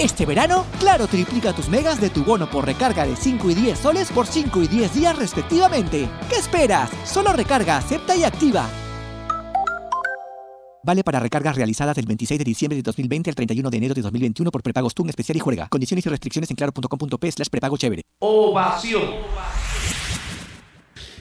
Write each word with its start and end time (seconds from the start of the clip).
Este 0.00 0.24
verano, 0.24 0.64
Claro 0.78 1.06
triplica 1.06 1.52
tus 1.52 1.68
megas 1.68 2.00
de 2.00 2.08
tu 2.08 2.24
bono 2.24 2.48
por 2.48 2.64
recarga 2.64 3.04
de 3.04 3.14
5 3.14 3.50
y 3.50 3.54
10 3.54 3.78
soles 3.78 4.10
por 4.10 4.26
5 4.26 4.62
y 4.62 4.66
10 4.66 4.94
días 4.94 5.18
respectivamente. 5.18 6.08
¿Qué 6.30 6.36
esperas? 6.36 6.88
Solo 7.04 7.34
recarga, 7.34 7.76
acepta 7.76 8.16
y 8.16 8.24
activa. 8.24 8.66
Vale 10.82 11.04
para 11.04 11.20
recargas 11.20 11.54
realizadas 11.54 11.94
del 11.96 12.06
26 12.06 12.38
de 12.38 12.44
diciembre 12.44 12.76
de 12.76 12.82
2020 12.82 13.28
al 13.28 13.36
31 13.36 13.68
de 13.68 13.76
enero 13.76 13.92
de 13.92 14.00
2021 14.00 14.50
por 14.50 14.62
prepagos 14.62 14.94
TUN 14.94 15.10
especial 15.10 15.36
y 15.36 15.40
juega. 15.40 15.68
Condiciones 15.68 16.06
y 16.06 16.08
restricciones 16.08 16.48
en 16.48 16.56
claro.com.p 16.56 17.32
slash 17.32 17.48
prepago 17.48 17.76
chévere. 17.76 18.02
Ovación. 18.20 19.02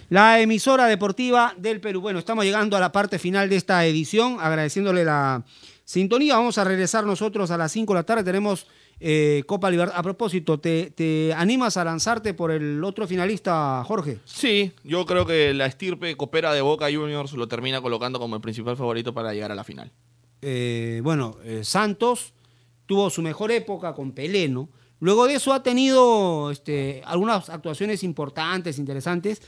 La 0.07 0.39
emisora 0.39 0.85
deportiva 0.85 1.53
del 1.57 1.81
Perú. 1.81 1.99
Bueno, 1.99 2.19
estamos 2.19 2.45
llegando 2.45 2.77
a 2.77 2.79
la 2.79 2.93
parte 2.93 3.19
final 3.19 3.49
de 3.49 3.57
esta 3.57 3.85
edición, 3.85 4.37
agradeciéndole 4.39 5.03
la 5.03 5.43
sintonía. 5.89 6.37
Vamos 6.37 6.59
a 6.59 6.63
regresar 6.63 7.03
nosotros 7.03 7.49
a 7.49 7.57
las 7.57 7.71
5 7.71 7.93
de 7.93 7.99
la 7.99 8.03
tarde. 8.03 8.23
Tenemos 8.23 8.67
eh, 8.99 9.41
Copa 9.47 9.71
Libertad. 9.71 9.97
A 9.97 10.03
propósito, 10.03 10.59
¿te, 10.59 11.33
animas 11.35 11.77
a 11.77 11.83
lanzarte 11.83 12.35
por 12.35 12.51
el 12.51 12.83
otro 12.83 13.07
finalista, 13.07 13.83
Jorge? 13.87 14.19
Sí, 14.23 14.71
yo 14.83 15.07
creo 15.07 15.25
que 15.25 15.51
la 15.55 15.65
estirpe 15.65 16.15
copera 16.15 16.53
de 16.53 16.61
Boca 16.61 16.93
Juniors 16.93 17.33
lo 17.33 17.47
termina 17.47 17.81
colocando 17.81 18.19
como 18.19 18.35
el 18.35 18.41
principal 18.41 18.77
favorito 18.77 19.15
para 19.15 19.33
llegar 19.33 19.51
a 19.51 19.55
la 19.55 19.63
final. 19.63 19.91
Eh, 20.43 21.01
bueno, 21.03 21.37
eh, 21.43 21.63
Santos 21.63 22.33
tuvo 22.85 23.09
su 23.09 23.23
mejor 23.23 23.51
época 23.51 23.93
con 23.93 24.11
Peleno. 24.11 24.69
Luego 24.99 25.25
de 25.25 25.35
eso 25.35 25.53
ha 25.53 25.63
tenido 25.63 26.51
este, 26.51 27.01
algunas 27.03 27.49
actuaciones 27.49 28.03
importantes, 28.03 28.77
interesantes, 28.77 29.41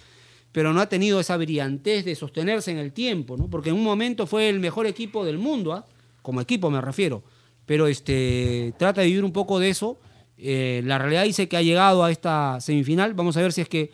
pero 0.51 0.73
no 0.73 0.81
ha 0.81 0.89
tenido 0.89 1.19
esa 1.19 1.37
brillantez 1.37 2.03
de 2.03 2.15
sostenerse 2.15 2.71
en 2.71 2.79
el 2.79 2.93
tiempo, 2.93 3.37
¿no? 3.37 3.47
Porque 3.47 3.69
en 3.69 3.75
un 3.75 3.83
momento 3.83 4.25
fue 4.25 4.49
el 4.49 4.59
mejor 4.59 4.87
equipo 4.87 5.23
del 5.23 5.37
mundo, 5.37 5.73
¿ah? 5.73 5.85
Como 6.21 6.41
equipo 6.41 6.69
me 6.69 6.81
refiero, 6.81 7.23
pero 7.65 7.87
este, 7.87 8.73
trata 8.77 9.01
de 9.01 9.07
vivir 9.07 9.23
un 9.23 9.31
poco 9.31 9.59
de 9.59 9.69
eso. 9.69 9.99
Eh, 10.37 10.81
la 10.85 10.97
realidad 10.97 11.23
dice 11.23 11.47
que 11.47 11.57
ha 11.57 11.61
llegado 11.61 12.03
a 12.03 12.11
esta 12.11 12.59
semifinal. 12.59 13.13
Vamos 13.13 13.37
a 13.37 13.41
ver 13.41 13.53
si 13.53 13.61
es 13.61 13.69
que 13.69 13.91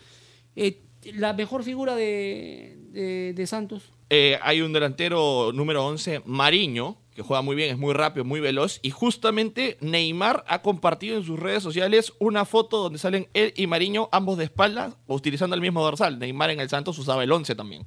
eh, 0.56 0.82
la 1.14 1.34
mejor 1.34 1.64
figura 1.64 1.96
de, 1.96 3.34
de, 3.36 3.48
Santos. 3.48 3.92
Eh, 4.10 4.40
hay 4.42 4.62
un 4.62 4.74
delantero 4.74 5.52
número 5.54 5.86
11, 5.86 6.24
Mariño, 6.26 6.98
que 7.14 7.22
juega 7.22 7.42
muy 7.42 7.56
bien, 7.56 7.72
es 7.72 7.78
muy 7.78 7.94
rápido, 7.94 8.24
muy 8.24 8.40
veloz. 8.40 8.80
Y 8.82 8.92
justamente 8.92 9.78
Neymar 9.82 10.44
ha 10.48 10.62
compartido 10.62 11.18
en 11.18 11.24
sus 11.24 11.40
redes 11.40 11.64
sociales 11.64 12.14
una 12.20 12.46
foto 12.46 12.78
donde 12.78 13.00
salen 13.00 13.28
él 13.34 13.54
y 13.56 13.68
Mariño 13.68 14.10
ambos 14.12 14.38
de 14.38 14.46
espaldas, 14.46 14.96
utilizando 15.08 15.56
el 15.56 15.62
mismo 15.62 15.84
dorsal. 15.84 16.20
Neymar 16.20 16.52
en 16.52 16.60
el 16.60 16.70
Santos 16.70 16.98
usaba 16.98 17.24
el 17.24 17.32
11 17.32 17.56
también. 17.56 17.86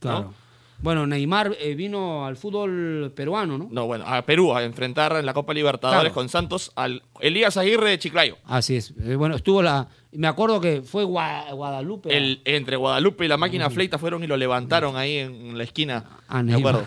Claro. 0.00 0.32
Bueno, 0.80 1.06
Neymar 1.06 1.56
eh, 1.60 1.74
vino 1.74 2.24
al 2.24 2.36
fútbol 2.36 3.12
peruano, 3.14 3.58
¿no? 3.58 3.68
No, 3.70 3.86
bueno, 3.86 4.04
a 4.06 4.22
Perú 4.22 4.54
a 4.54 4.62
enfrentar 4.62 5.16
en 5.16 5.26
la 5.26 5.34
Copa 5.34 5.52
Libertadores 5.52 6.12
con 6.12 6.28
Santos 6.28 6.70
al 6.76 7.02
Elías 7.20 7.56
Aguirre 7.56 7.90
de 7.90 7.98
Chiclayo. 7.98 8.38
Así 8.44 8.76
es. 8.76 8.94
Eh, 9.02 9.16
bueno, 9.16 9.34
estuvo 9.34 9.60
la. 9.60 9.88
Me 10.12 10.28
acuerdo 10.28 10.60
que 10.60 10.82
fue 10.82 11.02
Guadalupe. 11.04 12.16
El, 12.16 12.42
entre 12.44 12.76
Guadalupe 12.76 13.24
y 13.24 13.28
la 13.28 13.36
máquina 13.36 13.70
fleita 13.70 13.98
fueron 13.98 14.22
y 14.22 14.28
lo 14.28 14.36
levantaron 14.36 14.96
ahí 14.96 15.18
en 15.18 15.58
la 15.58 15.64
esquina. 15.64 16.04
Ah, 16.28 16.42
me 16.42 16.54
acuerdo. 16.54 16.86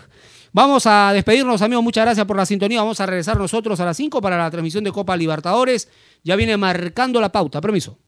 Vamos 0.52 0.86
a 0.86 1.12
despedirnos, 1.12 1.60
amigos. 1.62 1.84
Muchas 1.84 2.04
gracias 2.04 2.26
por 2.26 2.36
la 2.36 2.46
sintonía. 2.46 2.80
Vamos 2.80 3.00
a 3.00 3.06
regresar 3.06 3.38
nosotros 3.38 3.78
a 3.80 3.84
las 3.84 3.96
5 3.96 4.20
para 4.20 4.38
la 4.38 4.50
transmisión 4.50 4.84
de 4.84 4.92
Copa 4.92 5.16
Libertadores. 5.16 5.88
Ya 6.24 6.36
viene 6.36 6.56
marcando 6.56 7.20
la 7.20 7.30
pauta. 7.30 7.60
Permiso 7.60 7.98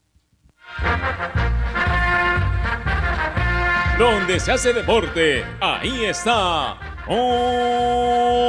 donde 3.97 4.39
se 4.39 4.51
hace 4.51 4.73
deporte, 4.73 5.43
ahí 5.61 6.05
está. 6.05 6.77
Ovación. 7.07 8.43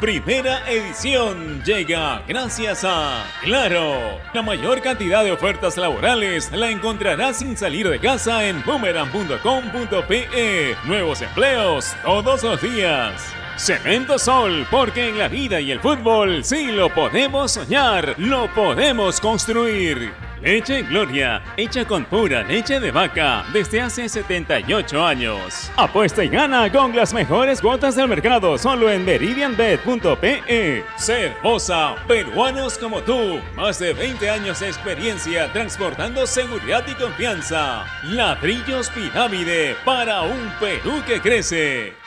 Primera 0.00 0.68
edición 0.68 1.62
llega 1.64 2.22
gracias 2.26 2.84
a 2.84 3.24
Claro. 3.42 4.18
La 4.34 4.42
mayor 4.42 4.82
cantidad 4.82 5.22
de 5.24 5.32
ofertas 5.32 5.76
laborales 5.76 6.50
la 6.52 6.70
encontrarás 6.70 7.38
sin 7.38 7.56
salir 7.56 7.88
de 7.88 8.00
casa 8.00 8.46
en 8.46 8.62
boomerang.com.pe. 8.64 10.76
Nuevos 10.84 11.22
empleos 11.22 11.94
todos 12.04 12.42
los 12.42 12.60
días. 12.60 13.32
Cemento 13.56 14.18
Sol, 14.18 14.66
porque 14.70 15.08
en 15.08 15.18
la 15.18 15.28
vida 15.28 15.60
y 15.60 15.72
el 15.72 15.80
fútbol 15.80 16.44
sí 16.44 16.66
lo 16.66 16.94
podemos 16.94 17.52
soñar, 17.52 18.14
lo 18.18 18.52
podemos 18.54 19.20
construir. 19.20 20.27
Leche 20.40 20.82
Gloria, 20.82 21.42
hecha 21.56 21.84
con 21.84 22.04
pura 22.04 22.42
leche 22.42 22.78
de 22.78 22.90
vaca 22.90 23.44
desde 23.52 23.80
hace 23.80 24.08
78 24.08 25.04
años. 25.04 25.70
Apuesta 25.76 26.22
y 26.22 26.28
gana 26.28 26.70
con 26.70 26.94
las 26.94 27.12
mejores 27.12 27.60
cuotas 27.60 27.96
del 27.96 28.08
mercado 28.08 28.56
solo 28.56 28.90
en 28.90 29.04
meridianbet.pe. 29.04 30.84
Cervosa, 30.96 31.96
peruanos 32.06 32.78
como 32.78 33.00
tú, 33.00 33.40
más 33.56 33.78
de 33.78 33.92
20 33.92 34.30
años 34.30 34.60
de 34.60 34.68
experiencia 34.68 35.52
transportando 35.52 36.26
seguridad 36.26 36.84
y 36.86 36.94
confianza. 36.94 37.84
Ladrillos 38.04 38.90
Pirámide 38.90 39.76
para 39.84 40.22
un 40.22 40.52
Perú 40.60 41.02
que 41.06 41.20
crece. 41.20 41.97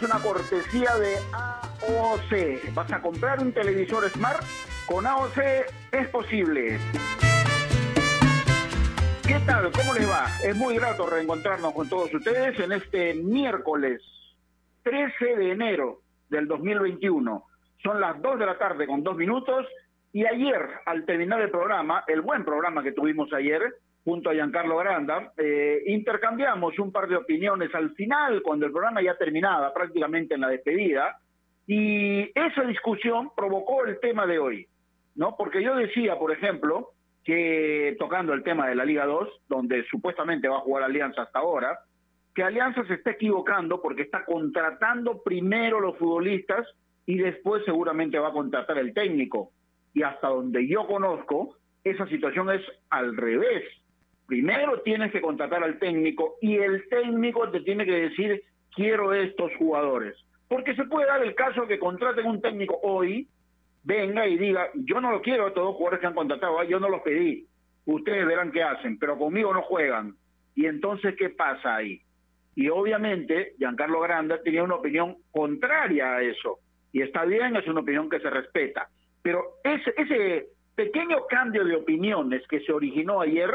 de 0.00 1.16
AOC. 1.32 2.74
¿Vas 2.74 2.92
a 2.92 3.00
comprar 3.00 3.40
un 3.40 3.52
televisor 3.52 4.08
Smart? 4.10 4.42
Con 4.86 5.06
AOC 5.06 5.38
es 5.92 6.08
posible. 6.08 6.78
¿Qué 9.26 9.40
tal? 9.46 9.70
¿Cómo 9.72 9.94
les 9.94 10.08
va? 10.08 10.26
Es 10.44 10.54
muy 10.54 10.76
grato 10.76 11.06
reencontrarnos 11.06 11.72
con 11.72 11.88
todos 11.88 12.12
ustedes 12.12 12.58
en 12.60 12.72
este 12.72 13.14
miércoles 13.14 14.02
13 14.82 15.36
de 15.36 15.52
enero 15.52 16.02
del 16.28 16.46
2021. 16.46 17.44
Son 17.82 18.00
las 18.00 18.20
2 18.20 18.38
de 18.38 18.46
la 18.46 18.58
tarde 18.58 18.86
con 18.86 19.02
dos 19.02 19.16
minutos 19.16 19.66
y 20.12 20.26
ayer, 20.26 20.68
al 20.84 21.06
terminar 21.06 21.40
el 21.40 21.50
programa, 21.50 22.04
el 22.06 22.20
buen 22.20 22.44
programa 22.44 22.82
que 22.82 22.92
tuvimos 22.92 23.32
ayer, 23.32 23.62
junto 24.06 24.30
a 24.30 24.34
Giancarlo 24.34 24.76
Granda, 24.76 25.32
eh, 25.36 25.82
intercambiamos 25.88 26.78
un 26.78 26.92
par 26.92 27.08
de 27.08 27.16
opiniones 27.16 27.74
al 27.74 27.90
final, 27.96 28.40
cuando 28.40 28.64
el 28.64 28.70
programa 28.70 29.02
ya 29.02 29.18
terminaba, 29.18 29.74
prácticamente 29.74 30.36
en 30.36 30.42
la 30.42 30.48
despedida, 30.48 31.18
y 31.66 32.30
esa 32.38 32.62
discusión 32.62 33.32
provocó 33.36 33.84
el 33.84 33.98
tema 33.98 34.24
de 34.24 34.38
hoy, 34.38 34.68
¿no? 35.16 35.34
Porque 35.36 35.60
yo 35.60 35.74
decía, 35.74 36.16
por 36.20 36.30
ejemplo, 36.30 36.92
que 37.24 37.96
tocando 37.98 38.32
el 38.32 38.44
tema 38.44 38.68
de 38.68 38.76
la 38.76 38.84
Liga 38.84 39.06
2, 39.06 39.28
donde 39.48 39.84
supuestamente 39.90 40.46
va 40.46 40.58
a 40.58 40.60
jugar 40.60 40.84
Alianza 40.84 41.22
hasta 41.22 41.40
ahora, 41.40 41.76
que 42.32 42.44
Alianza 42.44 42.86
se 42.86 42.94
está 42.94 43.10
equivocando 43.10 43.82
porque 43.82 44.02
está 44.02 44.24
contratando 44.24 45.20
primero 45.24 45.80
los 45.80 45.98
futbolistas 45.98 46.64
y 47.06 47.18
después 47.18 47.64
seguramente 47.64 48.20
va 48.20 48.28
a 48.28 48.32
contratar 48.32 48.78
el 48.78 48.94
técnico. 48.94 49.50
Y 49.92 50.04
hasta 50.04 50.28
donde 50.28 50.68
yo 50.68 50.86
conozco, 50.86 51.56
esa 51.82 52.06
situación 52.06 52.52
es 52.52 52.62
al 52.88 53.16
revés 53.16 53.64
primero 54.26 54.80
tienes 54.82 55.12
que 55.12 55.20
contratar 55.20 55.62
al 55.62 55.78
técnico 55.78 56.36
y 56.40 56.56
el 56.56 56.88
técnico 56.88 57.48
te 57.50 57.60
tiene 57.60 57.84
que 57.84 58.08
decir 58.08 58.42
quiero 58.74 59.14
estos 59.14 59.50
jugadores. 59.56 60.16
Porque 60.48 60.74
se 60.74 60.84
puede 60.84 61.06
dar 61.06 61.22
el 61.22 61.34
caso 61.34 61.66
que 61.66 61.78
contraten 61.78 62.26
un 62.26 62.40
técnico 62.40 62.78
hoy, 62.82 63.28
venga 63.82 64.26
y 64.26 64.36
diga, 64.36 64.68
yo 64.74 65.00
no 65.00 65.10
lo 65.10 65.22
quiero 65.22 65.46
a 65.46 65.54
todos 65.54 65.68
los 65.68 65.76
jugadores 65.76 66.00
que 66.00 66.06
han 66.06 66.14
contratado, 66.14 66.62
yo 66.64 66.78
no 66.78 66.88
los 66.88 67.02
pedí, 67.02 67.46
ustedes 67.86 68.26
verán 68.26 68.52
qué 68.52 68.62
hacen, 68.62 68.98
pero 68.98 69.18
conmigo 69.18 69.52
no 69.52 69.62
juegan. 69.62 70.14
Y 70.54 70.66
entonces, 70.66 71.14
¿qué 71.16 71.30
pasa 71.30 71.76
ahí? 71.76 72.00
Y 72.54 72.68
obviamente, 72.68 73.54
Giancarlo 73.58 74.00
Granda 74.00 74.40
tenía 74.42 74.62
una 74.62 74.76
opinión 74.76 75.16
contraria 75.30 76.16
a 76.16 76.22
eso. 76.22 76.58
Y 76.92 77.02
está 77.02 77.24
bien, 77.24 77.54
es 77.56 77.66
una 77.68 77.80
opinión 77.80 78.08
que 78.08 78.20
se 78.20 78.30
respeta. 78.30 78.88
Pero 79.22 79.58
ese, 79.62 79.92
ese 79.96 80.46
pequeño 80.74 81.26
cambio 81.28 81.64
de 81.64 81.76
opiniones 81.76 82.46
que 82.48 82.60
se 82.60 82.72
originó 82.72 83.20
ayer, 83.20 83.50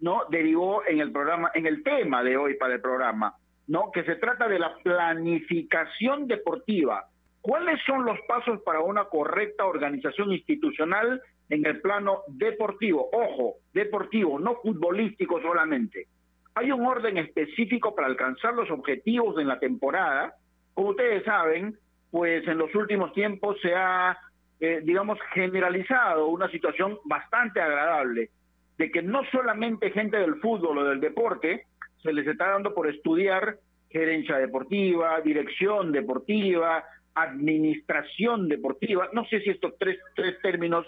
¿no? 0.00 0.22
Derivó 0.30 0.82
en 0.86 1.00
el 1.00 1.12
programa, 1.12 1.50
en 1.54 1.66
el 1.66 1.82
tema 1.82 2.22
de 2.22 2.36
hoy 2.36 2.54
para 2.54 2.74
el 2.74 2.80
programa, 2.80 3.34
¿no? 3.68 3.90
Que 3.92 4.04
se 4.04 4.16
trata 4.16 4.48
de 4.48 4.58
la 4.58 4.74
planificación 4.82 6.26
deportiva. 6.26 7.06
¿Cuáles 7.40 7.80
son 7.86 8.04
los 8.04 8.18
pasos 8.26 8.60
para 8.62 8.80
una 8.80 9.04
correcta 9.04 9.66
organización 9.66 10.32
institucional 10.32 11.22
en 11.48 11.64
el 11.64 11.80
plano 11.80 12.22
deportivo? 12.26 13.08
Ojo, 13.12 13.54
deportivo, 13.72 14.38
no 14.38 14.56
futbolístico 14.56 15.40
solamente. 15.40 16.06
Hay 16.54 16.72
un 16.72 16.84
orden 16.86 17.18
específico 17.18 17.94
para 17.94 18.08
alcanzar 18.08 18.54
los 18.54 18.70
objetivos 18.70 19.38
en 19.38 19.48
la 19.48 19.58
temporada. 19.58 20.34
Como 20.74 20.88
ustedes 20.90 21.24
saben, 21.24 21.78
pues 22.10 22.46
en 22.48 22.58
los 22.58 22.74
últimos 22.74 23.12
tiempos 23.12 23.60
se 23.60 23.74
ha 23.74 24.18
eh, 24.58 24.80
digamos, 24.82 25.18
generalizado 25.34 26.28
una 26.28 26.48
situación 26.48 26.98
bastante 27.04 27.60
agradable, 27.60 28.30
de 28.78 28.90
que 28.90 29.02
no 29.02 29.22
solamente 29.30 29.90
gente 29.90 30.16
del 30.18 30.36
fútbol 30.36 30.78
o 30.78 30.84
del 30.84 31.00
deporte 31.00 31.66
se 32.02 32.12
les 32.12 32.26
está 32.26 32.50
dando 32.50 32.74
por 32.74 32.88
estudiar 32.88 33.58
gerencia 33.90 34.36
deportiva, 34.36 35.20
dirección 35.20 35.92
deportiva, 35.92 36.84
administración 37.14 38.48
deportiva. 38.48 39.08
No 39.12 39.24
sé 39.26 39.40
si 39.40 39.50
estos 39.50 39.74
tres, 39.78 39.98
tres 40.14 40.40
términos 40.42 40.86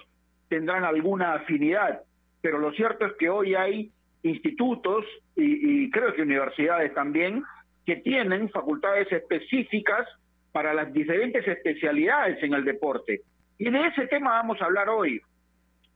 tendrán 0.49 0.85
alguna 0.85 1.35
afinidad, 1.35 2.03
pero 2.41 2.59
lo 2.59 2.73
cierto 2.73 3.07
es 3.07 3.13
que 3.15 3.29
hoy 3.29 3.55
hay 3.55 3.91
institutos 4.23 5.05
y, 5.37 5.85
y 5.85 5.91
creo 5.91 6.13
que 6.15 6.23
universidades 6.23 6.93
también 6.95 7.43
que 7.87 7.97
tienen 7.97 8.51
facultades 8.51 9.11
específicas 9.11 10.07
para 10.53 10.75
las 10.75 10.93
diferentes 10.93 11.47
especialidades 11.47 12.43
en 12.43 12.53
el 12.53 12.65
deporte. 12.65 13.23
Y 13.59 13.71
de 13.71 13.87
ese 13.87 14.07
tema 14.09 14.31
vamos 14.31 14.61
a 14.61 14.67
hablar 14.67 14.89
hoy, 14.89 15.21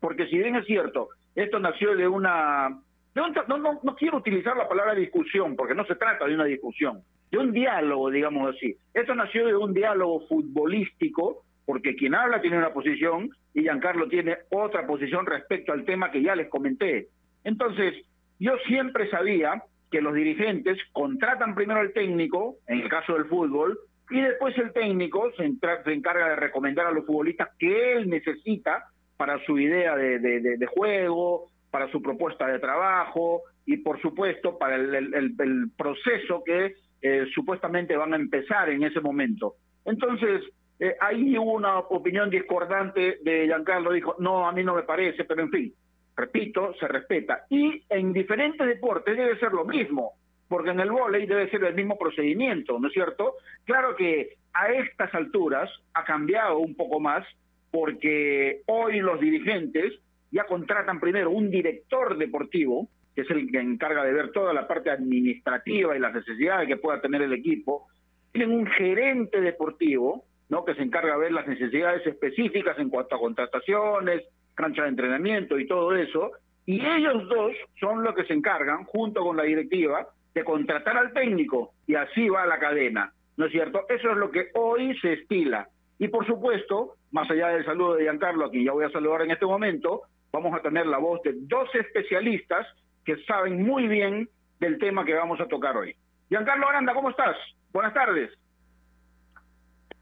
porque 0.00 0.27
si 0.29 0.38
bien 0.38 0.56
es 0.56 0.67
cierto, 0.67 1.09
esto 1.34 1.58
nació 1.58 1.96
de 1.96 2.06
una... 2.06 2.69
no, 3.14 3.29
no, 3.58 3.81
no 3.82 3.96
quiero 3.96 4.19
utilizar 4.19 4.56
la 4.56 4.69
palabra 4.69 4.94
discusión, 4.94 5.56
porque 5.56 5.75
no 5.75 5.84
se 5.87 5.96
trata 5.96 6.26
de 6.26 6.34
una 6.34 6.44
discusión, 6.44 7.02
de 7.31 7.38
un 7.38 7.52
diálogo, 7.52 8.11
digamos 8.11 8.55
así. 8.55 8.76
Esto 8.93 9.14
nació 9.14 9.46
de 9.46 9.56
un 9.56 9.73
diálogo 9.73 10.26
futbolístico, 10.29 11.44
porque 11.64 11.94
quien 11.94 12.14
habla 12.14 12.40
tiene 12.40 12.58
una 12.58 12.73
posición 12.73 13.31
y 13.55 13.62
Giancarlo 13.62 14.08
tiene 14.08 14.37
otra 14.50 14.87
posición 14.87 15.26
respecto 15.26 15.73
al 15.73 15.84
tema 15.84 16.11
que 16.11 16.23
ya 16.23 16.34
les 16.34 16.49
comenté. 16.49 17.08
Entonces, 17.44 17.94
yo 18.38 18.56
siempre 18.67 19.08
sabía 19.11 19.62
que 19.90 20.00
los 20.00 20.14
dirigentes 20.14 20.78
contratan 20.93 21.55
primero 21.55 21.81
al 21.81 21.93
técnico, 21.93 22.56
en 22.67 22.81
el 22.81 22.88
caso 22.88 23.14
del 23.14 23.26
fútbol, 23.26 23.78
y 24.11 24.20
después 24.20 24.56
el 24.58 24.73
técnico 24.73 25.31
se, 25.37 25.44
encarga 25.44 26.28
de 26.31 26.37
recomendar 26.37 26.87
a 26.87 26.90
los 26.90 27.06
futbolistas 27.06 27.50
que 27.58 27.93
él 27.93 28.11
necesita 28.11 28.85
para 29.23 29.39
su 29.45 29.57
idea 29.57 29.95
de, 29.95 30.67
juego, 30.67 31.47
para 31.71 31.89
su 31.93 32.03
propuesta 32.03 32.45
de 32.49 32.59
trabajo 32.59 33.43
y 33.65 33.77
por 33.77 34.03
supuesto 34.03 34.59
para 34.59 34.75
el, 34.75 35.71
proceso 35.77 36.43
que 36.45 36.75
eh, 37.01 37.27
supuestamente 37.33 37.97
van 37.97 38.15
a 38.15 38.17
empezar 38.17 38.69
en 38.71 38.83
ese 38.83 39.01
momento. 39.01 39.55
Entonces, 39.85 40.43
eh, 40.81 40.97
hubo 41.39 41.53
una 41.53 41.79
opinión 41.79 42.31
discordante 42.31 43.21
de 43.23 43.47
Giancarlo, 43.47 43.93
dijo, 43.93 44.17
no, 44.19 44.49
a 44.49 44.51
mí 44.51 44.65
no 44.65 44.75
me 44.75 44.83
parece, 44.83 45.23
pero 45.23 45.43
en 45.43 45.51
fin, 45.51 45.73
repito, 46.17 46.75
se 46.81 46.89
respeta. 46.89 47.45
Y 47.49 47.81
en 47.91 48.13
diferentes 48.13 48.67
deportes 48.67 49.17
debe 49.17 49.39
ser 49.39 49.53
lo 49.53 49.65
mismo 49.65 50.15
porque 50.49 50.71
en 50.71 50.81
el 50.81 50.91
vóley 50.91 51.27
debe 51.27 51.49
ser 51.49 51.63
el 51.63 51.75
mismo 51.75 51.97
procedimiento, 51.97 52.77
¿no 52.81 52.89
es 52.89 52.93
cierto? 52.93 53.37
Claro 53.65 53.95
que 53.95 54.35
a 54.53 54.67
estas 54.73 55.15
alturas 55.15 55.71
ha 55.95 56.03
cambiado 56.03 56.59
un 56.59 56.75
poco 56.75 56.99
más, 56.99 57.25
porque 57.73 58.61
hoy 58.67 59.01
los 59.01 59.19
dirigentes 59.19 59.95
ya 60.31 60.45
contratan 60.45 61.01
primero 61.01 61.31
un 61.31 61.51
director 61.51 62.17
deportivo, 62.17 62.89
que 63.15 63.23
es 63.23 63.31
el 63.31 63.51
que 63.51 63.59
encarga 63.59 64.05
de 64.05 64.13
ver 64.13 64.31
toda 64.31 64.53
la 64.53 64.69
parte 64.69 64.91
administrativa 64.91 65.97
y 65.97 66.01
las 66.01 66.15
necesidades 66.15 66.69
que 66.69 66.77
pueda 66.77 67.01
tener 67.01 67.23
el 67.23 67.33
equipo, 67.33 67.89
tienen 68.31 68.57
un 68.57 68.67
gerente 68.67 69.41
deportivo, 69.41 70.25
¿no? 70.49 70.65
que 70.65 70.75
se 70.75 70.83
encarga 70.83 71.15
de 71.15 71.21
ver 71.21 71.33
las 71.33 71.49
necesidades 71.49 72.07
específicas 72.07 72.79
en 72.79 72.91
cuanto 72.91 73.17
a 73.17 73.21
contrataciones, 73.21 74.23
cancha 74.55 74.83
de 74.83 74.89
entrenamiento 74.89 75.59
y 75.59 75.67
todo 75.67 75.97
eso, 75.97 76.31
y 76.67 76.85
ellos 76.85 77.29
dos 77.29 77.53
son 77.81 78.05
los 78.05 78.15
que 78.15 78.25
se 78.25 78.35
encargan, 78.35 78.85
junto 78.85 79.23
con 79.23 79.37
la 79.37 79.43
directiva, 79.43 80.07
de 80.35 80.45
contratar 80.45 80.97
al 80.97 81.13
técnico 81.13 81.73
y 81.87 81.95
así 81.95 82.29
va 82.29 82.47
la 82.47 82.59
cadena, 82.59 83.13
¿no 83.37 83.47
es 83.47 83.53
cierto? 83.53 83.87
Eso 83.89 84.11
es 84.11 84.17
lo 84.17 84.31
que 84.31 84.49
hoy 84.55 84.97
se 85.01 85.15
estila. 85.15 85.69
Y 86.02 86.08
por 86.08 86.26
supuesto, 86.26 86.96
más 87.12 87.31
allá 87.31 87.50
del 87.50 87.64
saludo 87.64 87.94
de 87.94 88.02
Giancarlo, 88.02 88.46
a 88.46 88.50
quien 88.50 88.64
ya 88.64 88.72
voy 88.72 88.84
a 88.84 88.90
saludar 88.90 89.22
en 89.22 89.31
este 89.31 89.46
momento, 89.46 90.02
vamos 90.32 90.52
a 90.52 90.60
tener 90.60 90.84
la 90.84 90.99
voz 90.99 91.22
de 91.22 91.32
dos 91.32 91.72
especialistas 91.76 92.66
que 93.04 93.22
saben 93.22 93.62
muy 93.62 93.87
bien 93.87 94.28
del 94.58 94.78
tema 94.78 95.04
que 95.04 95.14
vamos 95.14 95.40
a 95.40 95.46
tocar 95.46 95.76
hoy. 95.76 95.94
Giancarlo 96.28 96.69
Aranda, 96.69 96.93
¿cómo 96.93 97.10
estás? 97.10 97.37
Buenas 97.72 97.94
tardes. 97.94 98.32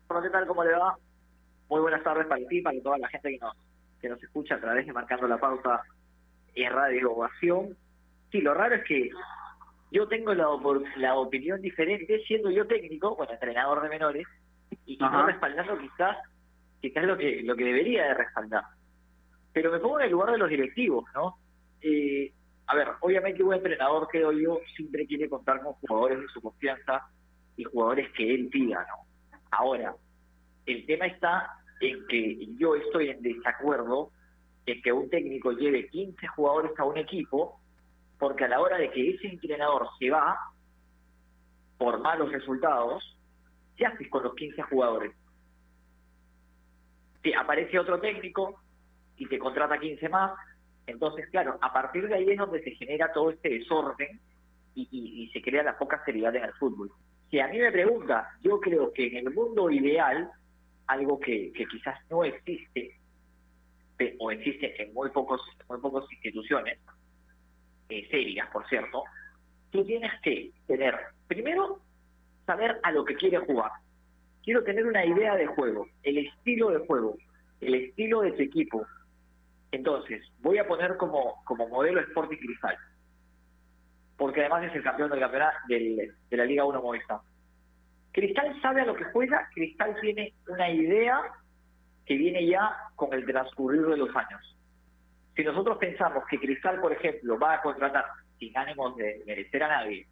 Hola, 0.09 0.23
¿qué 0.23 0.31
tal? 0.31 0.47
¿Cómo 0.47 0.65
le 0.65 0.73
va? 0.73 0.97
Muy 1.69 1.83
buenas 1.83 2.03
tardes 2.03 2.27
para 2.29 2.47
ti, 2.49 2.63
para 2.63 2.81
toda 2.81 2.97
la 2.97 3.09
gente 3.09 3.33
que 3.33 3.39
nos, 3.39 3.55
que 4.01 4.09
nos 4.09 4.23
escucha 4.23 4.55
a 4.55 4.61
través 4.61 4.87
de 4.87 4.95
Marcando 4.95 5.29
la 5.29 5.37
Pausa 5.37 5.83
en 6.55 6.73
Radio 6.73 7.13
Ovación. 7.13 7.77
Sí, 8.33 8.41
lo 8.41 8.55
raro 8.55 8.77
es 8.77 8.85
que 8.85 9.11
yo 9.93 10.09
tengo 10.09 10.33
la, 10.33 10.47
la 10.97 11.15
opinión 11.17 11.61
diferente 11.61 12.23
siendo 12.27 12.51
yo 12.51 12.67
técnico, 12.67 13.17
bueno, 13.17 13.35
entrenador 13.35 13.83
de 13.83 13.91
menores, 13.91 14.27
y, 14.91 14.97
no 14.97 15.27
respaldando 15.27 15.79
quizás, 15.79 16.17
quizás 16.81 17.05
lo 17.05 17.17
que, 17.17 17.43
lo 17.43 17.55
que 17.55 17.65
debería 17.65 18.07
de 18.07 18.15
respaldar. 18.15 18.65
Pero 19.53 19.71
me 19.71 19.79
pongo 19.79 20.01
en 20.01 20.07
el 20.07 20.13
lugar 20.13 20.33
de 20.33 20.39
los 20.39 20.51
directivos, 20.51 21.05
¿no? 21.15 21.37
Eh, 21.81 22.33
a 22.67 22.75
ver, 22.75 22.89
obviamente 23.01 23.43
un 23.43 23.55
entrenador, 23.55 24.09
creo 24.09 24.33
yo, 24.33 24.59
siempre 24.75 25.07
quiere 25.07 25.29
contar 25.29 25.63
con 25.63 25.75
jugadores 25.75 26.21
de 26.21 26.29
su 26.29 26.41
confianza 26.41 27.07
y 27.57 27.65
jugadores 27.65 28.11
que 28.13 28.35
él 28.35 28.49
pida, 28.49 28.85
¿no? 28.89 29.39
Ahora, 29.53 29.95
el 30.67 30.85
tema 30.87 31.07
está 31.07 31.51
en 31.81 32.07
que 32.09 32.47
yo 32.59 32.75
estoy 32.75 33.11
en 33.11 33.23
desacuerdo 33.23 34.11
en 34.67 34.83
que 34.83 34.93
un 34.93 35.09
técnico 35.09 35.53
lleve 35.53 35.89
15 35.89 36.27
jugadores 36.29 36.73
a 36.79 36.85
un 36.85 36.99
equipo 36.99 37.61
porque 38.19 38.45
a 38.45 38.49
la 38.49 38.61
hora 38.61 38.77
de 38.77 38.91
que 38.91 39.11
ese 39.11 39.29
entrenador 39.29 39.87
se 39.99 40.11
va 40.11 40.37
por 41.79 42.01
malos 42.01 42.31
resultados, 42.31 43.17
¿qué 43.81 43.87
haces 43.87 44.09
con 44.11 44.23
los 44.23 44.35
15 44.35 44.63
jugadores? 44.63 45.13
Si 47.23 47.33
aparece 47.33 47.79
otro 47.79 47.99
técnico 47.99 48.61
y 49.17 49.27
te 49.27 49.39
contrata 49.39 49.81
15 49.81 50.07
más, 50.11 50.33
entonces, 50.87 51.27
claro, 51.31 51.59
a 51.63 51.73
partir 51.73 52.07
de 52.07 52.15
ahí 52.15 52.31
es 52.31 52.39
donde 52.39 52.63
se 52.63 52.73
genera 52.73 53.11
todo 53.13 53.31
este 53.31 53.49
desorden 53.49 54.21
y, 54.75 55.31
se 55.33 55.41
crea 55.41 55.63
la 55.63 55.79
poca 55.79 56.03
seriedad 56.05 56.35
en 56.37 56.45
el 56.45 56.53
fútbol. 56.55 56.91
Si 57.31 57.39
a 57.41 57.49
mí 57.49 57.59
me 57.59 57.73
pregunta, 57.73 58.29
yo 58.43 58.61
creo 58.61 58.93
que 58.93 59.07
en 59.07 59.29
el 59.29 59.35
mundo 59.35 59.71
ideal, 59.71 60.31
algo 60.87 61.19
que, 61.19 61.53
quizás 61.53 61.99
no 62.11 62.25
existe, 62.25 62.99
o 64.19 64.31
existe 64.31 64.83
en 64.83 64.93
muy 64.93 65.11
pocos, 65.11 65.41
muy 65.69 65.79
pocas 65.79 66.11
instituciones, 66.13 66.79
eh, 67.89 68.07
serias, 68.11 68.49
por 68.51 68.69
cierto, 68.69 69.05
tú 69.71 69.85
tienes 69.85 70.13
que 70.23 70.51
tener, 70.67 70.97
primero, 71.29 71.81
saber 72.51 72.81
a 72.83 72.91
lo 72.91 73.05
que 73.05 73.15
quieres 73.15 73.43
jugar. 73.47 73.71
Quiero 74.43 74.65
tener 74.65 74.85
una 74.85 75.05
idea 75.05 75.37
de 75.37 75.47
juego, 75.47 75.87
el 76.03 76.19
estilo 76.19 76.71
de 76.71 76.85
juego, 76.85 77.17
el 77.61 77.75
estilo 77.77 78.23
de 78.23 78.33
tu 78.33 78.43
equipo. 78.43 78.85
Entonces, 79.71 80.21
voy 80.41 80.59
a 80.59 80.67
poner 80.67 80.97
como, 80.97 81.45
como 81.45 81.69
modelo 81.69 82.01
Sporting 82.01 82.39
Cristal, 82.39 82.77
porque 84.17 84.41
además 84.41 84.65
es 84.65 84.75
el 84.75 84.83
campeón 84.83 85.11
del 85.11 85.21
campeonato 85.21 85.59
de 85.69 86.13
la 86.31 86.45
Liga 86.45 86.65
1 86.65 86.83
Movistar. 86.83 87.21
Cristal 88.11 88.61
sabe 88.61 88.81
a 88.81 88.87
lo 88.87 88.97
que 88.97 89.05
juega, 89.05 89.49
Cristal 89.55 89.97
tiene 90.01 90.35
una 90.49 90.69
idea 90.71 91.21
que 92.05 92.17
viene 92.17 92.45
ya 92.49 92.77
con 92.97 93.13
el 93.15 93.25
transcurrir 93.25 93.87
de 93.87 93.97
los 93.97 94.11
años. 94.17 94.57
Si 95.37 95.45
nosotros 95.45 95.79
pensamos 95.79 96.25
que 96.29 96.41
Cristal, 96.41 96.81
por 96.81 96.93
ejemplo, 96.93 97.39
va 97.39 97.55
a 97.55 97.63
contratar, 97.63 98.07
sin 98.41 98.59
ánimos 98.59 98.97
de 98.97 99.23
merecer 99.25 99.63
a 99.63 99.69
nadie, 99.69 100.09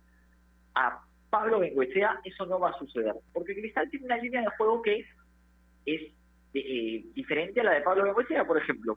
a 0.76 1.02
Pablo 1.30 1.60
Bengoechea, 1.60 2.20
eso 2.24 2.46
no 2.46 2.58
va 2.58 2.70
a 2.70 2.78
suceder. 2.78 3.14
Porque 3.32 3.54
Cristal 3.54 3.88
tiene 3.90 4.06
una 4.06 4.16
línea 4.16 4.40
de 4.40 4.56
juego 4.56 4.82
que 4.82 5.04
es 5.86 6.12
eh, 6.54 7.04
diferente 7.14 7.60
a 7.60 7.64
la 7.64 7.72
de 7.72 7.82
Pablo 7.82 8.04
Bengoechea, 8.04 8.44
por 8.44 8.58
ejemplo. 8.58 8.96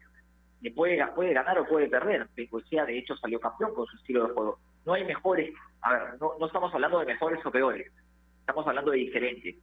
Puede, 0.75 0.95
ganar 1.33 1.57
o 1.59 1.67
puede 1.67 1.89
perder. 1.89 2.27
Bengoechea, 2.35 2.85
de 2.85 2.97
hecho, 2.97 3.15
salió 3.17 3.39
campeón 3.39 3.73
con 3.73 3.85
su 3.87 3.97
estilo 3.97 4.27
de 4.27 4.33
juego. 4.33 4.59
No 4.85 4.93
hay 4.93 5.03
mejores, 5.05 5.53
a 5.81 5.93
ver, 5.93 6.01
no 6.19 6.45
estamos 6.45 6.73
hablando 6.73 6.99
de 6.99 7.05
mejores 7.05 7.45
o 7.45 7.51
peores. 7.51 7.91
Estamos 8.39 8.65
hablando 8.67 8.91
de 8.91 8.97
diferentes. 8.97 9.55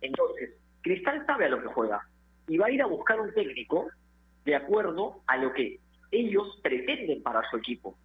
Entonces, 0.00 0.50
Cristal 0.82 1.24
sabe 1.26 1.46
a 1.46 1.48
lo 1.50 1.60
que 1.60 1.68
juega 1.68 2.00
y 2.48 2.58
va 2.58 2.66
a 2.66 2.70
ir 2.70 2.82
a 2.82 2.86
buscar 2.86 3.20
un 3.20 3.32
técnico 3.34 3.88
de 4.44 4.56
acuerdo 4.56 5.20
a 5.26 5.36
lo 5.36 5.52
que 5.52 5.78
ellos 6.10 6.58
pretenden 6.62 7.22
para 7.22 7.48
su 7.50 7.58
equipo. 7.58 7.96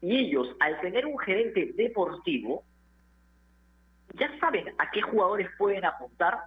Y 0.00 0.16
ellos, 0.16 0.48
al 0.60 0.80
tener 0.80 1.06
un 1.06 1.18
gerente 1.18 1.72
deportivo, 1.74 2.64
ya 4.14 4.38
saben 4.38 4.68
a 4.78 4.90
qué 4.90 5.02
jugadores 5.02 5.48
pueden 5.58 5.84
apuntar 5.84 6.38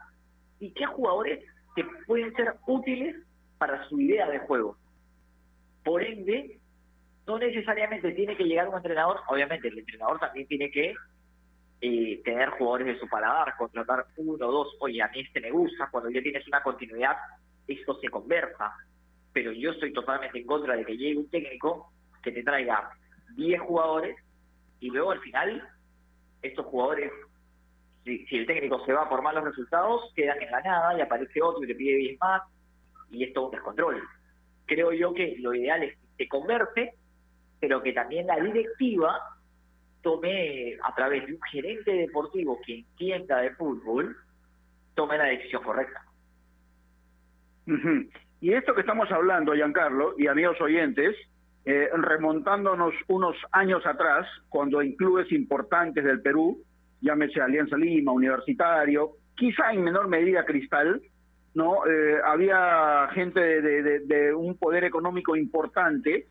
y 0.60 0.72
qué 0.72 0.86
jugadores 0.86 1.44
que 1.76 1.86
pueden 2.06 2.34
ser 2.36 2.56
útiles 2.68 3.16
para 3.58 3.88
su 3.88 4.00
idea 4.00 4.30
de 4.30 4.40
juego. 4.40 4.78
Por 5.84 6.04
ende, 6.04 6.60
no 7.28 7.38
necesariamente 7.38 8.12
tiene 8.12 8.36
que 8.36 8.44
llegar 8.44 8.68
un 8.70 8.78
entrenador, 8.78 9.20
obviamente 9.28 9.68
el 9.68 9.80
entrenador 9.80 10.20
también 10.20 10.48
tiene 10.48 10.72
que 10.72 10.94
eh, 11.82 12.22
tener 12.24 12.50
jugadores 12.50 12.88
de 12.88 13.00
su 13.00 13.08
paladar, 13.08 13.56
contratar 13.58 14.06
uno 14.18 14.48
o 14.48 14.52
dos, 14.52 14.76
oye, 14.80 15.02
a 15.02 15.08
mí 15.10 15.22
este 15.22 15.42
me 15.42 15.52
gusta, 15.52 15.90
cuando 15.92 16.10
ya 16.10 16.22
tienes 16.22 16.48
una 16.48 16.62
continuidad, 16.62 17.18
esto 17.68 18.00
se 18.00 18.10
conversa, 18.10 18.74
pero 19.34 19.52
yo 19.52 19.72
estoy 19.72 19.94
totalmente 19.94 20.40
en 20.40 20.46
contra 20.46 20.76
de 20.76 20.86
que 20.86 20.98
llegue 20.98 21.18
un 21.18 21.30
técnico 21.30 21.92
que 22.22 22.32
te 22.32 22.44
traiga 22.44 22.92
10 23.36 23.62
jugadores 23.62 24.16
y 24.80 24.90
luego 24.90 25.12
al 25.12 25.20
final 25.20 25.68
estos 26.42 26.66
jugadores, 26.66 27.12
si, 28.04 28.26
el 28.32 28.48
técnico 28.48 28.84
se 28.86 28.94
va 28.94 29.08
por 29.08 29.22
malos 29.22 29.44
resultados, 29.44 30.12
quedan 30.16 30.42
en 30.42 30.52
la 30.52 30.62
nada 30.62 30.98
y 30.98 31.02
aparece 31.02 31.42
otro 31.42 31.64
y 31.64 31.68
te 31.68 31.76
pide 31.76 31.98
10 31.98 32.20
más 32.20 32.42
y 33.12 33.24
esto 33.24 33.46
un 33.46 33.52
descontrol. 33.52 34.02
Creo 34.66 34.94
yo 34.94 35.14
que 35.14 35.36
lo 35.40 35.54
ideal 35.54 35.84
es 35.84 35.98
que 35.98 36.24
se 36.24 36.28
converse, 36.30 36.94
pero 37.60 37.82
que 37.84 37.94
también 37.94 38.28
la 38.28 38.40
directiva 38.40 39.20
tome 40.02 40.78
a 40.84 40.96
través 40.96 41.28
de 41.28 41.34
un 41.34 41.42
gerente 41.52 41.92
deportivo 41.92 42.60
que 42.66 42.80
entienda 42.80 43.38
de 43.40 43.52
fútbol, 43.52 44.16
tome 44.96 45.18
la 45.18 45.26
decisión 45.26 45.64
correcta. 45.64 46.04
Y 48.42 48.54
esto 48.54 48.74
que 48.74 48.82
estamos 48.82 49.12
hablando, 49.12 49.54
Giancarlo, 49.54 50.16
y 50.18 50.28
amigos 50.28 50.60
oyentes, 50.62 51.16
eh, 51.64 51.90
remontándonos 51.94 52.94
unos 53.08 53.36
años 53.52 53.86
atrás, 53.86 54.28
cuando 54.50 54.82
en 54.82 54.96
clubes 54.96 55.32
importantes 55.32 56.04
del 56.04 56.22
Perú, 56.22 56.60
llámese 57.02 57.42
Alianza 57.42 57.78
Lima, 57.78 58.12
Universitario, 58.12 59.12
quizá 59.36 59.72
en 59.72 59.84
menor 59.84 60.08
medida 60.08 60.44
Cristal, 60.46 61.02
no 61.54 61.86
eh, 61.86 62.20
había 62.26 63.10
gente 63.14 63.40
de, 63.40 64.34
un 64.34 64.58
poder 64.58 64.86
económico 64.86 65.36
importante 65.36 66.28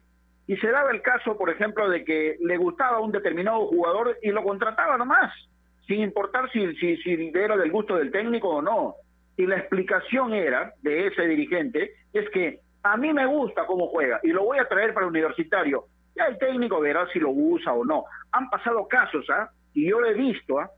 y 0.47 0.57
se 0.57 0.71
daba 0.71 0.91
el 0.91 1.03
caso, 1.03 1.37
por 1.37 1.51
ejemplo, 1.51 1.89
de 1.89 2.05
que 2.05 2.37
le 2.41 2.57
gustaba 2.57 3.01
un 3.01 3.13
determinado 3.13 3.67
jugador 3.67 4.17
y 4.23 4.31
lo 4.31 4.43
contrataba 4.43 4.97
nomás, 4.97 5.33
sin 5.87 6.01
importar 6.01 6.51
si, 6.51 6.75
si, 6.77 6.97
si 6.97 7.31
era 7.35 7.57
del 7.57 7.71
gusto 7.71 7.97
del 7.97 8.11
técnico 8.11 8.49
o 8.49 8.63
no. 8.63 8.95
Y 9.37 9.47
la 9.47 9.59
explicación 9.59 10.35
era 10.35 10.73
de 10.83 11.07
ese 11.07 11.23
dirigente 11.27 11.93
es 12.13 12.29
que 12.31 12.61
a 12.83 12.97
mí 12.97 13.13
me 13.13 13.27
gusta 13.27 13.67
cómo 13.67 13.89
juega 13.89 14.21
y 14.23 14.29
lo 14.29 14.45
voy 14.45 14.59
a 14.59 14.69
traer 14.69 14.95
para 14.95 15.07
el 15.07 15.11
universitario. 15.11 15.85
Ya 16.17 16.27
el 16.27 16.39
técnico 16.39 16.81
verá 16.81 17.07
si 17.13 17.19
lo 17.19 17.31
usa 17.31 17.73
o 17.73 17.85
no. 17.85 18.05
Han 18.33 18.49
pasado 18.51 18.87
casos, 18.89 19.25
¿ah? 19.31 19.51
Y 19.75 19.89
yo 19.89 20.01
lo 20.01 20.09
he 20.09 20.15
visto, 20.15 20.59
¿ah? 20.59 20.71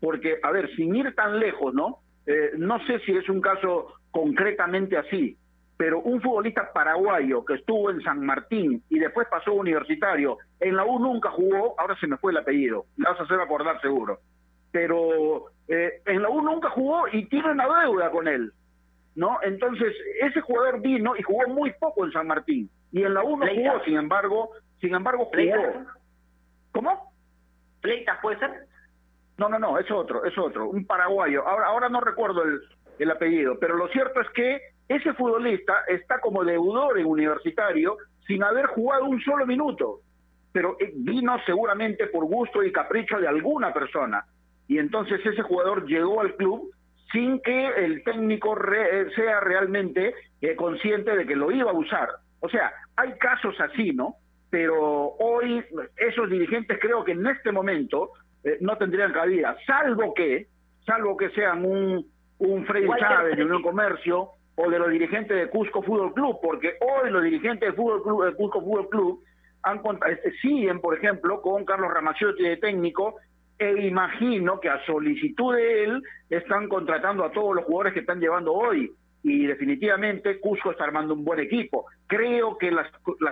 Porque, 0.00 0.38
a 0.42 0.50
ver, 0.50 0.74
sin 0.76 0.94
ir 0.94 1.14
tan 1.14 1.38
lejos, 1.38 1.74
¿no? 1.74 1.98
Eh, 2.26 2.52
no 2.56 2.78
sé 2.86 3.00
si 3.00 3.12
es 3.12 3.28
un 3.28 3.40
caso 3.40 3.94
concretamente 4.10 4.96
así, 4.96 5.36
pero 5.76 6.00
un 6.00 6.20
futbolista 6.20 6.72
paraguayo 6.72 7.44
que 7.44 7.54
estuvo 7.54 7.90
en 7.90 8.00
San 8.02 8.24
Martín 8.24 8.82
y 8.88 8.98
después 8.98 9.28
pasó 9.30 9.52
a 9.52 9.54
universitario, 9.54 10.38
en 10.60 10.76
la 10.76 10.84
U 10.84 10.98
nunca 10.98 11.30
jugó, 11.30 11.74
ahora 11.78 11.96
se 12.00 12.06
me 12.06 12.16
fue 12.16 12.32
el 12.32 12.38
apellido, 12.38 12.84
le 12.96 13.08
vas 13.08 13.20
a 13.20 13.22
hacer 13.22 13.40
acordar 13.40 13.80
seguro. 13.80 14.18
Pero 14.72 15.46
eh, 15.68 16.02
en 16.04 16.22
la 16.22 16.28
U 16.28 16.42
nunca 16.42 16.68
jugó 16.70 17.06
y 17.12 17.26
tiene 17.26 17.52
una 17.52 17.66
deuda 17.80 18.10
con 18.10 18.28
él. 18.28 18.52
¿No? 19.18 19.40
Entonces, 19.42 19.92
ese 20.20 20.40
jugador 20.40 20.80
vino 20.80 21.16
y 21.16 21.22
jugó 21.22 21.48
muy 21.48 21.72
poco 21.72 22.04
en 22.04 22.12
San 22.12 22.28
Martín. 22.28 22.70
Y 22.92 23.02
en 23.02 23.14
la 23.14 23.24
1 23.24 23.46
jugó, 23.52 23.84
sin 23.84 23.96
embargo, 23.96 24.50
sin 24.80 24.94
embargo 24.94 25.24
jugó. 25.24 25.86
¿Cómo? 26.70 27.12
¿Pleitas 27.80 28.20
puede 28.22 28.38
ser? 28.38 28.50
No, 29.36 29.48
no, 29.48 29.58
no, 29.58 29.76
es 29.76 29.90
otro, 29.90 30.24
es 30.24 30.38
otro, 30.38 30.70
un 30.70 30.86
paraguayo. 30.86 31.44
Ahora, 31.48 31.66
ahora 31.66 31.88
no 31.88 32.00
recuerdo 32.00 32.44
el, 32.44 32.60
el 33.00 33.10
apellido, 33.10 33.58
pero 33.58 33.76
lo 33.76 33.88
cierto 33.88 34.20
es 34.20 34.30
que 34.30 34.60
ese 34.88 35.12
futbolista 35.14 35.74
está 35.88 36.20
como 36.20 36.44
deudor 36.44 36.96
en 36.96 37.06
universitario 37.06 37.96
sin 38.24 38.44
haber 38.44 38.66
jugado 38.66 39.06
un 39.06 39.20
solo 39.22 39.44
minuto, 39.46 39.98
pero 40.52 40.76
eh, 40.78 40.92
vino 40.94 41.36
seguramente 41.44 42.06
por 42.06 42.24
gusto 42.24 42.62
y 42.62 42.70
capricho 42.70 43.18
de 43.18 43.26
alguna 43.26 43.72
persona. 43.72 44.24
Y 44.68 44.78
entonces 44.78 45.20
ese 45.26 45.42
jugador 45.42 45.86
llegó 45.88 46.20
al 46.20 46.36
club 46.36 46.70
sin 47.12 47.40
que 47.40 47.68
el 47.68 48.02
técnico 48.04 48.56
sea 49.14 49.40
realmente 49.40 50.14
eh, 50.40 50.56
consciente 50.56 51.16
de 51.16 51.26
que 51.26 51.36
lo 51.36 51.50
iba 51.50 51.70
a 51.70 51.74
usar. 51.74 52.08
O 52.40 52.48
sea, 52.48 52.72
hay 52.96 53.12
casos 53.18 53.58
así, 53.60 53.92
¿no? 53.92 54.16
Pero 54.50 55.14
hoy 55.18 55.64
esos 55.96 56.30
dirigentes 56.30 56.78
creo 56.80 57.04
que 57.04 57.12
en 57.12 57.26
este 57.26 57.52
momento 57.52 58.10
eh, 58.44 58.58
no 58.60 58.76
tendrían 58.76 59.12
cabida, 59.12 59.56
salvo 59.66 60.14
que, 60.14 60.46
salvo 60.86 61.16
que 61.16 61.30
sean 61.30 61.64
un, 61.64 62.06
un 62.38 62.66
Freddy 62.66 62.88
Chávez 62.98 63.36
de 63.36 63.44
Unión 63.44 63.62
Comercio 63.62 64.30
o 64.56 64.70
de 64.70 64.78
los 64.78 64.90
dirigentes 64.90 65.36
de 65.36 65.48
Cusco 65.50 65.82
Fútbol 65.82 66.12
Club, 66.14 66.38
porque 66.42 66.74
hoy 66.80 67.10
los 67.10 67.22
dirigentes 67.22 67.70
de, 67.70 67.76
Fútbol 67.76 68.02
Club, 68.02 68.24
de 68.24 68.34
Cusco 68.34 68.60
Fútbol 68.60 68.88
Club 68.88 69.22
han, 69.62 69.80
este, 70.08 70.32
siguen, 70.38 70.80
por 70.80 70.96
ejemplo, 70.96 71.42
con 71.42 71.64
Carlos 71.64 71.92
Ramaciotti 71.92 72.42
de 72.42 72.56
técnico 72.56 73.16
e 73.58 73.86
imagino 73.86 74.60
que 74.60 74.68
a 74.68 74.84
solicitud 74.86 75.54
de 75.56 75.84
él 75.84 76.02
están 76.30 76.68
contratando 76.68 77.24
a 77.24 77.32
todos 77.32 77.56
los 77.56 77.64
jugadores 77.64 77.92
que 77.92 78.00
están 78.00 78.20
llevando 78.20 78.52
hoy 78.52 78.92
y 79.22 79.46
definitivamente 79.46 80.38
Cusco 80.38 80.70
está 80.70 80.84
armando 80.84 81.14
un 81.14 81.24
buen 81.24 81.40
equipo. 81.40 81.86
Creo 82.06 82.56
que 82.56 82.70
la, 82.70 82.88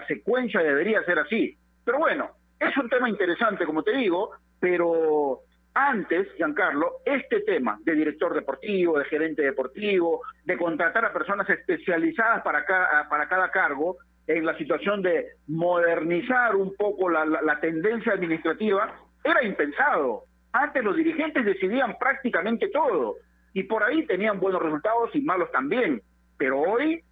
secuencia 0.09 0.61
debería 0.61 1.04
ser 1.04 1.21
así. 1.21 1.56
Pero 1.85 1.99
bueno, 1.99 2.30
es 2.59 2.76
un 2.76 2.88
tema 2.88 3.09
interesante, 3.09 3.64
como 3.64 3.85
te 3.85 3.92
digo, 3.92 4.33
pero 4.59 5.42
antes, 5.75 6.26
Giancarlo, 6.37 6.97
este 7.04 7.40
tema 7.42 7.78
de 7.85 7.95
director 7.95 8.35
deportivo, 8.35 8.99
de 8.99 9.04
gerente 9.04 9.42
deportivo, 9.42 10.23
de 10.45 10.56
contratar 10.56 11.04
a 11.04 11.12
personas 11.12 11.49
especializadas 11.49 12.42
para 12.42 12.64
cada, 12.64 13.09
para 13.09 13.28
cada 13.28 13.50
cargo, 13.50 13.99
en 14.26 14.45
la 14.45 14.59
situación 14.59 15.02
de 15.02 15.25
modernizar 15.47 16.56
un 16.56 16.75
poco 16.75 17.09
la 17.09 17.61
tendencia 17.61 18.12
administrativa, 18.12 18.92
era 19.25 19.44
impensado. 19.44 20.25
Antes 20.52 20.82
los 20.82 20.96
dirigentes 20.96 21.44
decidían 21.44 21.96
prácticamente 21.99 22.68
todo 22.68 23.16
y 23.52 23.62
por 23.64 23.82
ahí 23.82 24.06
tenían 24.06 24.38
buenos 24.38 24.62
resultados 24.62 25.11
y 25.14 25.20
malos 25.20 25.50
también. 25.50 26.02
Pero 26.38 26.61
hoy, 26.61 27.02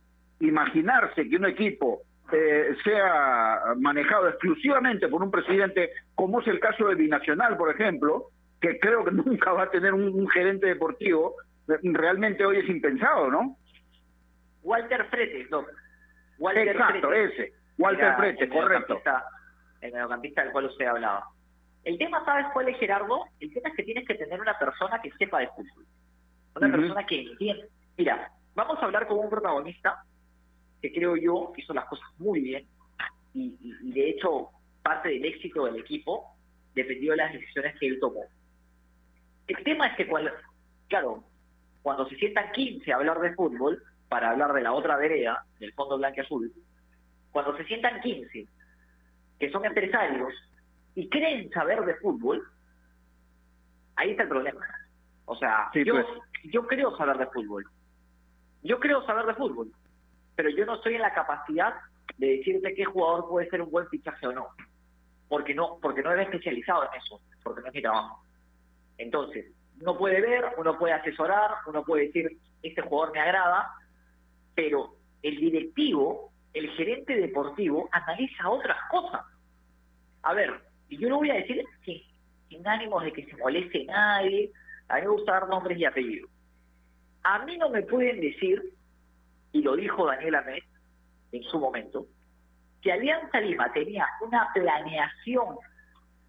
imaginarse 0.40 1.28
que 1.28 1.37
un 1.37 1.46
equipo 1.46 2.02
eh, 2.32 2.75
sea 2.82 3.75
manejado 3.78 4.28
exclusivamente 4.28 5.08
por 5.08 5.23
un 5.23 5.30
presidente, 5.30 5.90
como 6.14 6.40
es 6.40 6.46
el 6.49 6.61
caso 6.61 6.88
de 6.88 6.94
Binacional, 6.94 7.56
por 7.56 7.70
ejemplo, 7.70 8.30
que 8.61 8.78
creo 8.78 9.04
que 9.04 9.11
nunca 9.12 9.52
va 9.52 9.64
a 9.64 9.70
tener 9.70 9.94
un, 9.94 10.28
gerente 10.30 10.66
deportivo, 10.66 11.37
realmente 11.66 12.44
hoy 12.44 12.58
es 12.58 12.68
impensado, 12.68 13.30
¿no? 13.30 13.56
Walter 14.62 15.06
Fretes, 15.11 15.50
no. 15.50 15.64
Walter 16.38 16.68
Exacto, 16.68 17.12
ese. 17.12 17.52
Walter 17.78 18.16
Fretes, 18.16 18.50
correcto. 18.50 19.02
El 19.80 19.92
mediocampista 19.92 20.42
del 20.42 20.52
cual 20.52 20.66
usted 20.66 20.87
hablaba. 20.87 21.26
El 21.84 21.98
tema, 21.98 22.24
¿sabes 22.24 22.46
cuál 22.52 22.68
es, 22.68 22.78
Gerardo? 22.78 23.26
El 23.40 23.52
tema 23.52 23.68
es 23.68 23.76
que 23.76 23.82
tienes 23.82 24.06
que 24.06 24.14
tener 24.14 24.40
una 24.40 24.58
persona 24.58 25.00
que 25.02 25.10
sepa 25.12 25.40
de 25.40 25.48
fútbol. 25.48 25.86
Una 26.56 26.70
persona 26.70 27.06
que 27.06 27.20
entienda. 27.20 27.66
Mira, 27.96 28.32
vamos 28.54 28.78
a 28.80 28.86
hablar 28.86 29.06
con 29.06 29.18
un 29.18 29.28
protagonista 29.28 30.02
que 30.80 30.92
creo 30.92 31.16
yo 31.16 31.52
hizo 31.56 31.74
las 31.74 31.84
cosas 31.86 32.08
muy 32.18 32.40
bien 32.40 32.66
y, 33.34 33.56
de 33.92 34.10
hecho 34.10 34.50
parte 34.82 35.08
del 35.08 35.24
éxito 35.24 35.64
del 35.64 35.76
equipo 35.76 36.36
dependió 36.74 37.12
de 37.12 37.16
las 37.18 37.32
decisiones 37.32 37.78
que 37.78 37.86
él 37.86 37.98
tomó. 38.00 38.24
El 39.46 39.62
tema 39.64 39.88
es 39.88 39.96
que, 39.96 40.06
cuando, 40.06 40.30
claro, 40.88 41.24
cuando 41.82 42.08
se 42.08 42.16
sientan 42.16 42.52
15 42.52 42.92
a 42.92 42.96
hablar 42.96 43.20
de 43.20 43.34
fútbol, 43.34 43.82
para 44.08 44.30
hablar 44.30 44.52
de 44.52 44.62
la 44.62 44.72
otra 44.72 44.96
vereda, 44.96 45.44
del 45.58 45.72
fondo 45.72 45.98
blanco 45.98 46.20
azul, 46.20 46.52
cuando 47.30 47.56
se 47.56 47.64
sientan 47.64 48.00
15, 48.00 48.46
que 49.38 49.50
son 49.50 49.64
empresarios, 49.64 50.32
y 50.94 51.08
creen 51.08 51.50
saber 51.50 51.84
de 51.84 51.94
fútbol, 51.96 52.42
ahí 53.96 54.10
está 54.10 54.24
el 54.24 54.28
problema. 54.28 54.66
O 55.26 55.36
sea, 55.36 55.70
yo, 55.74 55.94
pues. 55.94 56.06
yo 56.44 56.66
creo 56.66 56.96
saber 56.96 57.18
de 57.18 57.26
fútbol. 57.26 57.64
Yo 58.62 58.78
creo 58.78 59.04
saber 59.04 59.26
de 59.26 59.34
fútbol, 59.34 59.72
pero 60.36 60.48
yo 60.50 60.64
no 60.64 60.76
estoy 60.76 60.94
en 60.94 61.02
la 61.02 61.12
capacidad 61.14 61.74
de 62.16 62.38
decirte 62.38 62.74
qué 62.74 62.84
jugador 62.84 63.28
puede 63.28 63.48
ser 63.50 63.62
un 63.62 63.70
buen 63.70 63.88
fichaje 63.88 64.26
o 64.26 64.32
no. 64.32 64.48
Porque 65.28 65.54
no, 65.54 65.78
porque 65.82 66.02
no 66.02 66.12
he 66.12 66.22
especializado 66.22 66.84
en 66.84 67.00
eso, 67.00 67.20
porque 67.42 67.62
no 67.62 67.68
es 67.68 67.74
mi 67.74 67.82
trabajo. 67.82 68.22
Entonces, 68.98 69.46
uno 69.80 69.98
puede 69.98 70.20
ver, 70.20 70.44
uno 70.56 70.78
puede 70.78 70.94
asesorar, 70.94 71.50
uno 71.66 71.82
puede 71.82 72.06
decir, 72.06 72.38
este 72.62 72.82
jugador 72.82 73.12
me 73.12 73.20
agrada, 73.20 73.74
pero 74.54 74.94
el 75.22 75.36
directivo, 75.36 76.30
el 76.52 76.70
gerente 76.70 77.16
deportivo, 77.16 77.88
analiza 77.92 78.48
otras 78.48 78.78
cosas. 78.90 79.22
A 80.22 80.32
ver, 80.32 80.60
y 80.94 80.98
yo 80.98 81.08
lo 81.08 81.16
voy 81.16 81.30
a 81.30 81.34
decir 81.34 81.64
sin, 81.84 82.66
ánimos 82.66 83.02
de 83.02 83.12
que 83.12 83.24
se 83.26 83.36
moleste 83.36 83.84
nadie. 83.84 84.52
a 84.88 84.96
mí 84.96 85.00
me 85.02 85.08
gusta 85.08 85.32
dar 85.32 85.48
nombres 85.48 85.76
y 85.76 85.84
apellidos. 85.84 86.30
A 87.24 87.44
mí 87.44 87.58
no 87.58 87.68
me 87.68 87.82
pueden 87.82 88.20
decir, 88.20 88.62
y 89.52 89.62
lo 89.62 89.74
dijo 89.74 90.06
Daniel 90.06 90.36
Ahmed 90.36 90.62
en 91.32 91.42
su 91.44 91.58
momento, 91.58 92.06
que 92.80 92.92
Alianza 92.92 93.40
Lima 93.40 93.72
tenía 93.72 94.06
una 94.20 94.50
planeación 94.54 95.56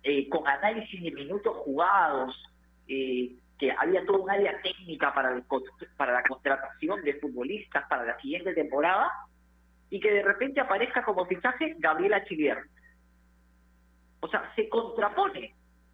eh, 0.02 0.28
con 0.30 0.48
análisis 0.48 1.04
de 1.04 1.12
minutos 1.12 1.56
jugados, 1.58 2.36
eh, 2.88 3.36
que 3.60 3.72
había 3.72 4.04
todo 4.06 4.24
un 4.24 4.32
área 4.32 4.60
técnica 4.62 5.14
para, 5.14 5.42
para 5.96 6.14
la 6.14 6.24
contratación 6.24 7.04
de 7.04 7.20
futbolistas 7.20 7.86
para 7.88 8.04
la 8.04 8.20
siguiente 8.20 8.54
temporada, 8.54 9.12
y 9.92 10.00
que 10.00 10.12
de 10.12 10.24
repente 10.24 10.60
aparezca 10.60 11.04
como 11.04 11.26
fichaje 11.26 11.76
Gabriela 11.78 12.24
Chilier. 12.26 12.64
O 14.20 14.28
sea, 14.28 14.52
se 14.56 14.68
contrapone 14.70 15.54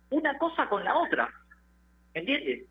una 0.09 0.37
cosa 0.37 0.67
con 0.69 0.83
la 0.83 0.95
otra. 0.97 1.29
¿Entiendes? 2.13 2.67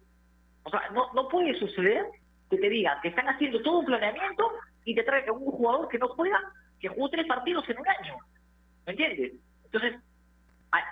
O 0.64 0.71
sea, 0.71 0.88
no, 0.90 1.12
no 1.14 1.28
puede 1.28 1.59
suceder 1.59 2.07
que 2.49 2.59
te 2.59 2.69
digan 2.69 3.00
que 3.00 3.09
están 3.09 3.28
haciendo 3.28 3.62
todo 3.62 3.78
un 3.78 3.87
planeamiento 3.87 4.50
y 4.85 4.95
te 4.95 5.02
traigan 5.02 5.37
un 5.37 5.52
jugador 5.52 5.88
que 5.88 5.99
no 5.99 6.09
juega, 6.09 6.40
que 6.80 6.88
jugó 6.88 7.09
tres 7.09 7.26
partidos 7.26 7.69
en 7.69 7.78
un 7.78 7.88
año. 7.88 8.16
¿Me 8.87 8.92
entiendes? 8.92 9.33
Entonces, 9.64 9.95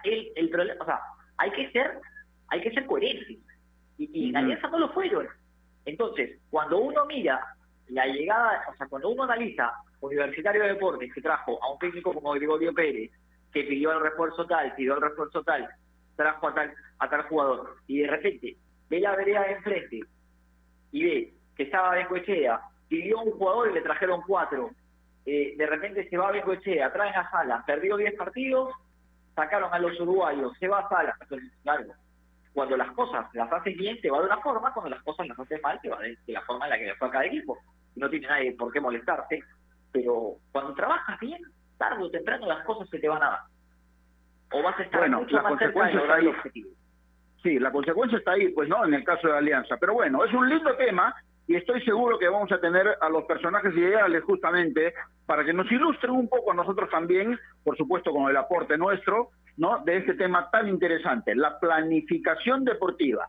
el, 0.05 0.33
el 0.37 0.50
problema, 0.50 0.83
o 0.83 0.87
sea, 0.87 1.00
hay 1.37 1.50
que 1.50 1.71
ser, 1.71 2.00
hay 2.49 2.61
que 2.61 2.73
ser 2.73 2.87
coherentes. 2.87 3.38
Y, 3.99 4.11
y 4.12 4.29
en 4.31 4.37
Alianza 4.37 4.69
no 4.69 4.79
lo 4.79 4.91
fueron. 4.91 5.27
Entonces, 5.85 6.38
cuando 6.50 6.79
uno 6.79 7.05
mira 7.07 7.41
la 7.88 8.07
llegada, 8.07 8.65
o 8.73 8.77
sea, 8.77 8.87
cuando 8.87 9.09
uno 9.09 9.25
analiza 9.25 9.73
Universitario 10.00 10.62
de 10.62 10.69
Deportes 10.69 11.12
que 11.12 11.21
trajo 11.21 11.62
a 11.62 11.73
un 11.73 11.79
técnico 11.79 12.12
como 12.12 12.33
Gregorio 12.33 12.73
Pérez, 12.73 13.11
que 13.52 13.64
pidió 13.64 13.93
el 13.93 14.00
refuerzo 14.00 14.47
tal, 14.47 14.75
pidió 14.75 14.95
el 14.95 15.02
refuerzo 15.02 15.43
tal, 15.43 15.69
trajo 16.17 16.49
a 16.49 16.55
tal, 16.55 16.75
a 16.99 17.11
tal 17.11 17.23
jugador, 17.23 17.76
y 17.87 17.99
de 17.99 18.09
repente 18.09 18.57
ve 18.88 19.00
la 19.00 19.17
vereda 19.17 19.43
de 19.43 19.52
enfrente 19.52 20.00
y 20.93 21.05
ve 21.05 21.35
que 21.57 21.64
estaba 21.64 21.95
Bengoechea, 21.95 22.61
pidió 22.88 23.21
un 23.21 23.33
jugador 23.33 23.71
y 23.71 23.75
le 23.75 23.83
trajeron 23.83 24.23
cuatro, 24.26 24.71
eh, 25.26 25.55
de 25.57 25.67
repente 25.67 26.09
se 26.09 26.17
va 26.17 26.28
a 26.28 26.33
Bengoechea, 26.33 26.93
traen 26.93 27.14
a 27.14 27.31
Sala, 27.31 27.62
perdió 27.67 27.97
diez 27.97 28.14
partidos, 28.14 28.73
sacaron 29.35 29.73
a 29.73 29.78
los 29.78 29.99
uruguayos, 30.00 30.52
se 30.59 30.69
va 30.69 30.81
a 30.81 30.88
Sala, 30.88 31.17
claro, 31.62 31.95
cuando 32.59 32.76
las 32.76 32.90
cosas 32.90 33.26
las 33.35 33.52
haces 33.52 33.76
bien 33.76 34.00
te 34.00 34.11
va 34.11 34.19
de 34.19 34.26
una 34.26 34.38
forma, 34.38 34.73
cuando 34.73 34.90
las 34.90 35.02
cosas 35.05 35.28
las 35.28 35.38
haces 35.38 35.62
mal 35.62 35.81
te 35.81 35.90
va 35.90 36.00
de, 36.00 36.19
la 36.26 36.43
forma 36.43 36.64
en 36.67 36.71
la 36.71 36.78
que 36.78 36.87
le 36.87 36.97
fue 36.97 37.07
a 37.07 37.11
cada 37.12 37.26
equipo. 37.26 37.57
No 37.95 38.11
tiene 38.11 38.26
nadie 38.26 38.52
por 38.57 38.73
qué 38.73 38.81
molestarte, 38.81 39.45
pero 39.93 40.38
cuando 40.50 40.75
trabajas 40.75 41.21
bien, 41.21 41.40
tarde 41.79 42.03
o 42.03 42.11
temprano 42.11 42.47
las 42.47 42.65
cosas 42.65 42.89
se 42.91 42.99
te 42.99 43.09
van 43.09 43.23
a 43.23 43.31
dar. 43.31 43.41
O 44.53 44.63
vas 44.63 44.79
a 44.79 44.83
estar 44.83 45.01
bueno, 45.01 45.21
mucho 45.21 45.37
la 45.37 45.43
más 45.43 45.59
cerca 45.59 45.67
de 45.67 45.73
consecuencia 45.73 46.01
lograr 46.01 46.19
está 46.19 46.31
el 46.31 46.37
objetivo. 46.37 46.71
Sí, 47.43 47.59
la 47.59 47.71
consecuencia 47.71 48.19
está 48.19 48.33
ahí, 48.33 48.49
pues 48.49 48.69
no, 48.69 48.85
en 48.85 48.95
el 48.95 49.05
caso 49.05 49.29
de 49.29 49.37
Alianza. 49.37 49.77
Pero 49.79 49.95
bueno, 49.95 50.25
es 50.25 50.33
un 50.33 50.49
lindo 50.49 50.75
tema 50.77 51.15
y 51.47 51.57
estoy 51.57 51.83
seguro 51.83 52.19
que 52.19 52.29
vamos 52.29 52.51
a 52.53 52.61
tener 52.61 52.87
a 53.01 53.09
los 53.09 53.25
personajes 53.25 53.75
ideales 53.75 54.23
justamente 54.25 54.93
para 55.25 55.45
que 55.45 55.53
nos 55.53 55.71
ilustren 55.71 56.13
un 56.13 56.29
poco 56.29 56.53
a 56.53 56.55
nosotros 56.55 56.91
también, 56.91 57.39
por 57.65 57.77
supuesto 57.77 58.13
con 58.13 58.29
el 58.29 58.37
aporte 58.37 58.77
nuestro, 58.77 59.31
¿no? 59.57 59.83
De 59.85 59.97
este 59.99 60.15
tema 60.15 60.51
tan 60.51 60.69
interesante, 60.69 61.35
la 61.35 61.59
planificación 61.59 62.65
deportiva. 62.65 63.29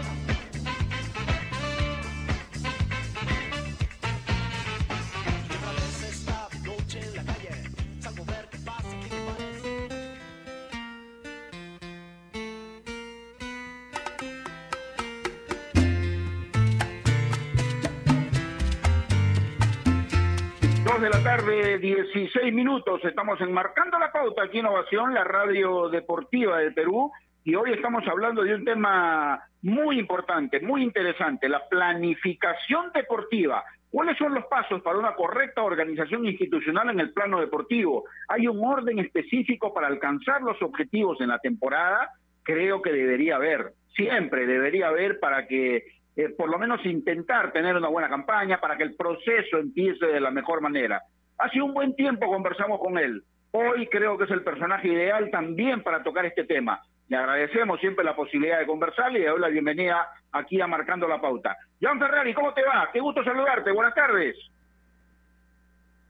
De 21.01 21.09
la 21.09 21.23
tarde, 21.23 21.79
16 21.79 22.53
minutos. 22.53 23.03
Estamos 23.03 23.41
enmarcando 23.41 23.97
la 23.97 24.11
pauta 24.11 24.43
aquí 24.43 24.59
en 24.59 24.65
Innovación, 24.65 25.15
la 25.15 25.23
radio 25.23 25.89
deportiva 25.89 26.59
del 26.59 26.75
Perú. 26.75 27.11
Y 27.43 27.55
hoy 27.55 27.71
estamos 27.71 28.03
hablando 28.07 28.43
de 28.43 28.53
un 28.53 28.63
tema 28.63 29.41
muy 29.63 29.97
importante, 29.97 30.59
muy 30.59 30.83
interesante, 30.83 31.49
la 31.49 31.67
planificación 31.67 32.91
deportiva. 32.93 33.63
¿Cuáles 33.89 34.15
son 34.15 34.35
los 34.35 34.45
pasos 34.45 34.83
para 34.83 34.99
una 34.99 35.15
correcta 35.15 35.63
organización 35.63 36.23
institucional 36.27 36.91
en 36.91 36.99
el 36.99 37.13
plano 37.13 37.39
deportivo? 37.39 38.03
¿Hay 38.27 38.45
un 38.45 38.63
orden 38.63 38.99
específico 38.99 39.73
para 39.73 39.87
alcanzar 39.87 40.43
los 40.43 40.61
objetivos 40.61 41.19
en 41.19 41.29
la 41.29 41.39
temporada? 41.39 42.11
Creo 42.43 42.79
que 42.83 42.91
debería 42.91 43.37
haber, 43.37 43.73
siempre 43.95 44.45
debería 44.45 44.89
haber 44.89 45.19
para 45.19 45.47
que 45.47 45.83
eh, 46.15 46.29
por 46.37 46.49
lo 46.49 46.59
menos 46.59 46.85
intentar 46.85 47.51
tener 47.51 47.75
una 47.75 47.87
buena 47.87 48.09
campaña 48.09 48.59
para 48.59 48.77
que 48.77 48.83
el 48.83 48.95
proceso 48.95 49.57
empiece 49.57 50.05
de 50.05 50.19
la 50.19 50.31
mejor 50.31 50.61
manera. 50.61 51.01
Hace 51.37 51.61
un 51.61 51.73
buen 51.73 51.95
tiempo 51.95 52.27
conversamos 52.27 52.79
con 52.79 52.97
él. 52.97 53.23
Hoy 53.51 53.87
creo 53.87 54.17
que 54.17 54.25
es 54.25 54.31
el 54.31 54.43
personaje 54.43 54.87
ideal 54.87 55.29
también 55.31 55.83
para 55.83 56.03
tocar 56.03 56.25
este 56.25 56.45
tema. 56.45 56.81
Le 57.09 57.17
agradecemos 57.17 57.79
siempre 57.79 58.05
la 58.05 58.15
posibilidad 58.15 58.59
de 58.59 58.65
conversar 58.65 59.11
y 59.11 59.19
le 59.19 59.27
doy 59.27 59.39
la 59.39 59.49
bienvenida 59.49 60.07
aquí 60.31 60.61
a 60.61 60.67
Marcando 60.67 61.07
la 61.07 61.19
Pauta. 61.19 61.57
Jan 61.81 61.99
Ferrari, 61.99 62.33
¿cómo 62.33 62.53
te 62.53 62.63
va? 62.63 62.89
Qué 62.93 63.01
gusto 63.01 63.23
saludarte. 63.23 63.71
Buenas 63.71 63.93
tardes. 63.93 64.37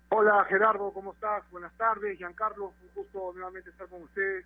Hola 0.10 0.46
Gerardo, 0.50 0.92
¿cómo 0.94 1.14
estás? 1.14 1.50
Buenas 1.50 1.76
tardes. 1.78 2.18
Giancarlo, 2.18 2.68
un 2.68 2.94
gusto 2.94 3.32
nuevamente 3.34 3.70
estar 3.70 3.88
con 3.88 4.04
ustedes. 4.04 4.46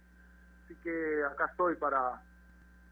Así 0.64 0.76
que 0.84 1.24
acá 1.30 1.48
estoy 1.52 1.76
para, 1.76 2.22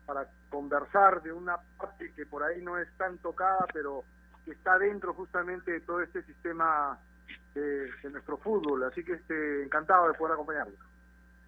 para 0.05 0.27
conversar 0.49 1.21
de 1.21 1.31
una 1.31 1.57
parte 1.77 2.11
que 2.15 2.25
por 2.25 2.43
ahí 2.43 2.61
no 2.61 2.77
es 2.77 2.87
tan 2.97 3.17
tocada, 3.19 3.65
pero 3.73 4.03
que 4.45 4.51
está 4.51 4.77
dentro 4.77 5.13
justamente 5.13 5.71
de 5.71 5.81
todo 5.81 6.01
este 6.01 6.23
sistema 6.23 6.97
de, 7.55 7.89
nuestro 8.11 8.37
fútbol. 8.37 8.83
Así 8.83 9.03
que 9.03 9.13
este, 9.13 9.63
encantado 9.63 10.07
de 10.07 10.13
poder 10.15 10.33
acompañarlos. 10.33 10.79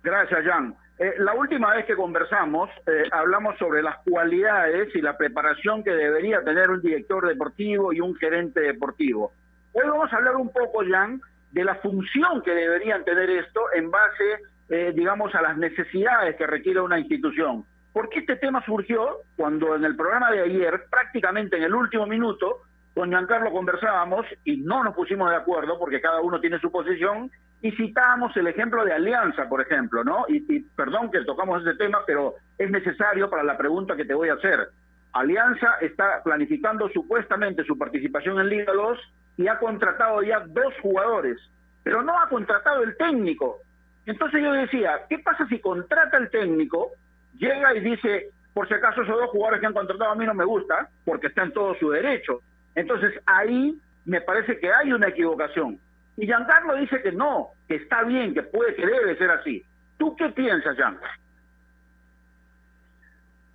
Gracias, 0.04 0.46
Jan. 0.46 0.76
Eh, 0.98 1.16
la 1.18 1.34
última 1.34 1.74
vez 1.74 1.86
que 1.86 1.96
conversamos, 1.96 2.70
eh, 2.86 3.04
hablamos 3.12 3.58
sobre 3.58 3.82
las 3.82 3.98
cualidades 4.04 4.96
y 4.96 5.02
la 5.02 5.18
preparación 5.18 5.84
que 5.84 5.92
debería 5.92 6.44
tener 6.44 6.70
un 6.70 6.82
director 6.82 7.28
deportivo 7.28 7.92
y 7.92 8.00
un 8.00 8.16
gerente 8.16 8.62
deportivo. 8.62 9.34
Hoy 9.74 9.84
vamos 9.90 10.14
a 10.14 10.18
hablar 10.18 10.36
un 10.36 10.54
poco, 10.54 10.84
Jan, 10.88 11.20
de 11.52 11.64
la 11.64 11.76
función 11.76 12.42
que 12.44 12.52
deberían 12.52 13.04
tener 13.04 13.30
esto 13.30 13.62
en 13.74 13.90
base, 13.90 14.42
eh, 14.70 14.94
digamos, 14.96 15.34
a 15.36 15.42
las 15.42 15.58
necesidades 15.58 16.36
que 16.38 16.48
requiere 16.48 16.80
una 16.80 17.00
institución. 17.00 17.66
Porque 17.96 18.20
este 18.20 18.36
tema 18.36 18.62
surgió 18.66 19.22
cuando 19.38 19.74
en 19.74 19.86
el 19.86 19.96
programa 19.96 20.30
de 20.30 20.42
ayer, 20.42 20.84
prácticamente 20.90 21.56
en 21.56 21.64
el 21.64 21.74
último 21.74 22.06
minuto, 22.06 22.64
con 22.94 23.08
Giancarlo 23.08 23.54
conversábamos 23.54 24.26
y 24.44 24.58
no 24.58 24.84
nos 24.84 24.94
pusimos 24.94 25.30
de 25.30 25.38
acuerdo 25.38 25.80
porque 25.80 26.02
cada 26.02 26.20
uno 26.20 26.42
tiene 26.42 26.60
su 26.60 26.70
posición 26.70 27.32
y 27.62 27.72
citábamos 27.72 28.36
el 28.36 28.48
ejemplo 28.48 28.84
de 28.84 28.92
Alianza, 28.92 29.48
por 29.48 29.62
ejemplo, 29.62 30.04
¿no? 30.04 30.26
Y, 30.28 30.44
y, 30.54 30.60
perdón 30.76 31.10
que 31.10 31.24
tocamos 31.24 31.62
ese 31.62 31.78
tema, 31.78 32.00
pero 32.06 32.34
es 32.58 32.70
necesario 32.70 33.30
para 33.30 33.44
la 33.44 33.58
pregunta 33.58 33.96
que 33.96 34.04
te 34.04 34.14
voy 34.14 34.28
a 34.28 34.34
hacer. 34.34 34.68
Alianza 35.14 35.76
está 35.80 36.22
planificando 36.22 36.90
supuestamente 36.90 37.64
su 37.64 37.78
participación 37.78 38.42
en 38.42 38.50
Liga 38.50 38.74
2 38.74 39.00
y 39.38 39.48
ha 39.48 39.58
contratado 39.58 40.22
ya 40.22 40.42
dos 40.42 40.74
jugadores, 40.82 41.38
pero 41.82 42.02
no 42.02 42.20
ha 42.20 42.28
contratado 42.28 42.84
el 42.84 42.98
técnico. 42.98 43.60
Entonces 44.06 44.44
yo 44.44 44.52
decía, 44.52 45.06
¿qué 45.08 45.20
pasa 45.20 45.48
si 45.48 45.60
contrata 45.60 46.18
el 46.18 46.30
técnico, 46.30 46.92
llega 47.38 47.76
y 47.76 47.80
dice, 47.80 48.30
por 48.54 48.68
si 48.68 48.74
acaso 48.74 49.02
esos 49.02 49.18
dos 49.18 49.30
jugadores 49.30 49.60
que 49.60 49.68
han 49.68 49.74
contratado 49.74 50.12
a 50.12 50.16
mí 50.16 50.26
no 50.26 50.34
me 50.34 50.46
gusta, 50.46 50.90
porque 51.04 51.28
está 51.28 51.44
en 51.44 51.54
todo 51.54 51.76
su 51.76 51.90
derecho? 51.90 52.42
Entonces 52.76 53.14
ahí 53.26 53.80
me 54.06 54.22
parece 54.22 54.60
que 54.60 54.72
hay 54.72 54.92
una 54.92 55.08
equivocación. 55.08 55.80
Y 56.18 56.26
Giancarlo 56.26 56.76
dice 56.76 57.02
que 57.02 57.12
no, 57.12 57.50
que 57.68 57.76
está 57.76 58.04
bien, 58.04 58.34
que 58.34 58.44
puede, 58.44 58.76
que 58.76 58.86
debe 58.86 59.18
ser 59.18 59.32
así. 59.32 59.66
¿Tú 59.98 60.16
qué 60.16 60.30
piensas, 60.30 60.78
Gian? 60.78 60.98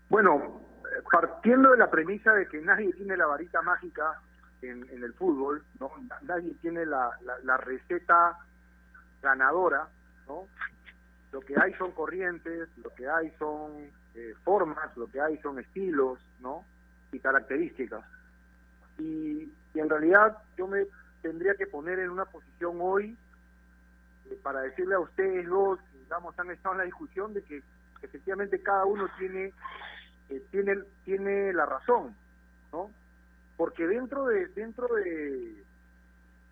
Bueno, 0.09 0.61
partiendo 1.11 1.71
de 1.71 1.79
la 1.79 1.91
premisa 1.91 2.33
de 2.35 2.47
que 2.49 2.61
nadie 2.61 2.93
tiene 2.95 3.17
la 3.17 3.27
varita 3.27 3.63
mágica 3.63 4.21
en, 4.63 4.87
en 4.91 5.03
el 5.03 5.15
fútbol, 5.15 5.63
¿no? 5.79 5.91
Nadie 6.23 6.53
tiene 6.61 6.85
la, 6.85 7.11
la, 7.25 7.39
la, 7.45 7.57
receta 7.57 8.37
ganadora, 9.23 9.89
¿no? 10.27 10.47
Lo 11.33 11.41
que 11.41 11.55
hay 11.61 11.73
son 11.75 11.93
corrientes, 11.93 12.69
lo 12.83 12.91
que 12.91 13.09
hay 13.09 13.31
son 13.39 13.91
eh, 14.15 14.35
formas, 14.43 14.97
lo 14.97 15.07
que 15.07 15.21
hay 15.21 15.39
son 15.39 15.59
estilos, 15.59 16.19
¿no? 16.41 16.65
Y 17.13 17.21
características. 17.21 18.05
Y, 18.99 19.53
en 19.73 19.89
realidad 19.89 20.37
yo 20.59 20.67
me 20.67 20.85
tendría 21.23 21.55
que 21.55 21.67
poner 21.69 22.01
en 22.01 22.11
una 22.11 22.25
posición 22.25 22.79
hoy 22.81 23.17
eh, 24.29 24.39
para 24.43 24.63
decirle 24.63 24.97
a 24.97 24.99
ustedes 24.99 25.47
dos, 25.47 25.79
digamos, 26.03 26.37
han 26.39 26.51
estado 26.51 26.75
en 26.75 26.79
la 26.79 26.85
discusión 26.85 27.33
de 27.33 27.43
que 27.43 27.63
efectivamente 28.03 28.61
cada 28.61 28.85
uno 28.85 29.09
tiene 29.17 29.53
eh, 30.29 30.43
tiene 30.51 30.79
tiene 31.05 31.53
la 31.53 31.67
razón, 31.67 32.17
¿no? 32.73 32.91
Porque 33.57 33.87
dentro 33.87 34.27
de 34.27 34.49
dentro 34.49 34.93
de, 34.93 35.63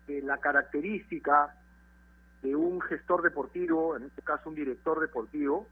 de 0.07 0.21
la 0.21 0.37
característica 0.37 1.53
de 2.41 2.55
un 2.55 2.79
gestor 2.81 3.21
deportivo, 3.21 3.97
en 3.97 4.03
este 4.03 4.21
caso 4.21 4.49
un 4.49 4.55
director 4.55 4.99
deportivo, 4.99 5.67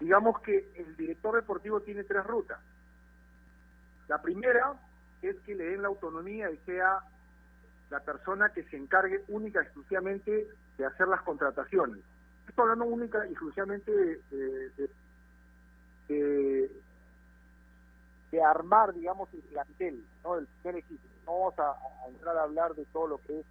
digamos 0.00 0.40
que 0.42 0.70
el 0.76 0.96
director 0.96 1.34
deportivo 1.34 1.80
tiene 1.80 2.04
tres 2.04 2.24
rutas. 2.24 2.58
La 4.06 4.20
primera 4.20 4.74
es 5.22 5.36
que 5.40 5.54
le 5.54 5.64
den 5.64 5.82
la 5.82 5.88
autonomía 5.88 6.50
y 6.50 6.56
sea 6.58 7.00
la 7.90 8.00
persona 8.00 8.50
que 8.50 8.64
se 8.64 8.76
encargue 8.76 9.24
única 9.28 9.60
y 9.60 9.64
exclusivamente 9.64 10.48
de 10.76 10.84
hacer 10.84 11.08
las 11.08 11.22
contrataciones. 11.22 12.02
Estoy 12.46 12.62
hablando 12.62 12.84
única 12.86 13.26
y 13.26 13.30
exclusivamente 13.30 13.92
de, 14.30 14.88
de, 18.30 18.42
armar, 18.42 18.94
digamos, 18.94 19.28
el 19.34 19.40
plantel, 19.40 20.04
¿no? 20.22 20.38
El 20.38 20.46
primer 20.46 20.80
equipo. 20.80 21.02
No 21.26 21.38
vamos 21.38 21.58
a, 21.58 21.76
entrar 22.08 22.36
a 22.36 22.42
hablar 22.44 22.74
de 22.74 22.84
todo 22.86 23.08
lo 23.08 23.18
que 23.18 23.40
es 23.40 23.46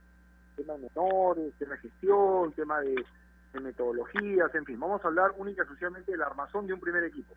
tema 0.57 0.73
de 0.73 0.89
menores, 0.89 1.53
tema 1.57 1.75
de 1.75 1.81
gestión, 1.81 2.51
tema 2.53 2.81
de, 2.81 3.05
metodologías, 3.61 4.53
en 4.53 4.65
fin. 4.65 4.79
Vamos 4.79 5.03
a 5.03 5.07
hablar 5.07 5.33
única 5.37 5.61
y 5.61 5.63
exclusivamente 5.63 6.11
del 6.11 6.21
armazón 6.21 6.67
de 6.67 6.73
un 6.73 6.79
primer 6.79 7.03
equipo. 7.03 7.33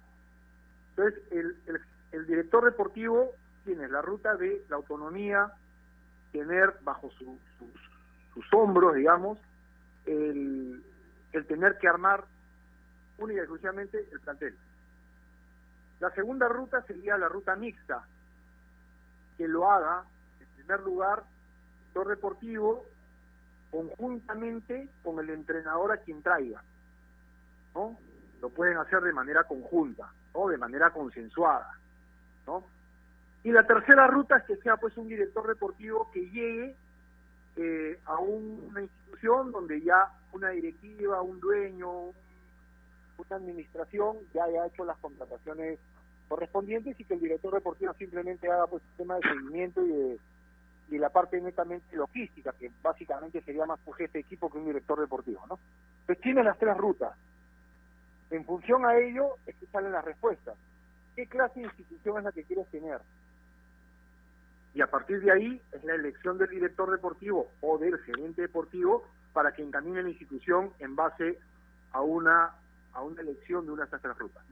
Entonces, 0.90 1.22
el, 1.30 1.56
el, 1.66 1.80
el 2.12 2.26
director 2.26 2.62
deportivo 2.62 3.32
tiene 3.64 3.88
la 3.88 4.02
ruta 4.02 4.34
de 4.36 4.62
la 4.68 4.76
autonomía, 4.76 5.50
tener 6.30 6.74
bajo 6.82 7.10
su, 7.12 7.38
sus, 7.58 7.70
sus, 8.34 8.52
hombros, 8.52 8.96
digamos, 8.96 9.38
el, 10.04 10.84
el, 11.32 11.46
tener 11.46 11.78
que 11.78 11.88
armar 11.88 12.24
única 13.16 13.38
y 13.38 13.44
exclusivamente 13.44 14.06
el 14.12 14.20
plantel. 14.20 14.54
La 16.00 16.10
segunda 16.10 16.48
ruta 16.48 16.82
sería 16.82 17.16
la 17.16 17.28
ruta 17.28 17.56
mixta, 17.56 18.04
que 19.38 19.48
lo 19.48 19.70
haga, 19.70 20.04
en 20.38 20.46
primer 20.56 20.80
lugar, 20.80 21.22
el 21.22 21.84
sector 21.86 22.08
deportivo, 22.08 22.84
conjuntamente 23.70 24.88
con 25.02 25.18
el 25.20 25.30
entrenador 25.30 25.92
a 25.92 25.98
quien 25.98 26.22
traiga. 26.22 26.62
¿no? 27.74 27.96
Lo 28.40 28.48
pueden 28.50 28.78
hacer 28.78 29.00
de 29.00 29.12
manera 29.12 29.44
conjunta, 29.44 30.12
¿no? 30.34 30.48
de 30.48 30.58
manera 30.58 30.90
consensuada. 30.90 31.72
¿no? 32.46 32.64
Y 33.42 33.52
la 33.52 33.66
tercera 33.66 34.06
ruta 34.06 34.38
es 34.38 34.44
que 34.44 34.56
sea 34.56 34.76
pues 34.76 34.96
un 34.96 35.08
director 35.08 35.46
deportivo 35.46 36.10
que 36.12 36.28
llegue 36.30 36.76
eh, 37.56 37.98
a 38.06 38.18
un, 38.18 38.66
una 38.70 38.82
institución 38.82 39.52
donde 39.52 39.80
ya 39.80 40.10
una 40.32 40.50
directiva, 40.50 41.22
un 41.22 41.40
dueño, 41.40 41.90
un, 41.90 42.14
una 43.18 43.36
administración 43.36 44.16
ya 44.32 44.44
haya 44.44 44.66
hecho 44.66 44.84
las 44.84 44.98
contrataciones 44.98 45.78
correspondientes 46.28 46.98
y 46.98 47.04
que 47.04 47.14
el 47.14 47.20
director 47.20 47.52
deportivo 47.52 47.92
simplemente 47.94 48.50
haga 48.50 48.66
pues 48.66 48.82
un 48.82 48.96
tema 48.96 49.16
de 49.16 49.22
seguimiento 49.22 49.84
y 49.84 49.88
de 49.88 50.18
y 50.90 50.98
la 50.98 51.10
parte 51.10 51.40
netamente 51.40 51.96
logística, 51.96 52.52
que 52.52 52.70
básicamente 52.82 53.40
sería 53.42 53.66
más 53.66 53.78
un 53.86 53.94
jefe 53.94 54.18
de 54.18 54.20
equipo 54.20 54.50
que 54.50 54.58
un 54.58 54.66
director 54.66 55.00
deportivo, 55.00 55.44
¿no? 55.48 55.58
Entonces 56.00 56.22
tiene 56.22 56.42
las 56.42 56.58
tres 56.58 56.76
rutas. 56.76 57.16
En 58.30 58.44
función 58.44 58.84
a 58.84 58.96
ello 58.96 59.36
es 59.46 59.54
que 59.56 59.66
salen 59.66 59.92
las 59.92 60.04
respuestas. 60.04 60.56
¿Qué 61.14 61.26
clase 61.26 61.60
de 61.60 61.66
institución 61.66 62.18
es 62.18 62.24
la 62.24 62.32
que 62.32 62.44
quieres 62.44 62.66
tener? 62.68 63.00
y 64.74 64.80
a 64.82 64.86
partir 64.86 65.20
de 65.20 65.32
ahí 65.32 65.60
es 65.72 65.84
la 65.84 65.94
elección 65.94 66.38
del 66.38 66.48
director 66.48 66.90
deportivo 66.90 67.50
o 67.60 67.78
del 67.78 67.98
gerente 67.98 68.42
deportivo 68.42 69.04
para 69.32 69.52
que 69.52 69.62
encamine 69.62 70.02
la 70.02 70.10
institución 70.10 70.70
en 70.78 70.96
base 70.96 71.38
a 71.92 72.00
una 72.00 72.50
a 72.92 73.02
una 73.02 73.20
elección 73.20 73.66
de 73.66 73.72
una 73.72 73.86
de 73.86 73.96
estas 73.96 74.18
rutas. 74.18 74.44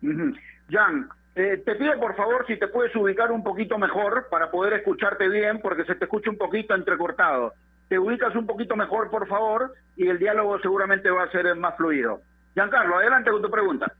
¿no? 0.00 0.32
Jan, 0.70 1.08
eh, 1.34 1.62
te 1.64 1.74
pido 1.76 1.98
por 1.98 2.14
favor 2.14 2.46
si 2.46 2.58
te 2.58 2.68
puedes 2.68 2.94
ubicar 2.94 3.32
un 3.32 3.42
poquito 3.42 3.78
mejor 3.78 4.28
para 4.30 4.50
poder 4.50 4.74
escucharte 4.74 5.28
bien, 5.28 5.60
porque 5.60 5.84
se 5.84 5.94
te 5.94 6.04
escucha 6.04 6.30
un 6.30 6.36
poquito 6.36 6.74
entrecortado. 6.74 7.54
Te 7.88 7.98
ubicas 7.98 8.34
un 8.34 8.46
poquito 8.46 8.76
mejor, 8.76 9.10
por 9.10 9.26
favor, 9.26 9.72
y 9.96 10.08
el 10.08 10.18
diálogo 10.18 10.58
seguramente 10.60 11.10
va 11.10 11.24
a 11.24 11.30
ser 11.30 11.54
más 11.56 11.76
fluido. 11.76 12.20
Giancarlo, 12.54 12.96
adelante 12.96 13.30
con 13.30 13.42
tu 13.42 13.50
pregunta. 13.50 13.90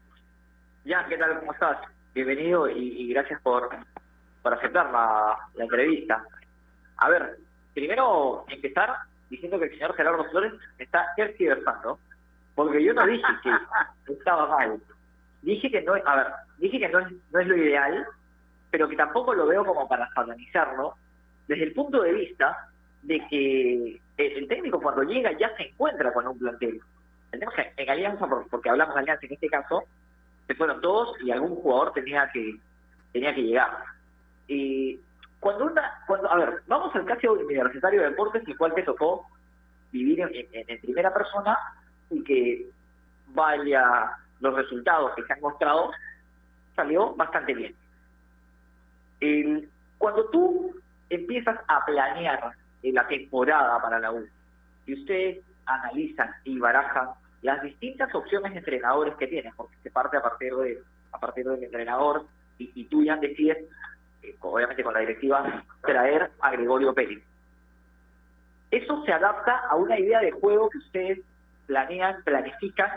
Jan, 0.86 1.08
¿qué 1.08 1.16
tal? 1.16 1.38
¿Cómo 1.40 1.52
estás? 1.52 1.78
Bienvenido 2.14 2.68
y, 2.68 3.02
y 3.02 3.14
gracias 3.14 3.40
por, 3.40 3.70
por 4.42 4.54
aceptar 4.54 4.90
la, 4.90 5.38
la, 5.54 5.64
entrevista. 5.64 6.22
A 6.98 7.08
ver, 7.08 7.38
primero 7.72 8.44
empezar 8.48 8.94
diciendo 9.30 9.58
que 9.58 9.66
el 9.66 9.70
señor 9.70 9.94
Gerardo 9.94 10.24
Flores 10.24 10.52
está 10.78 11.06
tergiversando, 11.16 11.98
porque 12.54 12.84
yo 12.84 12.92
no 12.92 13.06
dije 13.06 13.26
que 13.42 14.12
estaba 14.12 14.48
mal. 14.48 14.80
Dije 15.40 15.70
que 15.70 15.80
no, 15.82 15.94
a 15.94 16.16
ver, 16.16 16.26
dije 16.62 16.78
que 16.78 16.88
no 16.88 17.00
es, 17.00 17.12
no 17.32 17.40
es 17.40 17.46
lo 17.46 17.56
ideal, 17.56 18.06
pero 18.70 18.88
que 18.88 18.96
tampoco 18.96 19.34
lo 19.34 19.46
veo 19.46 19.64
como 19.64 19.88
para 19.88 20.08
satanizarlo, 20.14 20.94
desde 21.48 21.64
el 21.64 21.74
punto 21.74 22.02
de 22.02 22.12
vista 22.12 22.68
de 23.02 23.20
que 23.28 24.00
el 24.16 24.48
técnico 24.48 24.80
cuando 24.80 25.02
llega 25.02 25.32
ya 25.32 25.54
se 25.56 25.64
encuentra 25.68 26.12
con 26.12 26.26
un 26.28 26.38
plantel. 26.38 26.80
Tenemos 27.30 27.54
que 27.54 27.72
en 27.76 27.90
Alianza, 27.90 28.26
porque 28.50 28.70
hablamos 28.70 28.94
de 28.94 29.00
Alianza 29.00 29.26
en 29.26 29.32
este 29.32 29.48
caso, 29.48 29.84
se 30.46 30.54
fueron 30.54 30.80
todos 30.80 31.16
y 31.22 31.30
algún 31.30 31.56
jugador 31.56 31.92
tenía 31.92 32.30
que 32.32 32.56
tenía 33.12 33.34
que 33.34 33.42
llegar. 33.42 33.70
Y 34.46 35.00
cuando 35.40 35.66
una, 35.66 36.02
cuando, 36.06 36.30
a 36.30 36.36
ver, 36.36 36.62
vamos 36.66 36.94
al 36.94 37.04
caso 37.04 37.32
universitario 37.32 38.00
de 38.00 38.10
deportes, 38.10 38.46
el 38.46 38.56
cual 38.56 38.74
te 38.74 38.84
tocó 38.84 39.26
vivir 39.90 40.20
en, 40.20 40.30
en, 40.34 40.64
en, 40.68 40.80
primera 40.80 41.12
persona 41.12 41.58
y 42.10 42.22
que 42.22 42.66
vaya 43.28 44.16
los 44.40 44.54
resultados 44.54 45.12
que 45.14 45.24
se 45.24 45.32
han 45.32 45.40
mostrado, 45.40 45.90
salió 46.74 47.14
bastante 47.14 47.54
bien. 47.54 47.74
Cuando 49.98 50.28
tú 50.30 50.74
empiezas 51.10 51.58
a 51.68 51.84
planear 51.84 52.52
la 52.82 53.06
temporada 53.06 53.80
para 53.80 54.00
la 54.00 54.12
U 54.12 54.26
y 54.86 54.94
ustedes 54.94 55.44
analizan 55.66 56.30
y 56.44 56.58
barajan 56.58 57.10
las 57.42 57.62
distintas 57.62 58.12
opciones 58.14 58.52
de 58.52 58.58
entrenadores 58.58 59.14
que 59.16 59.28
tienen, 59.28 59.52
porque 59.56 59.76
se 59.82 59.90
parte 59.90 60.16
a 60.16 60.22
partir 60.22 60.54
de 60.54 60.82
a 61.12 61.18
partir 61.18 61.44
del 61.44 61.62
entrenador 61.62 62.26
y, 62.58 62.72
y 62.74 62.84
tú 62.86 63.04
ya 63.04 63.16
decides 63.16 63.68
obviamente 64.40 64.82
con 64.82 64.94
la 64.94 65.00
directiva, 65.00 65.64
traer 65.82 66.30
a 66.40 66.50
Gregorio 66.52 66.94
Pérez. 66.94 67.22
Eso 68.70 69.04
se 69.04 69.12
adapta 69.12 69.58
a 69.68 69.76
una 69.76 69.98
idea 69.98 70.20
de 70.20 70.30
juego 70.30 70.70
que 70.70 70.78
ustedes 70.78 71.20
planean, 71.66 72.22
planifican 72.24 72.90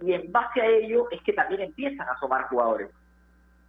y 0.00 0.12
en 0.12 0.30
base 0.30 0.60
a 0.60 0.66
ello 0.66 1.08
es 1.10 1.20
que 1.22 1.32
también 1.32 1.62
empiezan 1.62 2.08
a 2.08 2.18
sumar 2.18 2.48
jugadores. 2.48 2.90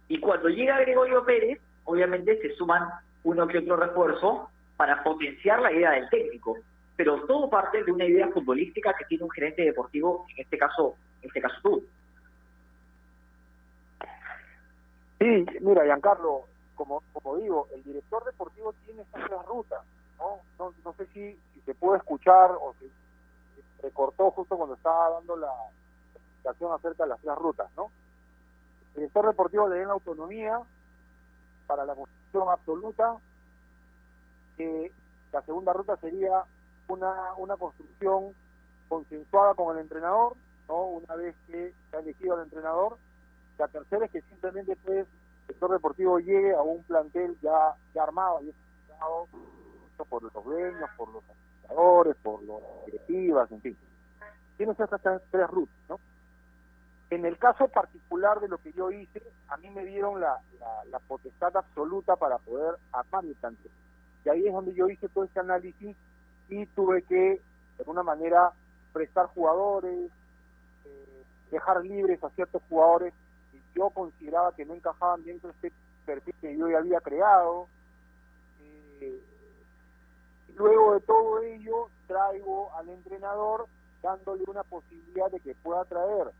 Y 0.08 0.20
cuando 0.20 0.48
llega 0.48 0.80
Gregorio 0.80 1.24
Pérez, 1.24 1.60
obviamente 1.84 2.40
se 2.40 2.54
suman 2.54 2.88
uno 3.24 3.46
que 3.46 3.58
otro 3.58 3.76
refuerzo 3.76 4.48
para 4.76 5.02
potenciar 5.02 5.60
la 5.60 5.72
idea 5.72 5.92
del 5.92 6.08
técnico. 6.08 6.56
Pero 6.96 7.24
todo 7.26 7.48
parte 7.48 7.82
de 7.82 7.92
una 7.92 8.04
idea 8.04 8.28
futbolística 8.28 8.94
que 8.94 9.04
tiene 9.06 9.24
un 9.24 9.30
gerente 9.30 9.62
deportivo, 9.62 10.26
en 10.34 10.42
este 10.42 10.58
caso, 10.58 10.94
en 11.22 11.28
este 11.28 11.40
caso 11.40 11.56
tú. 11.62 11.84
Sí, 15.18 15.46
mira, 15.60 15.84
Giancarlo, 15.84 16.44
como, 16.74 17.02
como 17.12 17.36
digo, 17.36 17.68
el 17.74 17.82
director 17.82 18.24
deportivo 18.24 18.72
tiene 18.86 19.02
estas 19.02 19.24
tres 19.26 19.46
rutas, 19.46 19.80
¿no? 20.18 20.38
No, 20.58 20.74
no 20.84 20.92
sé 20.94 21.06
si, 21.12 21.38
si 21.52 21.60
se 21.66 21.74
puede 21.74 21.98
escuchar 21.98 22.50
o 22.52 22.74
si 22.78 22.90
recortó 23.82 24.30
justo 24.30 24.56
cuando 24.56 24.76
estaba 24.76 25.10
dando 25.10 25.36
la 25.36 25.52
acerca 26.44 27.04
de 27.04 27.08
las 27.08 27.20
tres 27.20 27.34
rutas, 27.36 27.70
¿no? 27.76 27.90
El 28.94 29.02
director 29.02 29.26
deportivo 29.26 29.68
le 29.68 29.80
da 29.80 29.86
la 29.86 29.92
autonomía 29.92 30.60
para 31.66 31.84
la 31.84 31.94
construcción 31.94 32.48
absoluta, 32.48 33.16
que 34.56 34.92
la 35.32 35.42
segunda 35.42 35.72
ruta 35.72 35.96
sería 35.96 36.42
una, 36.88 37.34
una 37.36 37.56
construcción 37.56 38.34
consensuada 38.88 39.54
con 39.54 39.76
el 39.76 39.82
entrenador, 39.82 40.34
¿no? 40.68 40.84
Una 40.84 41.14
vez 41.14 41.36
que 41.46 41.72
se 41.90 41.96
elegido 41.96 42.34
al 42.34 42.42
entrenador, 42.42 42.98
la 43.58 43.68
tercera 43.68 44.06
es 44.06 44.10
que 44.10 44.22
simplemente 44.22 44.76
pues, 44.84 45.06
el 45.06 45.46
sector 45.46 45.70
deportivo 45.70 46.18
llegue 46.18 46.54
a 46.54 46.62
un 46.62 46.82
plantel 46.84 47.36
ya, 47.40 47.76
armado, 48.02 48.40
ya 48.42 48.50
estructurado, 48.50 49.28
por 50.08 50.22
los 50.22 50.44
dueños, 50.44 50.90
por 50.96 51.12
los 51.12 51.22
administradores, 51.24 52.16
por 52.22 52.42
las 52.42 52.86
directivas, 52.86 53.52
en 53.52 53.60
fin. 53.60 53.76
Tienes 54.56 54.80
estas 54.80 55.00
tres 55.30 55.50
rutas, 55.50 55.74
¿no? 55.88 56.00
En 57.10 57.24
el 57.24 57.38
caso 57.38 57.68
particular 57.68 58.40
de 58.40 58.48
lo 58.48 58.58
que 58.58 58.72
yo 58.72 58.90
hice, 58.90 59.22
a 59.48 59.56
mí 59.56 59.68
me 59.70 59.84
dieron 59.84 60.20
la, 60.20 60.40
potestad 61.08 61.56
absoluta 61.56 62.14
para 62.16 62.38
poder 62.38 62.76
armar 62.92 63.24
plantel. 63.40 63.70
Y 64.24 64.28
ahí 64.28 64.46
es 64.46 64.52
donde 64.52 64.74
yo 64.74 64.88
hice 64.88 65.08
todo 65.08 65.24
este 65.24 65.40
análisis 65.40 65.96
y 66.48 66.66
tuve 66.66 67.02
que, 67.02 67.16
de 67.16 67.40
alguna 67.80 68.04
manera, 68.04 68.52
prestar 68.92 69.26
jugadores, 69.26 70.10
eh, 70.84 71.24
dejar 71.50 71.84
libres 71.84 72.22
a 72.22 72.30
ciertos 72.30 72.62
jugadores 72.68 73.12
yo 73.74 73.90
consideraba 73.90 74.52
que 74.54 74.64
no 74.64 74.74
encajaban 74.74 75.24
dentro 75.24 75.48
de 75.48 75.68
este 75.68 75.72
perfil 76.04 76.34
que 76.40 76.56
yo 76.56 76.68
ya 76.68 76.78
había 76.78 77.00
creado. 77.00 77.68
Eh, 79.00 79.20
luego 80.56 80.94
de 80.94 81.00
todo 81.00 81.42
ello, 81.42 81.88
traigo 82.06 82.74
al 82.76 82.88
entrenador 82.88 83.66
dándole 84.02 84.44
una 84.46 84.62
posibilidad 84.64 85.30
de 85.30 85.40
que 85.40 85.54
pueda 85.56 85.84
traer 85.84 86.30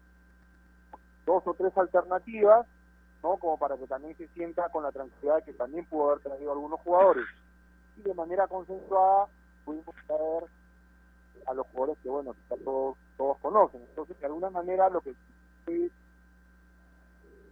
dos 1.31 1.47
o 1.47 1.55
tres 1.55 1.77
alternativas, 1.79 2.67
¿no? 3.23 3.37
Como 3.37 3.57
para 3.57 3.77
que 3.77 3.87
también 3.87 4.17
se 4.17 4.27
sienta 4.29 4.69
con 4.71 4.83
la 4.83 4.91
tranquilidad 4.91 5.45
que 5.45 5.53
también 5.53 5.85
pudo 5.87 6.11
haber 6.11 6.23
traído 6.25 6.53
algunos 6.53 6.81
jugadores. 6.81 7.25
Y 7.97 8.03
de 8.03 8.15
manera 8.15 8.49
consensuada 8.49 9.27
pudimos 9.65 9.95
traer 10.07 10.45
a 11.47 11.55
los 11.55 11.67
jugadores 11.69 11.99
que, 12.03 12.09
bueno, 12.09 12.35
todos, 12.49 12.97
todos 13.17 13.39
conocen. 13.39 13.81
Entonces, 13.83 14.19
de 14.19 14.27
alguna 14.27 14.51
manera, 14.51 14.89
lo 14.91 15.01
que 15.01 15.15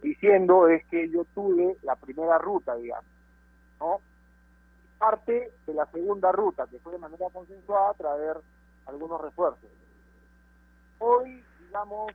diciendo 0.01 0.67
es 0.67 0.85
que 0.87 1.09
yo 1.09 1.23
tuve 1.33 1.77
la 1.83 1.95
primera 1.95 2.37
ruta, 2.37 2.75
digamos, 2.75 3.09
¿no? 3.79 4.01
Parte 4.97 5.51
de 5.65 5.73
la 5.73 5.85
segunda 5.87 6.31
ruta, 6.31 6.67
que 6.67 6.79
fue 6.79 6.93
de 6.93 6.99
manera 6.99 7.29
consensuada, 7.31 7.93
traer 7.93 8.37
algunos 8.85 9.21
refuerzos. 9.21 9.69
Hoy, 10.99 11.41
digamos, 11.61 12.11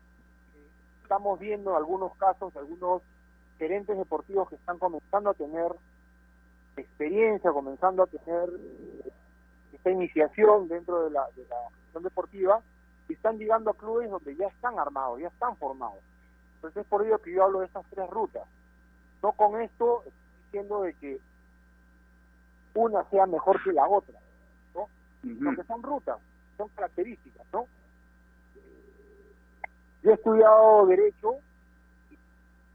estamos 1.15 1.39
viendo 1.39 1.77
algunos 1.77 2.13
casos, 2.17 2.57
algunos 2.57 3.01
gerentes 3.57 3.97
deportivos 3.97 4.49
que 4.49 4.57
están 4.57 4.81
comenzando 4.81 5.31
a 5.31 5.35
tener 5.35 5.71
experiencia, 6.77 7.53
comenzando 7.53 8.03
a 8.03 8.07
tener 8.07 8.49
eh, 8.51 9.13
esta 9.73 9.91
iniciación 9.91 10.67
dentro 10.67 11.05
de 11.05 11.11
la, 11.11 11.25
de 11.37 11.47
la 11.47 11.71
gestión 11.83 12.03
deportiva, 12.03 12.61
y 13.09 13.13
están 13.13 13.39
llegando 13.39 13.71
a 13.71 13.75
clubes 13.75 14.11
donde 14.11 14.35
ya 14.35 14.49
están 14.49 14.77
armados, 14.77 15.21
ya 15.21 15.29
están 15.29 15.57
formados 15.57 16.01
entonces 16.57 16.83
es 16.83 16.89
por 16.89 17.07
ello 17.07 17.19
que 17.19 17.31
yo 17.31 17.45
hablo 17.45 17.61
de 17.61 17.67
estas 17.67 17.85
tres 17.91 18.09
rutas. 18.09 18.43
No 19.23 19.33
con 19.33 19.61
esto 19.61 20.03
diciendo 20.47 20.81
de 20.81 20.95
que 20.95 21.21
una 22.75 23.05
sea 23.11 23.27
mejor 23.27 23.63
que 23.63 23.71
la 23.71 23.87
otra, 23.87 24.19
¿no? 24.75 24.89
Sino 25.21 25.55
que 25.55 25.63
son 25.65 25.83
rutas, 25.83 26.17
son 26.57 26.69
características, 26.71 27.47
¿no? 27.53 27.67
Yo 30.05 30.11
he 30.11 30.15
estudiado 30.15 30.87
Derecho, 30.87 31.37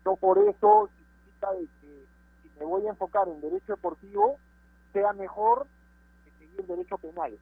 no 0.04 0.15
por 0.15 0.39
eso 0.39 0.89
significa 0.98 1.50
que 1.80 2.08
si 2.42 2.60
me 2.60 2.65
voy 2.65 2.88
a 2.88 2.89
enfocar 2.89 3.28
en 3.28 3.39
Derecho 3.39 3.74
Deportivo, 3.74 4.39
sea 4.94 5.13
mejor 5.13 5.68
que 6.26 6.32
seguir 6.39 6.65
Derecho 6.65 6.98
Penal. 6.98 7.38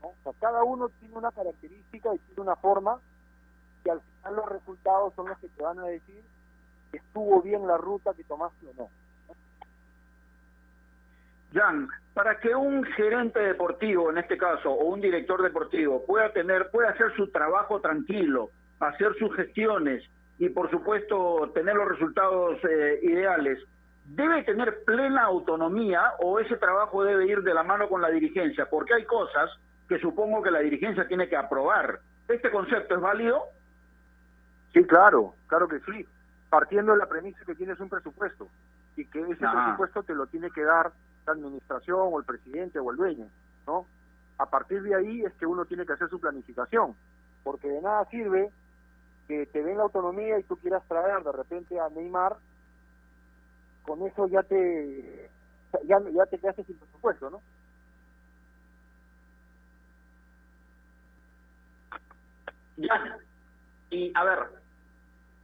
O 0.00 0.12
sea, 0.22 0.32
cada 0.38 0.62
uno 0.62 0.88
tiene 1.00 1.16
una 1.16 1.32
característica 1.32 2.14
y 2.14 2.18
tiene 2.18 2.42
una 2.42 2.54
forma 2.54 3.00
y 3.84 3.88
al 3.88 4.00
final 4.00 4.36
los 4.36 4.48
resultados 4.48 5.12
son 5.14 5.28
los 5.28 5.38
que 5.38 5.48
te 5.48 5.62
van 5.62 5.80
a 5.80 5.86
decir 5.86 6.22
que 6.92 6.98
estuvo 6.98 7.42
bien 7.42 7.66
la 7.66 7.78
ruta 7.78 8.14
que 8.14 8.22
tomaste 8.22 8.64
o 8.68 8.74
no. 8.74 8.88
Jan, 11.52 11.88
para 12.14 12.38
que 12.38 12.54
un 12.54 12.84
gerente 12.84 13.40
deportivo, 13.40 14.10
en 14.10 14.18
este 14.18 14.38
caso, 14.38 14.70
o 14.70 14.84
un 14.84 15.00
director 15.00 15.42
deportivo, 15.42 16.04
pueda 16.06 16.32
tener, 16.32 16.70
pueda 16.70 16.90
hacer 16.90 17.12
su 17.16 17.28
trabajo 17.32 17.80
tranquilo, 17.80 18.50
hacer 18.80 19.14
sus 19.18 19.34
gestiones 19.34 20.02
y, 20.38 20.48
por 20.48 20.70
supuesto, 20.70 21.50
tener 21.54 21.74
los 21.74 21.88
resultados 21.88 22.58
eh, 22.64 23.00
ideales, 23.02 23.58
debe 24.04 24.44
tener 24.44 24.84
plena 24.84 25.24
autonomía 25.24 26.12
o 26.20 26.38
ese 26.38 26.56
trabajo 26.56 27.02
debe 27.02 27.26
ir 27.26 27.42
de 27.42 27.54
la 27.54 27.62
mano 27.62 27.88
con 27.88 28.00
la 28.00 28.10
dirigencia, 28.10 28.68
porque 28.70 28.94
hay 28.94 29.04
cosas 29.04 29.50
que 29.88 29.98
supongo 29.98 30.42
que 30.42 30.50
la 30.50 30.60
dirigencia 30.60 31.06
tiene 31.08 31.28
que 31.28 31.36
aprobar. 31.36 32.00
¿Este 32.28 32.50
concepto 32.50 32.94
es 32.94 33.00
válido? 33.00 33.44
Sí, 34.72 34.84
claro, 34.84 35.34
claro 35.46 35.68
que 35.68 35.80
sí. 35.80 36.06
Partiendo 36.50 36.92
de 36.92 36.98
la 36.98 37.06
premisa 37.06 37.44
que 37.44 37.54
tienes 37.54 37.78
un 37.80 37.88
presupuesto 37.88 38.48
y 38.96 39.04
que 39.06 39.20
ese 39.20 39.46
presupuesto 39.46 40.02
te 40.02 40.14
lo 40.14 40.26
tiene 40.26 40.50
que 40.50 40.62
dar 40.62 40.92
la 41.26 41.32
administración 41.32 41.98
o 42.00 42.18
el 42.18 42.24
presidente 42.24 42.78
o 42.78 42.90
el 42.90 42.96
dueño, 42.96 43.26
¿no? 43.66 43.86
A 44.38 44.46
partir 44.46 44.82
de 44.82 44.94
ahí 44.94 45.22
es 45.22 45.32
que 45.34 45.46
uno 45.46 45.64
tiene 45.64 45.86
que 45.86 45.94
hacer 45.94 46.08
su 46.08 46.20
planificación, 46.20 46.94
porque 47.42 47.68
de 47.68 47.80
nada 47.80 48.04
sirve 48.10 48.50
que 49.26 49.46
te 49.46 49.62
den 49.62 49.76
la 49.76 49.84
autonomía 49.84 50.38
y 50.38 50.44
tú 50.44 50.56
quieras 50.56 50.82
traer 50.88 51.22
de 51.22 51.32
repente 51.32 51.78
a 51.78 51.88
Neymar, 51.88 52.36
con 53.82 54.06
eso 54.06 54.26
ya 54.28 54.42
te 54.42 55.30
ya, 55.84 55.98
ya 56.10 56.26
te 56.26 56.38
quedaste 56.38 56.64
sin 56.64 56.76
presupuesto, 56.78 57.30
¿no? 57.30 57.42
Ya. 62.76 63.18
Y 63.90 64.12
a 64.14 64.24
ver, 64.24 64.38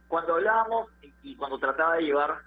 cuando 0.07 0.35
hablábamos 0.35 0.89
y 1.23 1.35
cuando 1.35 1.57
trataba 1.57 1.95
de 1.95 2.03
llevar 2.03 2.37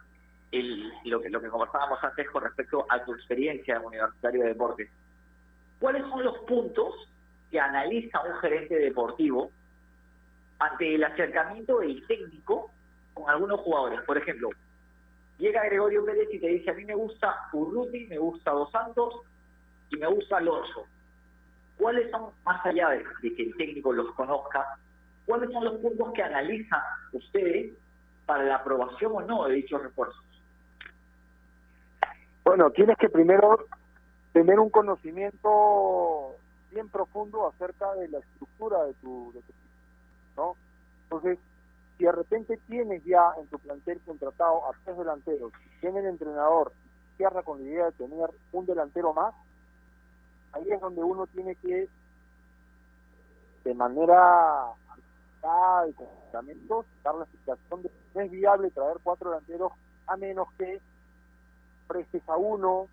el, 0.52 0.92
lo, 1.04 1.20
que, 1.20 1.30
lo 1.30 1.40
que 1.40 1.48
conversábamos 1.48 2.02
antes 2.02 2.30
con 2.30 2.44
respecto 2.44 2.86
a 2.88 3.04
tu 3.04 3.14
experiencia 3.14 3.76
en 3.76 3.84
Universitario 3.84 4.42
de 4.42 4.48
Deportes, 4.48 4.90
¿cuáles 5.80 6.02
son 6.02 6.24
los 6.24 6.38
puntos 6.40 6.94
que 7.50 7.58
analiza 7.58 8.20
un 8.22 8.36
gerente 8.36 8.76
deportivo 8.76 9.50
ante 10.58 10.94
el 10.94 11.04
acercamiento 11.04 11.78
del 11.80 12.06
técnico 12.06 12.70
con 13.14 13.28
algunos 13.30 13.60
jugadores? 13.60 14.00
Por 14.02 14.18
ejemplo, 14.18 14.50
llega 15.38 15.64
Gregorio 15.64 16.04
Pérez 16.04 16.28
y 16.32 16.38
te 16.38 16.48
dice, 16.48 16.70
a 16.70 16.74
mí 16.74 16.84
me 16.84 16.94
gusta 16.94 17.48
Urruti, 17.52 18.06
me 18.06 18.18
gusta 18.18 18.50
Dos 18.50 18.70
Santos 18.70 19.22
y 19.90 19.96
me 19.96 20.06
gusta 20.06 20.38
Alonso. 20.38 20.86
¿Cuáles 21.76 22.10
son, 22.10 22.30
más 22.44 22.64
allá 22.64 22.90
de 22.90 23.34
que 23.34 23.42
el 23.42 23.56
técnico 23.56 23.92
los 23.92 24.12
conozca, 24.14 24.78
¿Cuáles 25.26 25.50
son 25.52 25.64
los 25.64 25.80
puntos 25.80 26.12
que 26.12 26.22
analizan 26.22 26.80
ustedes 27.12 27.72
para 28.24 28.44
la 28.44 28.56
aprobación 28.56 29.12
o 29.12 29.20
no 29.22 29.44
de 29.46 29.56
dichos 29.56 29.82
refuerzos? 29.82 30.22
Bueno, 32.44 32.70
tienes 32.70 32.96
que 32.96 33.08
primero 33.08 33.66
tener 34.32 34.60
un 34.60 34.70
conocimiento 34.70 36.36
bien 36.70 36.88
profundo 36.88 37.48
acerca 37.48 37.92
de 37.94 38.08
la 38.08 38.18
estructura 38.20 38.84
de 38.84 38.94
tu, 38.94 39.34
¿no? 40.36 40.56
Entonces, 41.04 41.38
si 41.96 42.04
de 42.04 42.12
repente 42.12 42.58
tienes 42.68 43.04
ya 43.04 43.32
en 43.38 43.46
tu 43.46 43.58
plantel 43.58 44.00
contratado 44.04 44.66
a 44.66 44.72
tres 44.84 44.98
delanteros, 44.98 45.52
tiene 45.80 46.00
el 46.00 46.06
entrenador, 46.06 46.72
cierra 47.16 47.42
con 47.42 47.62
la 47.62 47.68
idea 47.68 47.84
de 47.86 47.92
tener 47.92 48.30
un 48.52 48.66
delantero 48.66 49.12
más, 49.14 49.34
ahí 50.52 50.70
es 50.70 50.80
donde 50.80 51.02
uno 51.02 51.26
tiene 51.28 51.54
que, 51.56 51.88
de 53.64 53.74
manera 53.74 54.74
y 55.88 55.92
con 56.66 56.84
dar 57.04 57.14
la 57.14 57.26
situación 57.26 57.82
de 57.82 57.88
que 57.88 57.94
no 58.14 58.20
es 58.22 58.30
viable 58.30 58.70
traer 58.70 58.96
cuatro 59.02 59.30
delanteros 59.30 59.72
a 60.06 60.16
menos 60.16 60.48
que 60.58 60.80
prestes 61.86 62.22
a 62.28 62.36
uno 62.36 62.88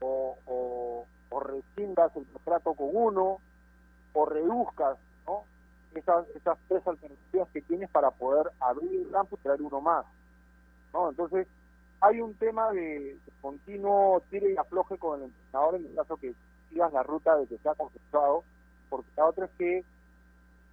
o, 0.00 1.06
rescindas 1.40 2.14
el 2.16 2.26
contrato 2.26 2.74
con 2.74 2.88
uno 2.92 3.38
o 4.12 4.26
reduzcas. 4.26 4.98
Esas, 5.94 6.28
esas 6.34 6.58
tres 6.68 6.86
alternativas 6.86 7.48
que 7.52 7.62
tienes 7.62 7.90
para 7.90 8.10
poder 8.10 8.50
abrir 8.60 9.00
el 9.00 9.10
campo 9.10 9.36
y 9.36 9.42
traer 9.42 9.62
uno 9.62 9.80
más. 9.80 10.04
¿no? 10.92 11.10
Entonces, 11.10 11.46
hay 12.00 12.20
un 12.20 12.34
tema 12.34 12.70
de, 12.72 13.16
continuo 13.40 14.22
tire 14.30 14.52
y 14.52 14.56
afloje 14.56 14.98
con 14.98 15.20
el 15.20 15.26
entrenador 15.26 15.76
en 15.76 15.86
el 15.86 15.94
caso 15.94 16.16
que 16.16 16.34
sigas 16.68 16.92
la 16.92 17.02
ruta 17.02 17.36
de 17.36 17.46
que 17.46 17.58
sea 17.58 17.74
consensuado, 17.74 18.44
porque 18.90 19.10
la 19.16 19.26
otra 19.26 19.44
es 19.46 19.50
que 19.52 19.84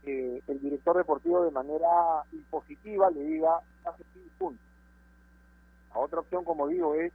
eh, 0.06 0.42
el 0.48 0.60
director 0.60 0.98
deportivo 0.98 1.44
de 1.44 1.52
manera 1.52 2.24
impositiva 2.32 3.12
le 3.12 3.22
diga, 3.22 3.58
hace 3.86 4.04
así, 4.04 4.32
punto. 4.38 4.62
La 5.94 6.00
otra 6.00 6.20
opción, 6.22 6.44
como 6.44 6.68
digo, 6.68 6.96
es 6.96 7.12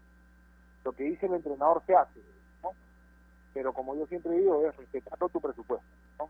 lo 0.84 0.92
que 0.92 1.04
dice 1.04 1.26
el 1.26 1.34
entrenador 1.34 1.82
se 1.86 1.96
hace, 1.96 2.20
¿no? 2.62 2.70
Pero 3.52 3.72
como 3.72 3.96
yo 3.96 4.06
siempre 4.06 4.32
digo, 4.32 4.64
es 4.66 4.76
respetando 4.76 5.28
tu 5.28 5.40
presupuesto, 5.40 5.86
¿no? 6.18 6.28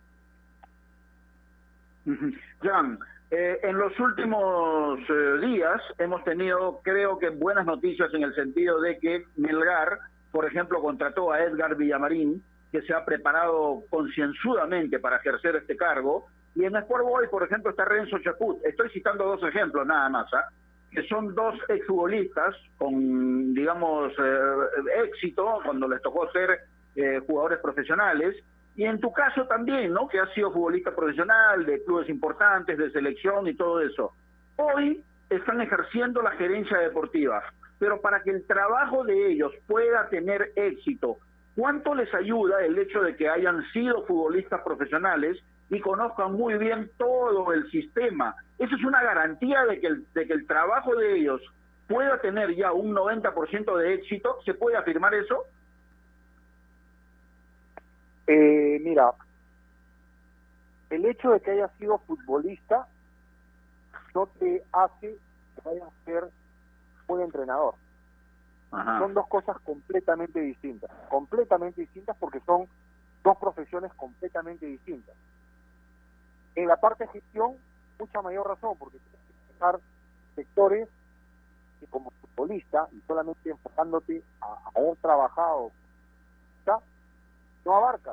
Jan, 2.62 2.98
eh, 3.30 3.58
en 3.62 3.78
los 3.78 3.98
últimos 3.98 5.00
eh, 5.08 5.38
días 5.40 5.80
hemos 5.98 6.22
tenido, 6.24 6.80
creo 6.82 7.18
que, 7.18 7.30
buenas 7.30 7.66
noticias 7.66 8.12
en 8.14 8.22
el 8.22 8.34
sentido 8.34 8.80
de 8.80 8.98
que 8.98 9.24
Melgar, 9.36 9.98
por 10.30 10.44
ejemplo, 10.44 10.80
contrató 10.80 11.32
a 11.32 11.42
Edgar 11.42 11.76
Villamarín, 11.76 12.42
que 12.70 12.82
se 12.82 12.92
ha 12.92 13.04
preparado 13.04 13.82
concienzudamente 13.88 14.98
para 14.98 15.16
ejercer 15.16 15.56
este 15.56 15.76
cargo, 15.76 16.26
y 16.54 16.64
en 16.64 16.76
Sport 16.76 17.04
Boy, 17.04 17.26
por 17.28 17.42
ejemplo, 17.42 17.70
está 17.70 17.84
Renzo 17.84 18.18
Chaput. 18.18 18.64
Estoy 18.64 18.88
citando 18.90 19.24
dos 19.24 19.42
ejemplos 19.42 19.86
nada 19.86 20.08
más, 20.08 20.32
¿ah? 20.34 20.48
que 20.90 21.02
son 21.08 21.34
dos 21.34 21.56
exfutbolistas 21.68 22.54
con, 22.78 23.52
digamos, 23.54 24.12
eh, 24.18 25.04
éxito 25.04 25.60
cuando 25.64 25.88
les 25.88 26.00
tocó 26.00 26.30
ser 26.30 26.60
eh, 26.94 27.20
jugadores 27.26 27.58
profesionales. 27.58 28.36
Y 28.76 28.84
en 28.84 29.00
tu 29.00 29.12
caso 29.12 29.46
también, 29.46 29.92
¿no? 29.92 30.08
Que 30.08 30.18
has 30.18 30.32
sido 30.34 30.50
futbolista 30.50 30.94
profesional 30.94 31.64
de 31.64 31.82
clubes 31.84 32.08
importantes, 32.08 32.76
de 32.76 32.90
selección 32.90 33.46
y 33.46 33.54
todo 33.54 33.80
eso. 33.80 34.12
Hoy 34.56 35.02
están 35.30 35.60
ejerciendo 35.60 36.22
la 36.22 36.32
gerencia 36.32 36.78
deportiva, 36.78 37.42
pero 37.78 38.00
para 38.00 38.22
que 38.22 38.30
el 38.30 38.46
trabajo 38.46 39.04
de 39.04 39.32
ellos 39.32 39.52
pueda 39.66 40.08
tener 40.08 40.52
éxito, 40.56 41.18
¿cuánto 41.56 41.94
les 41.94 42.12
ayuda 42.14 42.64
el 42.64 42.78
hecho 42.78 43.00
de 43.02 43.16
que 43.16 43.28
hayan 43.28 43.62
sido 43.72 44.04
futbolistas 44.06 44.60
profesionales 44.62 45.38
y 45.70 45.80
conozcan 45.80 46.32
muy 46.32 46.58
bien 46.58 46.90
todo 46.98 47.52
el 47.52 47.70
sistema? 47.70 48.34
Eso 48.58 48.74
es 48.74 48.84
una 48.84 49.02
garantía 49.02 49.64
de 49.66 49.80
que 49.80 49.86
el, 50.32 50.46
trabajo 50.46 50.94
de 50.96 51.16
ellos 51.16 51.40
pueda 51.88 52.18
tener 52.20 52.54
ya 52.54 52.72
un 52.72 52.94
90% 52.94 53.76
de 53.76 53.94
éxito. 53.94 54.38
¿Se 54.44 54.54
puede 54.54 54.76
afirmar 54.76 55.14
eso? 55.14 55.44
Eh, 58.26 58.80
mira, 58.82 59.12
el 60.90 61.04
hecho 61.04 61.30
de 61.30 61.40
que 61.40 61.50
haya 61.52 61.68
sido 61.78 61.98
futbolista 61.98 62.86
no 64.14 64.26
te 64.26 64.62
hace 64.72 65.16
que 65.54 65.60
vaya 65.64 65.84
a 65.84 66.04
ser 66.04 66.30
buen 67.06 67.22
entrenador. 67.22 67.74
Ajá. 68.70 68.98
Son 68.98 69.14
dos 69.14 69.26
cosas 69.28 69.58
completamente 69.60 70.40
distintas, 70.40 70.90
completamente 71.08 71.80
distintas 71.80 72.16
porque 72.18 72.40
son 72.40 72.68
dos 73.22 73.36
profesiones 73.38 73.92
completamente 73.94 74.66
distintas. 74.66 75.14
En 76.54 76.68
la 76.68 76.76
parte 76.76 77.04
de 77.04 77.10
gestión, 77.10 77.56
mucha 77.98 78.22
mayor 78.22 78.46
razón, 78.46 78.76
porque 78.78 78.98
tienes 78.98 79.20
que 79.26 79.52
manejar 79.60 79.80
sectores 80.34 80.88
que 81.80 81.86
como 81.86 82.10
futbolista, 82.10 82.88
y 82.92 83.00
solamente 83.06 83.50
enfocándote 83.50 84.22
a, 84.40 84.46
a 84.46 84.70
haber 84.74 84.96
trabajado. 84.96 85.72
No 87.64 87.80
que 87.92 88.04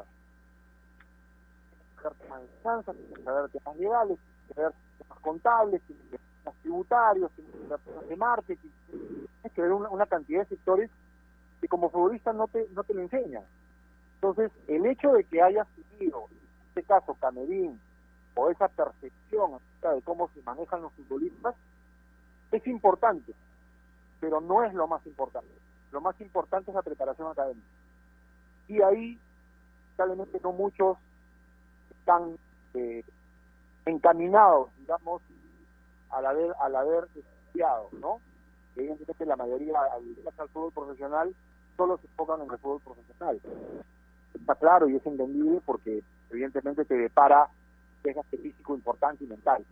saber 2.01 2.17
temas 2.17 2.41
de 2.41 2.47
finanzas, 2.57 2.95
saber 3.23 3.51
temas 3.51 3.77
legales, 3.77 4.19
saber 4.53 4.73
temas 4.97 5.19
contables, 5.19 5.81
temas 5.87 6.55
tributarios, 6.61 7.31
temas 7.31 8.07
de 8.09 8.15
marketing, 8.15 8.69
tienes 8.89 9.53
que 9.53 9.61
ver 9.61 9.71
una, 9.71 10.05
cantidad 10.05 10.41
de 10.41 10.47
sectores 10.47 10.89
que 11.59 11.67
como 11.67 11.89
futbolista 11.89 12.33
no 12.33 12.47
te, 12.47 12.67
no 12.73 12.83
te 12.83 12.93
lo 12.93 13.01
enseñan. 13.01 13.43
Entonces, 14.15 14.51
el 14.67 14.85
hecho 14.85 15.13
de 15.13 15.23
que 15.23 15.41
hayas 15.41 15.67
tenido, 15.97 16.25
en 16.29 16.67
este 16.69 16.83
caso, 16.83 17.15
Camerín, 17.19 17.79
o 18.35 18.49
esa 18.49 18.67
percepción 18.67 19.55
acerca 19.55 19.93
de 19.93 20.01
cómo 20.01 20.29
se 20.33 20.41
manejan 20.43 20.81
los 20.81 20.93
futbolistas, 20.93 21.55
es 22.51 22.67
importante, 22.67 23.33
pero 24.19 24.41
no 24.41 24.63
es 24.63 24.73
lo 24.73 24.87
más 24.87 25.05
importante. 25.05 25.49
Lo 25.91 26.01
más 26.01 26.19
importante 26.21 26.71
es 26.71 26.75
la 26.75 26.81
preparación 26.81 27.29
académica. 27.29 27.67
Y 28.67 28.81
ahí, 28.81 29.19
lamentablemente, 29.97 30.39
no 30.43 30.51
muchos 30.51 30.97
están 31.99 32.37
eh, 32.73 33.03
encaminados, 33.85 34.69
digamos, 34.77 35.21
al 36.09 36.25
haber, 36.25 36.53
al 36.59 36.75
haber 36.75 37.07
estudiado, 37.15 37.89
¿no? 37.93 38.19
Evidentemente 38.75 39.25
la 39.25 39.35
mayoría 39.35 39.77
al 39.79 40.03
al 40.37 40.49
fútbol 40.49 40.71
profesional 40.71 41.35
solo 41.77 41.97
se 41.97 42.07
enfocan 42.07 42.41
en 42.41 42.51
el 42.51 42.57
fútbol 42.57 42.81
profesional. 42.81 43.39
Está 44.33 44.55
claro 44.55 44.89
y 44.89 44.95
es 44.95 45.05
entendible 45.05 45.61
porque 45.65 46.03
evidentemente 46.29 46.85
te 46.85 46.95
depara 46.95 47.49
desgaste 48.03 48.37
físico 48.37 48.73
importante 48.73 49.23
y 49.23 49.27
mental. 49.27 49.63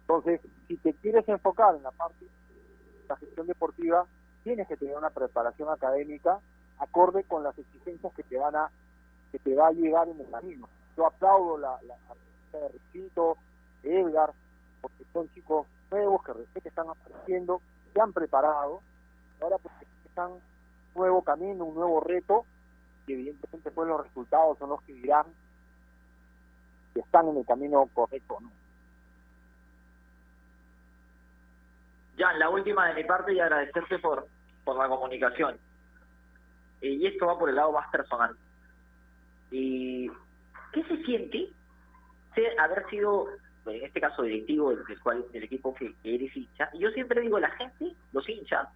Entonces, 0.00 0.40
si 0.66 0.76
te 0.76 0.92
quieres 0.94 1.26
enfocar 1.28 1.74
en 1.74 1.82
la 1.82 1.90
parte 1.92 2.24
de 2.24 3.08
la 3.08 3.16
gestión 3.16 3.46
deportiva, 3.46 4.04
tienes 4.42 4.68
que 4.68 4.76
tener 4.76 4.96
una 4.96 5.10
preparación 5.10 5.70
académica 5.70 6.38
acorde 6.78 7.24
con 7.24 7.42
las 7.42 7.58
exigencias 7.58 8.12
que 8.14 8.22
te 8.22 8.38
van 8.38 8.56
a 8.56 8.70
que 9.32 9.38
te 9.38 9.54
va 9.54 9.68
a 9.68 9.72
llegar 9.72 10.08
en 10.08 10.20
el 10.20 10.30
camino. 10.30 10.68
Yo 10.96 11.06
aplaudo 11.06 11.58
la, 11.58 11.78
la, 11.82 11.96
de 12.52 12.68
Ricito, 12.68 13.36
de 13.82 14.00
Edgar, 14.00 14.32
porque 14.80 15.04
son 15.12 15.28
chicos 15.34 15.66
nuevos 15.90 16.24
que 16.24 16.32
recién 16.32 16.62
están 16.64 16.88
apareciendo, 16.88 17.60
se 17.92 18.00
han 18.00 18.12
preparado, 18.12 18.80
ahora 19.40 19.56
pues 19.58 19.74
están 20.04 20.32
un 20.32 20.40
nuevo 20.94 21.22
camino, 21.22 21.64
un 21.64 21.74
nuevo 21.74 22.00
reto, 22.00 22.44
y 23.06 23.12
evidentemente 23.12 23.70
pues 23.70 23.88
los 23.88 24.02
resultados 24.02 24.58
son 24.58 24.70
los 24.70 24.82
que 24.82 24.92
dirán 24.94 25.26
si 26.92 27.00
están 27.00 27.28
en 27.28 27.38
el 27.38 27.46
camino 27.46 27.88
correcto 27.94 28.34
o 28.34 28.40
no. 28.40 28.50
Ya, 32.16 32.32
la 32.32 32.50
última 32.50 32.88
de 32.88 32.94
mi 32.94 33.04
parte 33.04 33.32
y 33.32 33.38
agradecerte 33.38 33.98
por, 34.00 34.26
por 34.64 34.76
la 34.76 34.88
comunicación. 34.88 35.56
Eh, 36.80 36.90
y 36.90 37.06
esto 37.06 37.26
va 37.26 37.38
por 37.38 37.48
el 37.48 37.54
lado 37.54 37.72
más 37.72 37.88
personal. 37.90 38.36
Y 39.50 40.10
¿Qué 40.72 40.84
se 40.84 41.02
siente 41.04 41.48
haber 42.58 42.88
sido, 42.88 43.28
en 43.66 43.84
este 43.84 44.00
caso, 44.00 44.22
directivo 44.22 44.74
del, 44.74 45.00
cual, 45.00 45.24
del 45.32 45.44
equipo 45.44 45.74
que, 45.74 45.92
eres 46.04 46.36
hincha? 46.36 46.68
Y 46.74 46.80
yo 46.80 46.90
siempre 46.90 47.20
digo, 47.20 47.38
la 47.38 47.50
gente, 47.50 47.92
los 48.12 48.28
hinchas, 48.28 48.68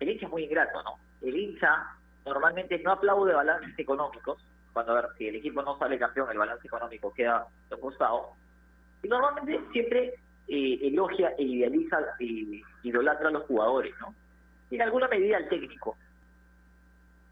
el 0.00 0.08
hincha 0.08 0.26
es 0.26 0.32
muy 0.32 0.44
ingrato, 0.44 0.82
¿no? 0.82 0.96
El 1.20 1.36
hincha 1.36 1.86
normalmente 2.24 2.78
no 2.78 2.92
aplaude 2.92 3.34
balances 3.34 3.78
económicos, 3.78 4.38
cuando 4.72 4.92
a 4.92 5.02
ver, 5.02 5.10
si 5.18 5.28
el 5.28 5.36
equipo 5.36 5.62
no 5.62 5.78
sale 5.78 5.98
campeón, 5.98 6.30
el 6.30 6.38
balance 6.38 6.66
económico 6.66 7.12
queda 7.12 7.46
costado. 7.80 8.30
Y 9.02 9.08
normalmente 9.08 9.60
siempre 9.72 10.14
eh, 10.48 10.78
elogia 10.82 11.34
e 11.36 11.42
idealiza 11.42 11.98
e 12.18 12.62
idolatra 12.82 13.28
a 13.28 13.32
los 13.32 13.44
jugadores, 13.44 13.94
¿no? 14.00 14.14
Y 14.70 14.76
en 14.76 14.82
alguna 14.82 15.08
medida 15.08 15.36
al 15.36 15.48
técnico. 15.48 15.96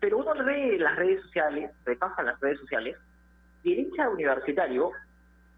Pero 0.02 0.18
uno 0.18 0.34
ve 0.44 0.78
las 0.80 0.96
redes 0.96 1.22
sociales, 1.22 1.70
repasa 1.84 2.24
las 2.24 2.40
redes 2.40 2.58
sociales, 2.58 2.96
y 3.62 3.72
el 3.72 3.78
hincha 3.78 4.08
universitario 4.08 4.90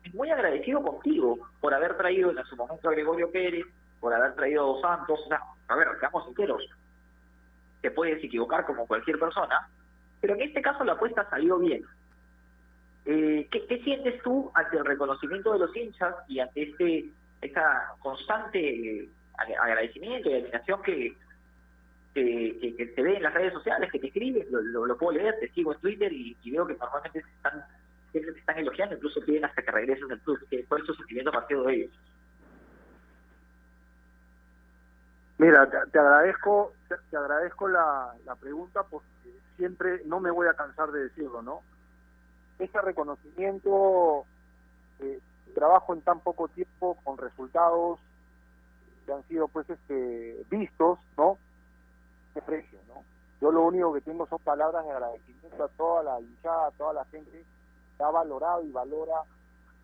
es 0.02 0.12
muy 0.12 0.28
agradecido 0.30 0.82
contigo 0.82 1.48
por 1.62 1.72
haber 1.72 1.96
traído 1.96 2.30
en 2.30 2.44
su 2.44 2.54
momento 2.54 2.86
a 2.86 2.92
Gregorio 2.92 3.30
Pérez, 3.30 3.64
por 4.00 4.12
haber 4.12 4.34
traído 4.34 4.62
a 4.62 4.66
Dos 4.66 4.80
Santos. 4.82 5.18
O 5.24 5.28
sea, 5.28 5.40
a 5.66 5.76
ver, 5.76 5.88
seamos 5.98 6.26
sinceros, 6.26 6.62
te 7.80 7.90
puedes 7.90 8.22
equivocar 8.22 8.66
como 8.66 8.86
cualquier 8.86 9.18
persona, 9.18 9.66
pero 10.20 10.34
en 10.34 10.42
este 10.42 10.60
caso 10.60 10.84
la 10.84 10.92
apuesta 10.92 11.26
salió 11.30 11.58
bien. 11.58 11.82
Eh, 13.06 13.48
¿qué, 13.50 13.64
¿Qué 13.64 13.78
sientes 13.78 14.22
tú 14.22 14.52
ante 14.52 14.76
el 14.76 14.84
reconocimiento 14.84 15.54
de 15.54 15.58
los 15.60 15.74
hinchas 15.74 16.16
y 16.28 16.40
ante 16.40 16.64
este 16.64 17.06
esta 17.40 17.94
constante 17.98 18.58
eh, 18.60 19.08
agradecimiento 19.38 20.28
y 20.28 20.34
admiración 20.34 20.82
que, 20.82 21.16
que, 22.14 22.58
que, 22.60 22.76
que 22.76 22.94
se 22.94 23.02
ve 23.02 23.16
en 23.16 23.22
las 23.24 23.34
redes 23.34 23.52
sociales, 23.52 23.90
que 23.90 23.98
te 23.98 24.06
escribes, 24.06 24.48
lo, 24.50 24.86
lo, 24.86 24.96
puedo 24.96 25.18
leer, 25.18 25.36
te 25.40 25.50
sigo 25.50 25.72
en 25.74 25.80
Twitter 25.80 26.12
y, 26.12 26.36
veo 26.50 26.66
que 26.66 26.74
normalmente 26.74 27.18
están, 27.18 27.64
siempre 28.12 28.32
te 28.32 28.38
están 28.38 28.58
elogiando, 28.58 28.94
incluso 28.94 29.20
piden 29.24 29.44
hasta 29.44 29.62
que 29.62 29.70
regreses 29.72 30.10
al 30.10 30.20
club. 30.20 30.38
que 30.48 30.64
¿Cuál 30.64 30.80
es 30.80 30.86
tu 30.86 30.94
sentimiento 30.94 31.30
a 31.30 31.34
partir 31.34 31.58
de 31.58 31.74
ellos? 31.74 31.92
Mira, 35.38 35.68
te, 35.68 35.98
agradezco, 35.98 36.72
te, 36.88 37.16
agradezco 37.16 37.68
la, 37.68 38.14
la 38.24 38.36
pregunta 38.36 38.84
porque 38.84 39.08
siempre 39.56 40.02
no 40.06 40.20
me 40.20 40.30
voy 40.30 40.46
a 40.46 40.54
cansar 40.54 40.92
de 40.92 41.04
decirlo, 41.04 41.42
¿no? 41.42 41.62
Ese 42.60 42.80
reconocimiento, 42.80 44.24
eh, 45.00 45.18
trabajo 45.54 45.92
en 45.92 46.02
tan 46.02 46.20
poco 46.20 46.46
tiempo 46.46 46.96
con 47.02 47.18
resultados 47.18 47.98
que 49.04 49.12
han 49.12 49.22
sido 49.24 49.48
pues 49.48 49.68
este 49.68 50.44
vistos, 50.48 51.00
¿no? 51.16 51.36
De 52.34 52.42
precio, 52.42 52.78
¿no? 52.88 53.02
Yo 53.40 53.52
lo 53.52 53.62
único 53.66 53.92
que 53.94 54.00
tengo 54.00 54.26
son 54.26 54.38
palabras 54.40 54.84
de 54.84 54.90
agradecimiento 54.90 55.64
a 55.64 55.68
toda 55.68 56.02
la 56.02 56.20
hinchada, 56.20 56.68
a 56.68 56.70
toda 56.72 56.92
la 56.94 57.04
gente 57.06 57.44
que 57.96 58.02
ha 58.02 58.10
valorado 58.10 58.62
y 58.62 58.72
valora 58.72 59.22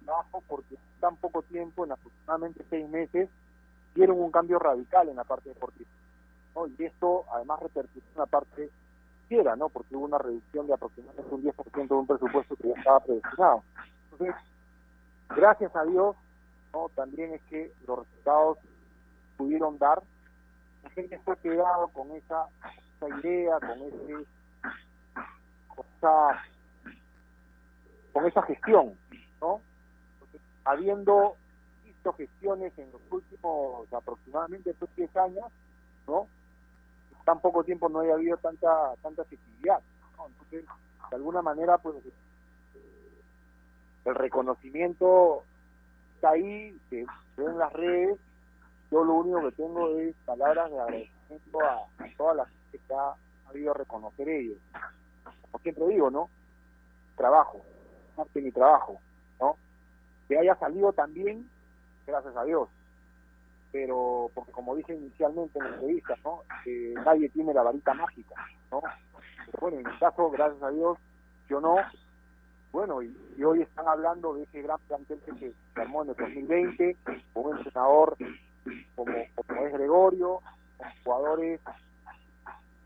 trabajo 0.05 0.42
porque 0.48 0.74
en 0.74 1.01
tan 1.01 1.16
poco 1.16 1.42
tiempo, 1.42 1.84
en 1.84 1.92
aproximadamente 1.92 2.64
seis 2.68 2.88
meses, 2.88 3.28
dieron 3.94 4.20
un 4.20 4.30
cambio 4.30 4.59
radical 4.59 5.09
en 5.09 5.16
la 5.16 5.24
parte 5.24 5.51
deportiva. 5.51 5.90
¿no? 6.55 6.66
Y 6.66 6.84
esto 6.84 7.24
además 7.32 7.61
repercutió 7.61 8.11
en 8.12 8.18
la 8.18 8.26
parte 8.26 8.70
financiera, 9.28 9.57
¿no? 9.57 9.68
porque 9.68 9.96
hubo 9.96 10.05
una 10.05 10.18
reducción 10.18 10.66
de 10.66 10.74
aproximadamente 10.74 11.34
un 11.34 11.42
10% 11.42 11.88
de 11.88 11.94
un 11.94 12.07
presupuesto 12.07 12.57
que 12.57 12.68
ya 12.68 12.74
estaba 12.74 13.01
predestinado. 13.01 13.62
Entonces, 14.12 14.36
gracias 15.28 15.76
a 15.76 15.84
Dios, 15.84 16.16
¿no? 16.72 16.88
también 16.94 17.34
es 17.34 17.42
que 17.42 17.72
los 17.86 18.01
resultados 18.01 18.59
pudieron 19.36 19.78
dar. 19.78 20.03
La 20.83 20.91
gente 20.91 21.18
fue 21.24 21.37
quedado 21.39 21.89
con 21.89 22.11
esa, 22.12 22.47
esa 22.97 23.18
idea, 23.18 23.59
con 23.61 23.83
ese 23.83 24.26
con 25.68 25.87
esa, 25.97 26.45
con 28.12 28.26
esa 28.26 28.43
gestión, 28.43 28.99
¿no? 29.41 29.61
Habiendo 30.64 31.37
visto 31.85 32.12
gestiones 32.14 32.72
en 32.78 32.93
los 32.93 33.01
últimos 33.11 33.93
aproximadamente 33.93 34.70
estos 34.70 34.89
10 34.97 35.16
años, 35.16 35.47
¿no? 36.07 36.26
En 37.18 37.24
tan 37.24 37.41
poco 37.41 37.64
tiempo 37.64 37.89
no 37.89 38.01
haya 38.01 38.14
habido 38.14 38.37
tanta 38.39 38.95
tanta 39.03 39.22
efectividad, 39.22 39.81
¿no? 40.16 40.26
Entonces, 40.26 40.64
de 41.11 41.16
alguna 41.16 41.43
manera, 41.43 41.78
pues 41.78 41.97
el 44.05 44.14
reconocimiento 44.14 45.43
está 46.14 46.31
ahí, 46.31 46.78
se 46.89 47.05
ve 47.37 47.45
en 47.45 47.59
las 47.59 47.72
redes, 47.72 48.18
yo 48.91 49.05
lo 49.05 49.14
único 49.14 49.43
que 49.43 49.53
tengo 49.53 49.99
es 49.99 50.14
palabras 50.24 50.70
de 50.70 50.80
agradecimiento 50.80 51.61
a, 51.61 52.05
a 52.05 52.16
toda 52.16 52.34
la 52.34 52.45
gente 52.47 52.80
que 52.86 52.95
ha 52.95 53.14
habido 53.49 53.70
a 53.70 53.74
reconocer 53.74 54.28
ellos. 54.28 54.59
Como 55.51 55.62
siempre 55.62 55.88
digo, 55.88 56.11
¿no? 56.11 56.28
Trabajo, 57.16 57.61
parte 58.16 58.41
mi 58.41 58.51
trabajo, 58.51 58.99
¿no? 59.41 59.57
Que 60.28 60.38
haya 60.38 60.55
salido 60.57 60.93
también, 60.93 61.49
gracias 62.07 62.36
a 62.36 62.45
Dios. 62.45 62.68
Pero, 63.72 64.30
porque 64.34 64.51
como 64.51 64.74
dije 64.74 64.95
inicialmente 64.95 65.59
en 65.59 65.64
la 65.64 65.70
entrevista, 65.74 66.16
¿no? 66.24 66.43
Que 66.64 66.95
nadie 67.05 67.28
tiene 67.28 67.55
la 67.55 67.62
varita 67.62 67.95
mágica, 67.95 68.34
¿no? 68.72 68.82
Pero 69.47 69.59
bueno, 69.61 69.78
en 69.78 69.86
mi 69.86 69.99
caso, 69.99 70.30
gracias 70.30 70.62
a 70.62 70.70
Dios, 70.70 70.99
yo 71.49 71.61
no. 71.61 71.76
Bueno, 72.72 73.03
y, 73.03 73.14
hoy 73.43 73.62
están 73.62 73.88
hablando 73.88 74.34
de 74.34 74.45
ese 74.45 74.62
gran 74.62 74.78
plantel 74.86 75.20
que 75.20 75.32
se 75.34 75.80
armó 75.80 76.03
en 76.03 76.11
el 76.11 76.16
2020, 76.16 76.97
con 77.32 77.47
un 77.47 77.57
entrenador 77.59 78.16
como, 78.94 79.12
como 79.34 79.66
es 79.66 79.72
Gregorio, 79.72 80.40
jugadores 81.04 81.60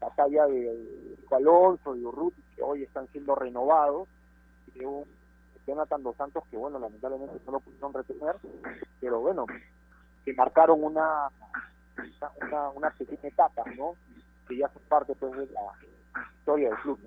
la 0.00 0.10
talla 0.10 0.46
de, 0.46 1.16
Alonso, 1.30 1.94
de 1.94 2.04
Urruti, 2.04 2.42
que 2.54 2.62
hoy 2.62 2.82
están 2.82 3.08
siendo 3.08 3.34
renovados, 3.34 4.08
y 4.74 4.80
de 4.80 4.86
un 4.86 5.04
Jonathan 5.66 6.02
Dos 6.02 6.16
Santos, 6.16 6.44
que 6.50 6.56
bueno, 6.56 6.78
lamentablemente 6.78 7.40
no 7.46 7.52
lo 7.52 7.60
pudieron 7.60 7.92
retener, 7.92 8.36
pero 9.00 9.20
bueno, 9.20 9.46
que 10.24 10.34
marcaron 10.34 10.84
una, 10.84 11.28
una, 12.42 12.68
una, 12.70 12.90
pequeña 12.90 13.28
etapa, 13.28 13.64
¿no? 13.76 13.94
Que 14.46 14.58
ya 14.58 14.68
son 14.68 14.82
parte 14.88 15.14
pues 15.14 15.32
de 15.32 15.46
la 15.46 16.26
historia 16.38 16.68
del 16.68 16.78
club. 16.78 16.98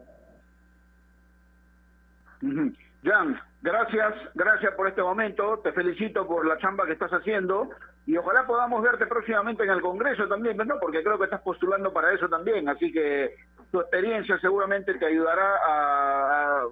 ¿no? 2.42 2.72
Jan, 3.04 3.40
gracias, 3.62 4.16
gracias 4.34 4.74
por 4.76 4.88
este 4.88 5.02
momento, 5.02 5.60
te 5.60 5.72
felicito 5.72 6.28
por 6.28 6.46
la 6.46 6.58
chamba 6.58 6.86
que 6.86 6.94
estás 6.94 7.12
haciendo 7.12 7.70
y 8.08 8.16
ojalá 8.16 8.48
podamos 8.48 8.82
verte 8.82 9.06
próximamente 9.06 9.64
en 9.64 9.70
el 9.70 9.82
Congreso 9.82 10.30
también, 10.30 10.56
¿no? 10.56 10.80
Porque 10.80 11.04
creo 11.04 11.18
que 11.18 11.26
estás 11.26 11.42
postulando 11.42 11.92
para 11.92 12.14
eso 12.14 12.30
también, 12.30 12.70
así 12.70 12.90
que 12.92 13.36
tu 13.70 13.82
experiencia 13.82 14.40
seguramente 14.40 14.94
te 14.94 15.06
ayudará 15.06 15.56
a, 15.68 16.64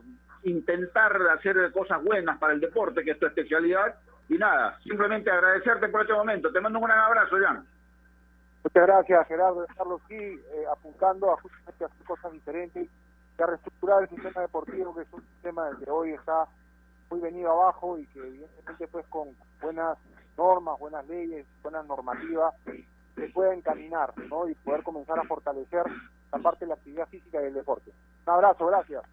intentar 0.43 1.19
hacer 1.36 1.71
cosas 1.73 2.01
buenas 2.03 2.38
para 2.38 2.53
el 2.53 2.61
deporte, 2.61 3.03
que 3.03 3.11
es 3.11 3.19
tu 3.19 3.25
especialidad, 3.25 3.95
y 4.29 4.36
nada, 4.36 4.79
simplemente 4.83 5.29
agradecerte 5.29 5.89
por 5.89 6.01
este 6.01 6.13
momento, 6.13 6.51
te 6.51 6.61
mando 6.61 6.79
un 6.79 6.86
gran 6.86 6.99
abrazo, 6.99 7.36
Jan. 7.43 7.65
Muchas 8.63 8.88
gracias, 8.88 9.27
Gerardo. 9.27 9.65
Carlos, 9.75 10.01
sí, 10.07 10.15
eh, 10.15 10.65
apuntando 10.71 11.33
a 11.33 11.41
justamente 11.41 11.83
hacer 11.83 12.05
cosas 12.05 12.31
diferentes 12.31 12.88
y 13.38 13.41
a 13.41 13.45
reestructurar 13.45 14.03
el 14.03 14.09
sistema 14.09 14.41
deportivo, 14.41 14.95
que 14.95 15.01
es 15.01 15.11
un 15.11 15.21
sistema 15.21 15.69
que 15.83 15.89
hoy 15.89 16.11
está 16.11 16.45
muy 17.09 17.19
venido 17.19 17.51
abajo 17.51 17.97
y 17.97 18.05
que 18.07 18.19
evidentemente 18.19 18.88
pues 18.88 19.05
con 19.07 19.29
buenas 19.61 19.97
normas, 20.38 20.79
buenas 20.79 21.07
leyes, 21.07 21.45
buenas 21.61 21.86
normativas, 21.86 22.53
se 23.15 23.29
pueda 23.29 23.53
encaminar, 23.53 24.13
¿no? 24.29 24.47
Y 24.49 24.55
poder 24.55 24.83
comenzar 24.83 25.19
a 25.19 25.23
fortalecer 25.23 25.83
la 26.31 26.39
parte 26.39 26.65
de 26.65 26.69
la 26.69 26.75
actividad 26.75 27.07
física 27.07 27.39
y 27.39 27.45
del 27.45 27.53
deporte. 27.53 27.91
Un 28.25 28.33
abrazo, 28.33 28.65
gracias. 28.67 29.03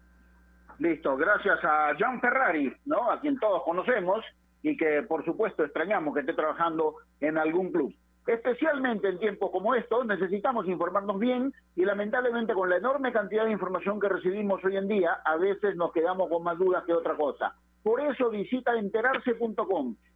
Listo, 0.79 1.15
gracias 1.15 1.59
a 1.63 1.93
Jan 1.97 2.19
Ferrari, 2.19 2.75
¿no? 2.85 3.11
A 3.11 3.19
quien 3.21 3.39
todos 3.39 3.63
conocemos 3.63 4.23
y 4.61 4.75
que 4.75 5.03
por 5.03 5.23
supuesto 5.23 5.63
extrañamos 5.63 6.13
que 6.13 6.21
esté 6.21 6.33
trabajando 6.33 6.95
en 7.19 7.37
algún 7.37 7.71
club. 7.71 7.93
Especialmente 8.25 9.09
en 9.09 9.19
tiempos 9.19 9.51
como 9.51 9.75
estos 9.75 10.05
necesitamos 10.05 10.65
informarnos 10.67 11.19
bien 11.19 11.53
y 11.75 11.83
lamentablemente 11.83 12.53
con 12.53 12.69
la 12.69 12.77
enorme 12.77 13.11
cantidad 13.11 13.43
de 13.43 13.51
información 13.51 13.99
que 13.99 14.07
recibimos 14.07 14.63
hoy 14.63 14.77
en 14.77 14.87
día 14.87 15.19
a 15.25 15.35
veces 15.35 15.75
nos 15.75 15.91
quedamos 15.91 16.29
con 16.29 16.41
más 16.41 16.57
dudas 16.57 16.85
que 16.85 16.93
otra 16.93 17.15
cosa. 17.15 17.53
Por 17.83 17.99
eso 17.99 18.29
visita 18.29 18.77
enterarse.com 18.77 19.95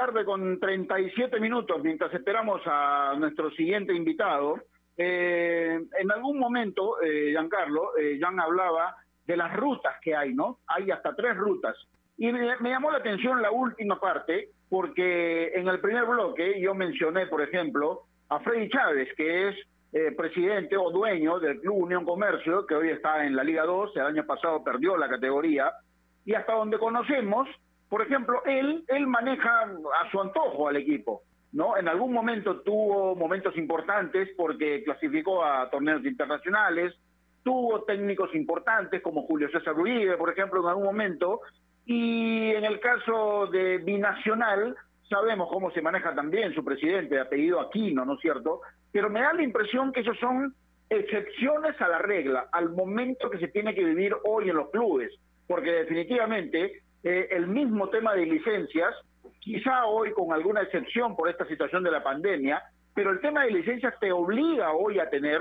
Tarde 0.00 0.24
con 0.24 0.58
37 0.58 1.38
minutos 1.40 1.82
mientras 1.82 2.12
esperamos 2.14 2.62
a 2.64 3.14
nuestro 3.18 3.50
siguiente 3.50 3.92
invitado. 3.92 4.58
Eh, 4.96 5.78
en 5.98 6.10
algún 6.10 6.38
momento, 6.38 7.02
eh, 7.02 7.32
Giancarlo, 7.32 7.98
eh, 7.98 8.18
hablaba 8.38 8.96
de 9.26 9.36
las 9.36 9.54
rutas 9.54 9.96
que 10.00 10.16
hay, 10.16 10.32
¿no? 10.32 10.60
Hay 10.68 10.90
hasta 10.90 11.14
tres 11.14 11.36
rutas. 11.36 11.76
Y 12.16 12.32
me, 12.32 12.56
me 12.60 12.70
llamó 12.70 12.90
la 12.90 12.96
atención 12.96 13.42
la 13.42 13.50
última 13.50 14.00
parte 14.00 14.48
porque 14.70 15.48
en 15.48 15.68
el 15.68 15.80
primer 15.80 16.06
bloque 16.06 16.58
yo 16.58 16.74
mencioné, 16.74 17.26
por 17.26 17.42
ejemplo, 17.42 18.04
a 18.30 18.40
Freddy 18.40 18.70
Chávez, 18.70 19.10
que 19.18 19.48
es 19.48 19.56
eh, 19.92 20.12
presidente 20.16 20.78
o 20.78 20.90
dueño 20.90 21.38
del 21.40 21.60
Club 21.60 21.76
Unión 21.76 22.06
Comercio, 22.06 22.64
que 22.64 22.74
hoy 22.74 22.88
está 22.88 23.26
en 23.26 23.36
la 23.36 23.44
Liga 23.44 23.64
2, 23.64 23.94
el 23.96 24.06
año 24.06 24.24
pasado 24.24 24.64
perdió 24.64 24.96
la 24.96 25.10
categoría, 25.10 25.70
y 26.24 26.32
hasta 26.32 26.54
donde 26.54 26.78
conocemos, 26.78 27.46
por 27.90 28.02
ejemplo, 28.02 28.42
él, 28.46 28.84
él 28.86 29.06
maneja 29.08 29.62
a 29.62 30.10
su 30.10 30.20
antojo 30.20 30.68
al 30.68 30.76
equipo. 30.76 31.22
¿no? 31.52 31.76
En 31.76 31.88
algún 31.88 32.12
momento 32.12 32.60
tuvo 32.60 33.16
momentos 33.16 33.56
importantes 33.56 34.30
porque 34.36 34.84
clasificó 34.84 35.44
a 35.44 35.68
torneos 35.68 36.04
internacionales, 36.04 36.94
tuvo 37.42 37.82
técnicos 37.82 38.32
importantes 38.34 39.02
como 39.02 39.26
Julio 39.26 39.50
César 39.50 39.76
Uribe, 39.76 40.16
por 40.16 40.30
ejemplo, 40.30 40.60
en 40.60 40.68
algún 40.68 40.84
momento, 40.84 41.40
y 41.84 42.50
en 42.50 42.64
el 42.64 42.78
caso 42.78 43.48
de 43.48 43.78
Binacional, 43.78 44.76
sabemos 45.08 45.48
cómo 45.50 45.72
se 45.72 45.82
maneja 45.82 46.14
también 46.14 46.54
su 46.54 46.64
presidente, 46.64 47.16
de 47.16 47.22
apellido 47.22 47.60
Aquino, 47.60 48.04
¿no 48.04 48.14
es 48.14 48.20
cierto? 48.20 48.60
Pero 48.92 49.10
me 49.10 49.22
da 49.22 49.32
la 49.32 49.42
impresión 49.42 49.92
que 49.92 50.00
esos 50.00 50.16
son 50.18 50.54
excepciones 50.88 51.80
a 51.80 51.88
la 51.88 51.98
regla, 51.98 52.48
al 52.52 52.70
momento 52.70 53.28
que 53.30 53.38
se 53.38 53.48
tiene 53.48 53.74
que 53.74 53.84
vivir 53.84 54.14
hoy 54.24 54.50
en 54.50 54.56
los 54.56 54.70
clubes, 54.70 55.12
porque 55.48 55.72
definitivamente 55.72 56.82
eh, 57.02 57.28
el 57.30 57.46
mismo 57.46 57.88
tema 57.88 58.14
de 58.14 58.26
licencias, 58.26 58.94
quizá 59.40 59.86
hoy 59.86 60.12
con 60.12 60.32
alguna 60.32 60.62
excepción 60.62 61.16
por 61.16 61.28
esta 61.28 61.46
situación 61.46 61.82
de 61.82 61.90
la 61.90 62.02
pandemia, 62.02 62.62
pero 62.94 63.10
el 63.10 63.20
tema 63.20 63.44
de 63.44 63.52
licencias 63.52 63.94
te 64.00 64.12
obliga 64.12 64.72
hoy 64.72 64.98
a 64.98 65.08
tener 65.08 65.40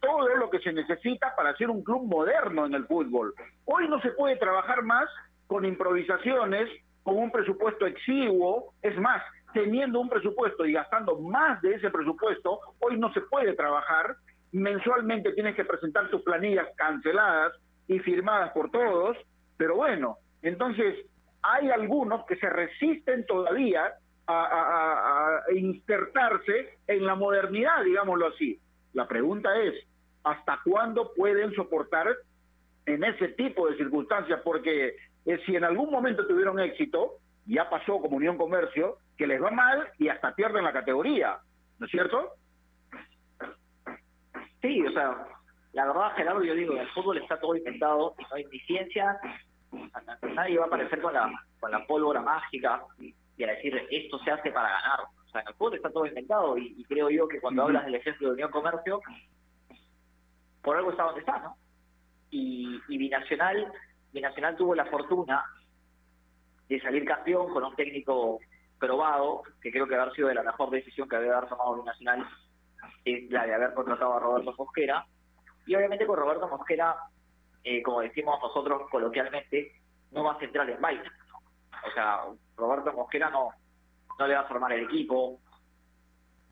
todo 0.00 0.36
lo 0.36 0.50
que 0.50 0.60
se 0.60 0.72
necesita 0.72 1.34
para 1.36 1.54
ser 1.56 1.70
un 1.70 1.82
club 1.82 2.04
moderno 2.04 2.66
en 2.66 2.74
el 2.74 2.86
fútbol. 2.86 3.34
Hoy 3.64 3.88
no 3.88 4.00
se 4.00 4.10
puede 4.12 4.36
trabajar 4.36 4.82
más 4.82 5.08
con 5.46 5.64
improvisaciones, 5.64 6.68
con 7.02 7.16
un 7.16 7.30
presupuesto 7.30 7.86
exiguo, 7.86 8.74
es 8.82 8.96
más, 8.98 9.22
teniendo 9.52 10.00
un 10.00 10.08
presupuesto 10.08 10.64
y 10.64 10.72
gastando 10.72 11.18
más 11.18 11.60
de 11.62 11.74
ese 11.74 11.90
presupuesto, 11.90 12.60
hoy 12.78 12.98
no 12.98 13.12
se 13.12 13.20
puede 13.22 13.54
trabajar, 13.54 14.16
mensualmente 14.52 15.32
tienes 15.32 15.56
que 15.56 15.64
presentar 15.64 16.08
tus 16.10 16.22
planillas 16.22 16.68
canceladas 16.76 17.52
y 17.88 17.98
firmadas 17.98 18.52
por 18.52 18.70
todos, 18.70 19.16
pero 19.56 19.76
bueno, 19.76 20.18
entonces 20.42 21.06
hay 21.42 21.70
algunos 21.70 22.24
que 22.26 22.36
se 22.36 22.48
resisten 22.48 23.24
todavía 23.26 23.94
a, 24.26 25.40
insertarse 25.54 26.78
en 26.86 27.04
la 27.04 27.14
modernidad, 27.14 27.82
digámoslo 27.84 28.28
así. 28.28 28.60
La 28.92 29.08
pregunta 29.08 29.56
es, 29.60 29.74
¿hasta 30.22 30.60
cuándo 30.64 31.12
pueden 31.14 31.52
soportar 31.54 32.08
en 32.86 33.02
ese 33.04 33.28
tipo 33.28 33.68
de 33.68 33.76
circunstancias? 33.76 34.40
Porque 34.44 34.96
eh, 35.26 35.40
si 35.46 35.56
en 35.56 35.64
algún 35.64 35.90
momento 35.90 36.26
tuvieron 36.26 36.60
éxito, 36.60 37.16
ya 37.46 37.68
pasó 37.68 38.00
como 38.00 38.16
Unión 38.16 38.36
Comercio, 38.36 38.98
que 39.16 39.26
les 39.26 39.42
va 39.42 39.50
mal 39.50 39.88
y 39.98 40.08
hasta 40.08 40.34
pierden 40.34 40.64
la 40.64 40.72
categoría, 40.72 41.38
¿no 41.78 41.86
es 41.86 41.90
cierto? 41.90 42.34
Sí, 44.62 44.86
o 44.86 44.92
sea, 44.92 45.26
la 45.72 45.86
verdad, 45.86 46.14
Gerardo, 46.16 46.42
yo 46.42 46.54
digo, 46.54 46.74
el 46.74 46.88
fútbol 46.90 47.18
está 47.18 47.38
todo 47.40 47.56
inventado, 47.56 48.14
no 48.18 48.36
hay 48.36 48.44
ni 48.46 48.60
ciencia, 48.60 49.18
nadie 50.34 50.58
va 50.58 50.64
a 50.64 50.66
aparecer 50.66 51.00
con 51.00 51.12
la, 51.12 51.30
con 51.58 51.70
la 51.70 51.86
pólvora 51.86 52.20
mágica 52.20 52.82
y 52.98 53.44
a 53.44 53.48
decir 53.48 53.74
esto 53.90 54.18
se 54.20 54.30
hace 54.30 54.50
para 54.50 54.70
ganar. 54.70 55.00
O 55.00 55.30
sea, 55.30 55.40
en 55.42 55.48
el 55.48 55.54
fútbol 55.54 55.76
está 55.76 55.90
todo 55.90 56.06
inventado 56.06 56.58
y, 56.58 56.84
creo 56.84 57.08
yo 57.10 57.28
que 57.28 57.40
cuando 57.40 57.62
hablas 57.62 57.84
del 57.84 57.94
ejemplo 57.94 58.28
de 58.28 58.34
Unión 58.34 58.50
Comercio, 58.50 59.00
por 60.62 60.76
algo 60.76 60.90
está 60.90 61.04
donde 61.04 61.20
está, 61.20 61.38
¿no? 61.38 61.56
Y, 62.30 62.80
y 62.88 62.98
Binacional 62.98 63.72
Binacional 64.12 64.56
tuvo 64.56 64.74
la 64.74 64.86
fortuna 64.86 65.44
de 66.68 66.80
salir 66.80 67.04
campeón 67.04 67.52
con 67.52 67.64
un 67.64 67.74
técnico 67.76 68.40
probado, 68.78 69.42
que 69.60 69.70
creo 69.70 69.86
que 69.86 69.94
haber 69.94 70.12
sido 70.14 70.28
de 70.28 70.34
la 70.34 70.42
mejor 70.42 70.70
decisión 70.70 71.08
que 71.08 71.16
había 71.16 71.36
haber 71.36 71.48
tomado 71.48 71.76
Binacional, 71.76 72.26
es 73.04 73.30
la 73.30 73.46
de 73.46 73.54
haber 73.54 73.74
contratado 73.74 74.14
a 74.14 74.20
Roberto 74.20 74.54
Mosquera. 74.56 75.06
Y 75.66 75.74
obviamente 75.74 76.06
con 76.06 76.18
Roberto 76.18 76.48
Mosquera, 76.48 76.96
eh, 77.64 77.82
como 77.82 78.00
decimos 78.00 78.38
nosotros 78.42 78.88
coloquialmente, 78.90 79.72
no 80.12 80.24
va 80.24 80.32
a 80.32 80.38
centrar 80.38 80.68
en 80.68 80.80
baile. 80.80 81.04
O 81.86 81.90
sea, 81.92 82.24
Roberto 82.56 82.92
Mosquera 82.92 83.30
no, 83.30 83.50
no 84.18 84.26
le 84.26 84.34
va 84.34 84.40
a 84.40 84.48
formar 84.48 84.72
el 84.72 84.84
equipo. 84.84 85.38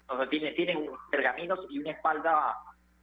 O 0.09 0.17
sea, 0.17 0.29
tiene, 0.29 0.53
tiene 0.53 0.91
pergaminos 1.11 1.67
y 1.71 1.79
una 1.79 1.91
espalda 1.91 2.57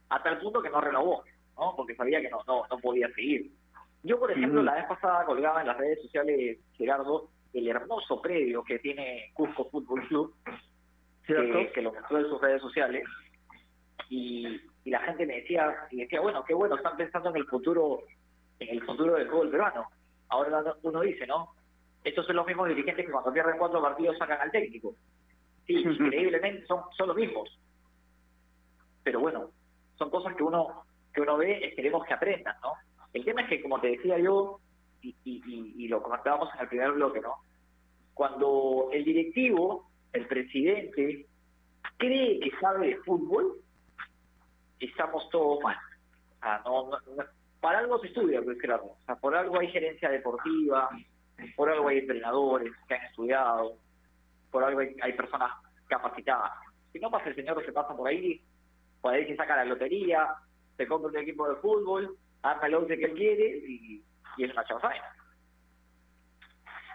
a 0.08 0.22
tal 0.22 0.38
punto 0.38 0.62
que 0.62 0.70
no 0.70 0.80
renovó, 0.80 1.24
¿no? 1.56 1.74
Porque 1.76 1.94
sabía 1.94 2.20
que 2.20 2.30
no, 2.30 2.40
no, 2.46 2.64
no 2.70 2.78
podía 2.78 3.08
seguir. 3.14 3.50
Yo, 4.02 4.18
por 4.18 4.30
ejemplo, 4.30 4.62
la 4.62 4.74
vez 4.74 4.86
pasada 4.86 5.24
colgaba 5.24 5.60
en 5.60 5.66
las 5.66 5.76
redes 5.76 6.00
sociales, 6.02 6.58
Gerardo, 6.76 7.28
el 7.52 7.66
hermoso 7.68 8.20
predio 8.20 8.62
que 8.62 8.78
tiene 8.78 9.30
Cusco 9.34 9.68
Fútbol 9.70 10.06
Club, 10.06 10.34
que, 11.26 11.72
que, 11.74 11.82
lo 11.82 11.92
mostró 11.92 12.18
en 12.18 12.28
sus 12.28 12.40
redes 12.40 12.62
sociales, 12.62 13.04
y, 14.08 14.60
la 14.90 15.00
gente 15.00 15.26
me 15.26 15.36
decía, 15.36 15.74
y 15.90 15.98
decía, 15.98 16.20
bueno, 16.20 16.44
qué 16.44 16.54
bueno, 16.54 16.76
están 16.76 16.96
pensando 16.96 17.30
en 17.30 17.36
el 17.36 17.46
futuro, 17.46 18.02
en 18.58 18.68
el 18.68 18.82
futuro 18.84 19.14
del 19.14 19.28
fútbol 19.28 19.50
peruano. 19.50 19.86
Ahora 20.28 20.62
uno 20.82 21.00
dice, 21.00 21.26
¿no? 21.26 21.54
Estos 22.04 22.26
son 22.26 22.36
los 22.36 22.46
mismos 22.46 22.68
dirigentes 22.68 23.04
que 23.04 23.12
cuando 23.12 23.32
pierden 23.32 23.58
cuatro 23.58 23.82
partidos 23.82 24.16
sacan 24.18 24.40
al 24.40 24.50
técnico. 24.50 24.94
Sí, 25.66 25.74
increíblemente 26.00 26.66
son, 26.66 26.82
son 26.96 27.08
los 27.08 27.16
mismos. 27.16 27.58
Pero 29.02 29.20
bueno, 29.20 29.50
son 29.96 30.10
cosas 30.10 30.34
que 30.36 30.42
uno 30.42 30.84
que 31.16 31.22
uno 31.22 31.38
ve, 31.38 31.64
esperemos 31.64 32.06
que 32.06 32.12
aprendan, 32.12 32.54
¿no? 32.62 32.74
El 33.14 33.24
tema 33.24 33.40
es 33.40 33.48
que, 33.48 33.62
como 33.62 33.80
te 33.80 33.88
decía 33.88 34.18
yo, 34.18 34.60
y, 35.00 35.88
lo 35.88 36.02
comentábamos 36.02 36.50
en 36.54 36.60
el 36.60 36.68
primer 36.68 36.92
bloque, 36.92 37.20
¿no? 37.20 37.36
Cuando 38.12 38.90
el 38.92 39.02
directivo, 39.02 39.88
el 40.12 40.26
presidente, 40.26 41.26
cree 41.96 42.40
que 42.40 42.50
sabe 42.60 42.88
de 42.88 42.96
fútbol, 42.98 43.56
estamos 44.80 45.28
todos 45.30 45.62
mal. 45.62 45.76
O 46.36 46.40
sea, 46.40 46.62
no, 46.64 46.90
para 47.60 47.80
algo 47.80 47.98
se 47.98 48.08
estudia, 48.08 48.40
pues 48.42 48.58
claro. 48.58 48.84
O 48.84 48.98
sea, 49.06 49.16
por 49.16 49.34
algo 49.34 49.58
hay 49.58 49.68
gerencia 49.68 50.08
deportiva, 50.08 50.88
por 51.56 51.68
algo 51.68 51.88
hay 51.88 51.98
entrenadores 51.98 52.72
que 52.86 52.94
han 52.94 53.04
estudiado, 53.06 53.76
por 54.50 54.64
algo 54.64 54.80
hay, 54.80 55.12
personas 55.14 55.50
capacitadas. 55.88 56.52
Si 56.92 56.98
no 56.98 57.10
pasa 57.10 57.28
el 57.28 57.34
señor 57.34 57.64
se 57.64 57.72
pasa 57.72 57.96
por 57.96 58.08
ahí, 58.08 58.40
por 59.00 59.12
ahí 59.12 59.26
se 59.26 59.36
saca 59.36 59.56
la 59.56 59.64
lotería, 59.64 60.28
se 60.76 60.86
compra 60.86 61.10
un 61.10 61.18
equipo 61.18 61.48
de 61.48 61.56
fútbol, 61.56 62.16
arma 62.42 62.66
el 62.66 62.74
once 62.74 62.96
que 62.96 63.04
él 63.06 63.14
quiere 63.14 63.58
y, 63.66 64.02
es 64.38 64.52
una 64.52 64.64
chaufaina. 64.64 65.04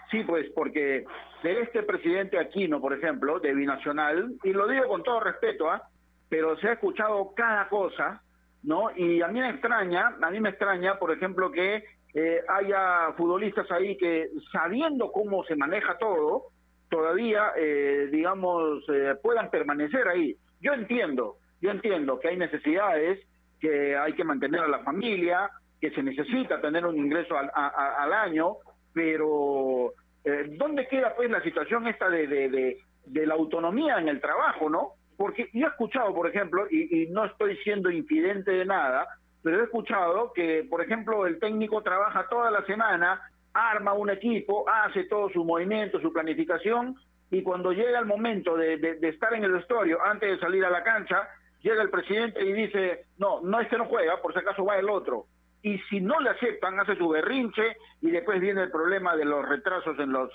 Sí, 0.10 0.24
pues 0.24 0.50
porque 0.56 1.06
de 1.44 1.62
este 1.62 1.84
presidente 1.84 2.38
Aquino, 2.38 2.80
por 2.80 2.94
ejemplo, 2.94 3.40
de 3.40 3.54
Binacional, 3.54 4.36
y 4.44 4.54
lo 4.54 4.68
digo 4.68 4.88
con 4.88 5.04
todo 5.04 5.20
respeto, 5.22 5.70
¿ah? 5.70 5.90
Pero 6.32 6.56
se 6.60 6.70
ha 6.70 6.74
escuchado 6.74 7.34
cada 7.36 7.68
cosa, 7.68 8.24
¿no? 8.64 8.90
Y 8.96 9.22
a 9.22 9.28
mí 9.28 9.42
me 9.42 9.50
extraña, 9.50 10.16
a 10.22 10.32
mí 10.32 10.40
me 10.40 10.52
extraña, 10.52 10.98
por 10.98 11.12
ejemplo, 11.12 11.52
que 11.52 11.84
eh, 12.14 12.42
haya 12.48 13.12
futbolistas 13.18 13.70
ahí 13.70 13.98
que, 13.98 14.30
sabiendo 14.50 15.12
cómo 15.12 15.44
se 15.44 15.58
maneja 15.58 15.98
todo, 15.98 16.46
todavía, 16.90 17.52
eh, 17.58 18.08
digamos, 18.10 18.82
eh, 18.88 19.16
puedan 19.22 19.50
permanecer 19.50 20.08
ahí. 20.08 20.38
Yo 20.62 20.72
entiendo, 20.72 21.36
yo 21.60 21.70
entiendo 21.70 22.18
que 22.18 22.30
hay 22.30 22.38
necesidades 22.38 23.20
que 23.60 23.98
hay 23.98 24.14
que 24.14 24.24
mantener 24.24 24.62
a 24.62 24.70
la 24.70 24.80
familia, 24.84 25.52
que 25.82 25.92
se 25.92 26.02
necesita 26.02 26.62
tener 26.62 26.86
un 26.86 26.98
ingreso 26.98 27.38
al, 27.38 27.52
al 27.54 28.14
año, 28.14 28.56
pero 28.94 29.92
eh, 30.24 30.46
¿dónde 30.58 30.88
queda 30.88 31.14
pues 31.14 31.30
la 31.30 31.42
situación 31.42 31.88
esta 31.88 32.10
de, 32.10 32.28
de, 32.28 32.78
de, 33.06 33.26
la 33.26 33.34
autonomía 33.34 34.00
en 34.00 34.08
el 34.08 34.22
trabajo, 34.22 34.70
no? 34.70 34.94
Porque 35.22 35.52
yo 35.54 35.68
he 35.68 35.70
escuchado, 35.70 36.16
por 36.16 36.28
ejemplo, 36.28 36.66
y, 36.72 37.06
no 37.12 37.26
estoy 37.26 37.56
siendo 37.58 37.92
infidente 37.92 38.50
de 38.50 38.66
nada, 38.66 39.08
pero 39.44 39.60
he 39.60 39.64
escuchado 39.66 40.34
que, 40.34 40.66
por 40.68 40.82
ejemplo, 40.82 41.28
el 41.28 41.38
técnico 41.38 41.84
trabaja 41.84 42.28
toda 42.28 42.50
la 42.50 42.66
semana, 42.66 43.22
arma 43.54 43.94
un 43.94 44.10
equipo, 44.10 44.68
hace 44.68 45.04
todo 45.04 45.30
su 45.30 45.46
movimiento, 45.46 46.02
su 46.02 46.12
planificación, 46.12 46.96
y 47.30 47.44
cuando 47.44 47.72
llega 47.72 48.00
el 48.00 48.08
momento 48.08 48.58
de, 48.58 48.78
de, 48.78 49.10
estar 49.10 49.32
en 49.36 49.44
el 49.44 49.52
vestuario, 49.52 50.02
antes 50.04 50.28
de 50.32 50.40
salir 50.40 50.66
a 50.66 50.72
la 50.72 50.82
cancha, 50.82 51.30
llega 51.62 51.84
el 51.84 51.92
presidente 51.92 52.44
y 52.44 52.54
dice, 52.54 53.06
no, 53.20 53.42
no 53.42 53.62
este 53.62 53.78
no 53.78 53.86
juega, 53.86 54.20
por 54.24 54.34
si 54.34 54.40
acaso 54.40 54.66
va 54.66 54.80
el 54.80 54.90
otro. 54.90 55.28
Y 55.62 55.78
si 55.92 56.02
no 56.02 56.20
le 56.20 56.32
aceptan, 56.32 56.80
hace 56.80 56.96
su 56.96 57.08
berrinche 57.10 57.78
y 58.02 58.10
después 58.10 58.42
viene 58.42 58.64
el 58.64 58.72
problema 58.72 59.16
de 59.16 59.26
los 59.26 59.48
retrasos 59.48 60.00
en 60.00 60.14
los, 60.14 60.32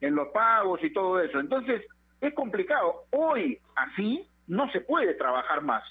en 0.00 0.14
los 0.14 0.28
pagos 0.28 0.82
y 0.82 0.94
todo 0.94 1.20
eso. 1.20 1.38
Entonces, 1.38 1.84
es 2.22 2.34
complicado. 2.34 3.04
Hoy, 3.10 3.58
así, 3.76 4.29
no 4.50 4.70
se 4.72 4.80
puede 4.80 5.14
trabajar 5.14 5.62
más. 5.62 5.82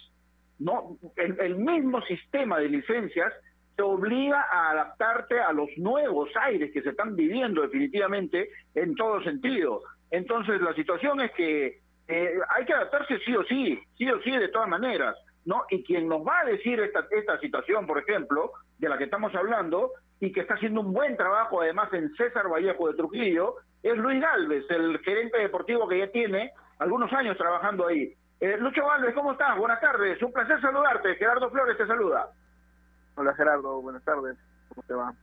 No, 0.59 0.97
el, 1.15 1.39
el 1.39 1.55
mismo 1.55 2.01
sistema 2.01 2.59
de 2.59 2.67
licencias 2.67 3.33
te 3.75 3.81
obliga 3.81 4.45
a 4.51 4.71
adaptarte 4.71 5.39
a 5.39 5.53
los 5.53 5.69
nuevos 5.77 6.29
aires 6.35 6.69
que 6.73 6.81
se 6.81 6.89
están 6.89 7.15
viviendo 7.15 7.61
definitivamente 7.61 8.49
en 8.75 8.93
todo 8.95 9.23
sentido. 9.23 9.81
Entonces, 10.11 10.61
la 10.61 10.73
situación 10.73 11.21
es 11.21 11.31
que 11.31 11.79
eh, 12.09 12.33
hay 12.49 12.65
que 12.65 12.73
adaptarse 12.73 13.17
sí 13.19 13.33
o 13.35 13.43
sí, 13.45 13.79
sí 13.97 14.09
o 14.09 14.21
sí 14.21 14.31
de 14.31 14.49
todas 14.49 14.67
maneras, 14.67 15.15
¿no? 15.45 15.63
Y 15.69 15.81
quien 15.83 16.09
nos 16.09 16.27
va 16.27 16.41
a 16.41 16.45
decir 16.45 16.79
esta, 16.81 17.05
esta 17.11 17.39
situación, 17.39 17.87
por 17.87 17.99
ejemplo, 17.99 18.51
de 18.77 18.89
la 18.89 18.97
que 18.97 19.05
estamos 19.05 19.33
hablando, 19.33 19.93
y 20.19 20.33
que 20.33 20.41
está 20.41 20.55
haciendo 20.55 20.81
un 20.81 20.91
buen 20.91 21.15
trabajo 21.15 21.61
además 21.61 21.93
en 21.93 22.13
César 22.15 22.49
Vallejo 22.49 22.89
de 22.89 22.95
Trujillo, 22.95 23.55
es 23.81 23.95
Luis 23.95 24.21
Galvez, 24.21 24.65
el 24.69 24.99
gerente 24.99 25.37
deportivo 25.37 25.87
que 25.87 25.99
ya 25.99 26.11
tiene 26.11 26.51
algunos 26.79 27.11
años 27.13 27.37
trabajando 27.37 27.87
ahí. 27.87 28.13
Eh, 28.39 28.57
Lucho 28.57 28.85
Valdes, 28.85 29.13
¿cómo 29.13 29.33
estás? 29.33 29.57
Buenas 29.57 29.81
tardes, 29.81 30.21
un 30.21 30.31
placer 30.31 30.61
saludarte. 30.61 31.15
Gerardo 31.15 31.49
Flores 31.49 31.77
te 31.77 31.85
saluda. 31.85 32.29
Hola 33.15 33.33
Gerardo, 33.35 33.81
buenas 33.81 34.03
tardes. 34.03 34.37
¿Cómo 34.69 34.83
te 34.87 34.93
va? 34.93 35.13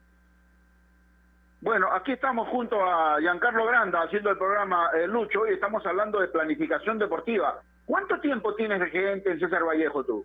Bueno, 1.61 1.91
aquí 1.91 2.11
estamos 2.11 2.47
junto 2.49 2.79
a 2.79 3.19
Giancarlo 3.19 3.65
Granda 3.65 4.03
haciendo 4.03 4.29
el 4.29 4.37
programa 4.37 4.91
eh, 4.95 5.07
Lucho 5.07 5.47
y 5.47 5.53
estamos 5.53 5.83
hablando 5.87 6.19
de 6.19 6.27
planificación 6.27 6.99
deportiva. 6.99 7.59
¿Cuánto 7.85 8.19
tiempo 8.19 8.53
tienes 8.53 8.79
de 8.79 8.89
gerente 8.91 9.31
en 9.31 9.39
César 9.39 9.63
Vallejo 9.63 10.03
tú? 10.03 10.23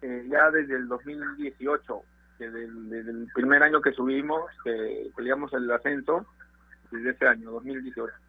Eh, 0.00 0.26
ya 0.30 0.50
desde 0.50 0.76
el 0.76 0.88
2018, 0.88 2.02
desde 2.38 2.64
el, 2.64 2.88
desde 2.88 3.10
el 3.10 3.28
primer 3.34 3.62
año 3.62 3.82
que 3.82 3.92
subimos, 3.92 4.50
que 4.62 5.10
peleamos 5.14 5.52
el 5.52 5.70
ascenso, 5.70 6.26
desde 6.90 7.10
ese 7.10 7.26
año, 7.26 7.50
2018. 7.50 8.23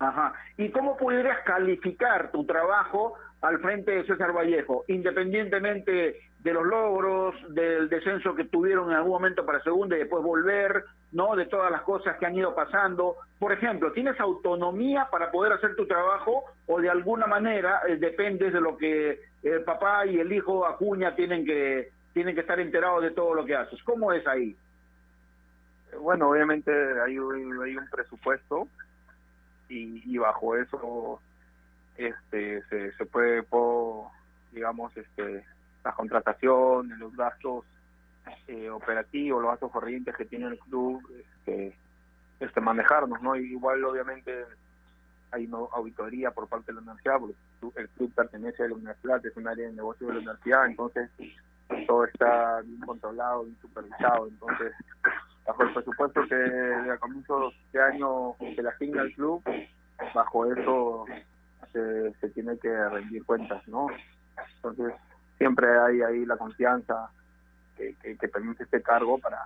Ajá. 0.00 0.32
¿Y 0.56 0.70
cómo 0.70 0.96
pudieras 0.96 1.44
calificar 1.44 2.32
tu 2.32 2.44
trabajo 2.46 3.14
al 3.42 3.58
frente 3.60 3.90
de 3.92 4.06
César 4.06 4.32
Vallejo, 4.32 4.84
independientemente 4.88 6.16
de 6.38 6.52
los 6.54 6.64
logros, 6.64 7.34
del 7.54 7.88
descenso 7.90 8.34
que 8.34 8.44
tuvieron 8.44 8.90
en 8.90 8.96
algún 8.96 9.12
momento 9.12 9.44
para 9.44 9.62
segunda 9.62 9.96
y 9.96 10.00
después 10.00 10.24
volver, 10.24 10.84
¿no? 11.12 11.36
De 11.36 11.44
todas 11.46 11.70
las 11.70 11.82
cosas 11.82 12.16
que 12.18 12.24
han 12.24 12.34
ido 12.34 12.54
pasando. 12.54 13.16
Por 13.38 13.52
ejemplo, 13.52 13.92
¿tienes 13.92 14.18
autonomía 14.18 15.08
para 15.10 15.30
poder 15.30 15.52
hacer 15.52 15.76
tu 15.76 15.86
trabajo 15.86 16.44
o 16.66 16.80
de 16.80 16.88
alguna 16.88 17.26
manera 17.26 17.82
eh, 17.86 17.96
dependes 17.96 18.54
de 18.54 18.60
lo 18.60 18.78
que 18.78 19.20
el 19.42 19.62
papá 19.64 20.06
y 20.06 20.18
el 20.18 20.32
hijo 20.32 20.66
Acuña 20.66 21.14
tienen 21.14 21.44
que 21.44 21.90
tienen 22.14 22.34
que 22.34 22.40
estar 22.40 22.58
enterados 22.58 23.02
de 23.02 23.10
todo 23.10 23.34
lo 23.34 23.44
que 23.44 23.54
haces? 23.54 23.82
¿Cómo 23.84 24.12
es 24.12 24.26
ahí? 24.26 24.56
Bueno, 26.00 26.30
obviamente 26.30 26.72
hay 27.04 27.18
un, 27.18 27.62
hay 27.62 27.76
un 27.76 27.88
presupuesto 27.88 28.66
y, 29.70 30.02
y 30.04 30.18
bajo 30.18 30.56
eso 30.56 31.20
este 31.96 32.62
se, 32.68 33.06
puede, 33.06 33.42
puedo, 33.42 34.10
digamos, 34.52 34.94
este 34.96 35.44
las 35.84 35.94
contrataciones, 35.94 36.98
los 36.98 37.16
gastos 37.16 37.64
eh, 38.48 38.68
operativos, 38.68 39.42
los 39.42 39.52
gastos 39.52 39.72
corrientes 39.72 40.14
que 40.14 40.26
tiene 40.26 40.48
el 40.48 40.58
club, 40.58 41.02
este, 41.18 41.74
este 42.38 42.60
manejarnos, 42.60 43.22
¿no? 43.22 43.34
Igual 43.36 43.82
obviamente 43.84 44.44
hay 45.30 45.46
no 45.46 45.68
auditoría 45.72 46.30
por 46.32 46.48
parte 46.48 46.72
de 46.72 46.74
la 46.74 46.80
universidad, 46.80 47.18
porque 47.18 47.80
el 47.80 47.88
club 47.90 48.12
pertenece 48.14 48.64
a 48.64 48.68
la 48.68 48.74
universidad, 48.74 49.24
es 49.24 49.36
un 49.36 49.48
área 49.48 49.68
de 49.68 49.72
negocio 49.72 50.06
de 50.08 50.14
la 50.14 50.18
universidad, 50.20 50.66
entonces 50.66 51.10
todo 51.86 52.04
está 52.04 52.60
bien 52.62 52.80
controlado, 52.80 53.44
bien 53.44 53.56
supervisado, 53.62 54.26
entonces 54.26 54.72
bajo 55.50 55.64
el 55.64 55.72
presupuesto 55.72 56.20
que 56.28 56.90
a 56.90 56.96
comienzos 56.98 57.54
de 57.72 57.82
año 57.82 58.36
se 58.38 58.62
le 58.62 58.68
asigna 58.68 59.02
al 59.02 59.12
club, 59.12 59.42
bajo 60.14 60.52
eso 60.52 61.04
se, 61.72 62.12
se 62.20 62.28
tiene 62.30 62.56
que 62.58 62.72
rendir 62.88 63.24
cuentas, 63.24 63.66
¿no? 63.66 63.88
Entonces 64.56 64.94
siempre 65.38 65.66
hay 65.68 66.02
ahí 66.02 66.24
la 66.24 66.36
confianza 66.36 67.10
que, 67.76 68.28
permite 68.28 68.64
este 68.64 68.82
cargo 68.82 69.18
para, 69.18 69.42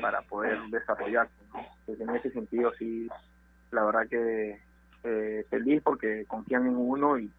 para 0.00 0.22
poder 0.22 0.60
desarrollarse. 0.70 1.32
¿no? 1.52 1.94
En 1.94 2.16
ese 2.16 2.30
sentido 2.30 2.72
sí, 2.78 3.08
la 3.70 3.84
verdad 3.84 4.08
que 4.08 4.60
eh, 5.04 5.46
feliz 5.48 5.80
porque 5.82 6.24
confían 6.26 6.66
en 6.66 6.76
uno 6.76 7.18
y 7.18 7.32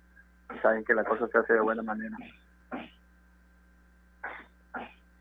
saben 0.62 0.84
que 0.84 0.94
la 0.94 1.04
cosa 1.04 1.28
se 1.28 1.38
hace 1.38 1.54
de 1.54 1.60
buena 1.60 1.84
manera. 1.84 2.18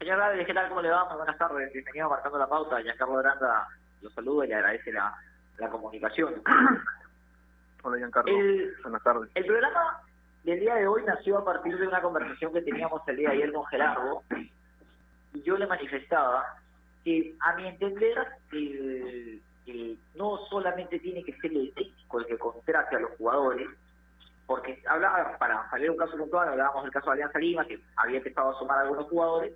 Señor 0.00 0.18
Gávez, 0.18 0.46
¿qué 0.46 0.54
tal? 0.54 0.68
¿Cómo 0.70 0.80
le 0.82 0.88
va? 0.90 1.04
Muy 1.08 1.16
buenas 1.18 1.36
tardes. 1.38 1.72
Bienvenido 1.72 2.08
Marcando 2.08 2.38
la 2.38 2.48
Pauta. 2.48 2.80
Giancarlo 2.80 3.18
Aranda 3.18 3.68
lo 4.00 4.10
saluda 4.10 4.46
y 4.46 4.48
le 4.48 4.54
agradece 4.54 4.92
la, 4.92 5.14
la 5.58 5.68
comunicación. 5.68 6.42
Hola 7.82 7.98
Giancarlo, 7.98 8.32
El- 8.34 8.74
buenas 8.82 9.02
tardes. 9.02 9.30
El 9.34 9.44
programa 9.46 10.00
del 10.44 10.60
día 10.60 10.74
de 10.76 10.86
hoy 10.86 11.02
nació 11.04 11.38
a 11.38 11.44
partir 11.44 11.78
de 11.78 11.86
una 11.86 12.00
conversación 12.00 12.50
que 12.52 12.62
teníamos 12.62 13.06
el 13.08 13.16
día 13.16 13.28
de 13.28 13.34
ayer 13.36 13.52
con 13.52 13.66
Gerardo 13.66 14.22
y 15.34 15.42
yo 15.42 15.56
le 15.58 15.66
manifestaba 15.66 16.46
que 17.04 17.36
a 17.40 17.54
mi 17.56 17.68
entender 17.68 18.16
el- 18.52 19.42
el- 19.66 19.98
no 20.14 20.38
solamente 20.48 20.98
tiene 20.98 21.22
que 21.22 21.34
ser 21.40 21.52
el 21.52 21.72
técnico 21.74 22.20
el 22.20 22.26
que 22.26 22.38
contrate 22.38 22.96
a 22.96 23.00
los 23.00 23.10
jugadores, 23.18 23.68
porque 24.46 24.82
hablaba, 24.88 25.36
para 25.38 25.68
salir 25.70 25.90
un 25.90 25.96
caso 25.98 26.16
puntual, 26.16 26.48
hablábamos 26.48 26.82
del 26.84 26.92
caso 26.92 27.06
de 27.10 27.12
Alianza 27.12 27.38
Lima, 27.38 27.64
que 27.66 27.78
había 27.96 28.16
empezado 28.18 28.50
a 28.50 28.58
sumar 28.58 28.78
a 28.78 28.82
algunos 28.82 29.06
jugadores 29.06 29.52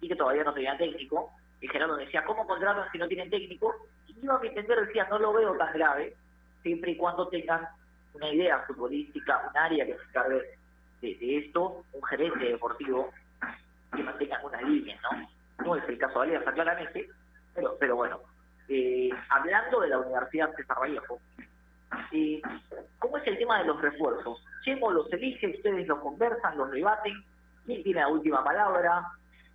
y 0.00 0.08
que 0.08 0.16
todavía 0.16 0.44
no 0.44 0.54
tenía 0.54 0.76
técnico, 0.76 1.30
y 1.60 1.68
Gerardo 1.68 1.96
decía, 1.96 2.24
¿cómo 2.24 2.46
contratan 2.46 2.90
si 2.92 2.98
no 2.98 3.08
tienen 3.08 3.30
técnico? 3.30 3.74
Y 4.08 4.20
yo 4.20 4.32
a 4.32 4.40
mi 4.40 4.48
entender 4.48 4.86
decía, 4.86 5.06
no 5.10 5.18
lo 5.18 5.32
veo 5.32 5.56
tan 5.56 5.72
grave, 5.72 6.14
siempre 6.62 6.92
y 6.92 6.96
cuando 6.96 7.28
tengan 7.28 7.66
una 8.14 8.28
idea 8.28 8.60
futbolística, 8.66 9.48
un 9.50 9.56
área 9.56 9.86
que 9.86 9.94
se 9.94 10.02
encargue 10.02 10.42
de, 11.00 11.38
esto, 11.38 11.84
un 11.92 12.02
gerente 12.04 12.44
deportivo 12.44 13.12
que 13.94 14.02
mantenga 14.02 14.40
una 14.42 14.60
línea, 14.62 14.98
¿no? 15.02 15.28
No 15.64 15.76
es 15.76 15.88
el 15.88 15.98
caso 15.98 16.20
de 16.20 16.26
Alianza, 16.26 16.52
claramente, 16.52 17.08
pero, 17.54 17.76
pero 17.78 17.96
bueno, 17.96 18.20
eh, 18.68 19.10
hablando 19.30 19.80
de 19.80 19.88
la 19.88 19.98
Universidad 19.98 20.54
César 20.56 20.78
Vallejo, 20.78 21.20
eh, 22.12 22.42
¿cómo 22.98 23.16
es 23.18 23.26
el 23.26 23.38
tema 23.38 23.58
de 23.60 23.66
los 23.66 23.80
refuerzos? 23.80 24.42
Chemo 24.64 24.90
los 24.90 25.12
elige, 25.12 25.48
ustedes 25.48 25.86
los 25.86 26.00
conversan, 26.00 26.58
los 26.58 26.70
debaten, 26.70 27.14
¿quién 27.64 27.82
tiene 27.82 28.00
la 28.00 28.08
última 28.08 28.42
palabra? 28.44 29.06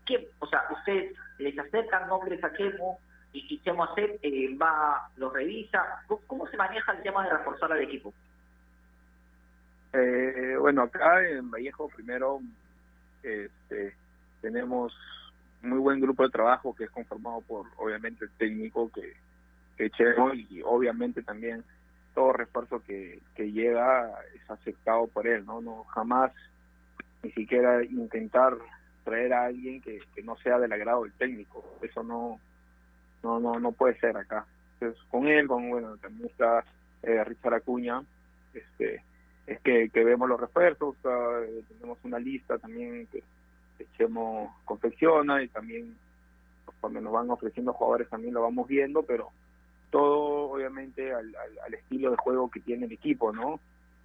¿Quién, 0.06 0.26
o 0.40 0.48
sea, 0.48 0.64
ustedes 0.72 1.14
les 1.38 1.58
acercan 1.58 2.08
nombres 2.08 2.44
a 2.44 2.52
Chemo 2.54 3.00
y, 3.34 3.56
y 3.56 3.60
Chemo 3.60 3.84
hace, 3.84 4.20
eh, 4.22 4.58
va, 4.58 5.10
los 5.18 5.32
revisa? 5.32 6.04
¿Cómo, 6.08 6.22
¿Cómo 6.28 6.48
se 6.48 6.58
maneja 6.58 6.92
el 6.94 7.04
tema 7.04 7.24
de 7.24 7.38
reforzar 7.38 7.72
al 7.72 7.82
equipo? 7.82 8.14
Eh, 9.94 10.56
bueno, 10.60 10.84
acá 10.84 11.28
en 11.28 11.52
Vallejo 11.52 11.90
primero 11.90 12.40
este, 13.24 13.94
tenemos 14.42 14.96
muy 15.62 15.80
buen 15.80 16.00
grupo 16.00 16.24
de 16.24 16.30
trabajo 16.30 16.74
que 16.74 16.86
es 16.86 16.92
conformado 16.92 17.42
por 17.42 17.68
obviamente 17.78 18.26
el 18.26 18.32
técnico 18.32 18.90
que, 18.92 19.14
que 19.78 19.90
Chemo 19.92 20.34
y 20.34 20.62
obviamente 20.64 21.22
también 21.22 21.64
todo 22.16 22.34
refuerzo 22.34 22.82
que, 22.84 23.20
que 23.36 23.52
llega 23.52 24.10
es 24.34 24.50
aceptado 24.50 25.08
por 25.08 25.28
él, 25.28 25.46
¿no? 25.46 25.62
no 25.62 25.84
Jamás 25.86 26.32
ni 27.24 27.32
siquiera 27.32 27.84
intentar 27.84 28.58
traer 29.04 29.34
a 29.34 29.46
alguien 29.46 29.82
que, 29.82 30.00
que 30.14 30.24
no 30.24 30.38
sea 30.38 30.60
del 30.60 30.72
agrado 30.74 31.04
del 31.04 31.14
técnico, 31.14 31.64
eso 31.82 32.04
no 32.04 32.40
no 33.24 33.40
no 33.40 33.60
no 33.60 33.72
puede 33.72 34.00
ser 34.00 34.18
acá. 34.18 34.46
Entonces, 34.74 35.02
con 35.10 35.28
él, 35.28 35.48
con 35.48 35.70
bueno, 35.70 35.98
también 35.98 36.30
está 36.30 36.64
eh, 37.04 37.24
Richard 37.24 37.56
Acuña, 37.56 38.04
este 38.54 39.04
es 39.48 39.60
que, 39.62 39.90
que 39.90 40.04
vemos 40.04 40.30
los 40.30 40.40
refuerzos, 40.40 40.96
eh, 41.04 41.64
tenemos 41.68 41.98
una 42.04 42.20
lista 42.20 42.58
también 42.58 43.08
que, 43.08 43.24
Chemo 43.98 44.56
confecciona 44.64 45.42
y 45.42 45.48
también 45.48 45.98
cuando 46.80 47.02
nos 47.02 47.12
van 47.12 47.32
ofreciendo 47.32 47.74
jugadores 47.74 48.08
también 48.10 48.36
lo 48.36 48.44
vamos 48.44 48.68
viendo, 48.68 49.02
pero 49.02 49.30
todo 49.90 50.52
obviamente 50.52 51.12
al, 51.12 51.36
al, 51.36 51.60
al 51.66 51.74
estilo 51.74 52.12
de 52.12 52.18
juego 52.18 52.52
que 52.52 52.60
tiene 52.60 52.86
el 52.86 52.92
equipo, 52.92 53.32
¿no? 53.34 53.60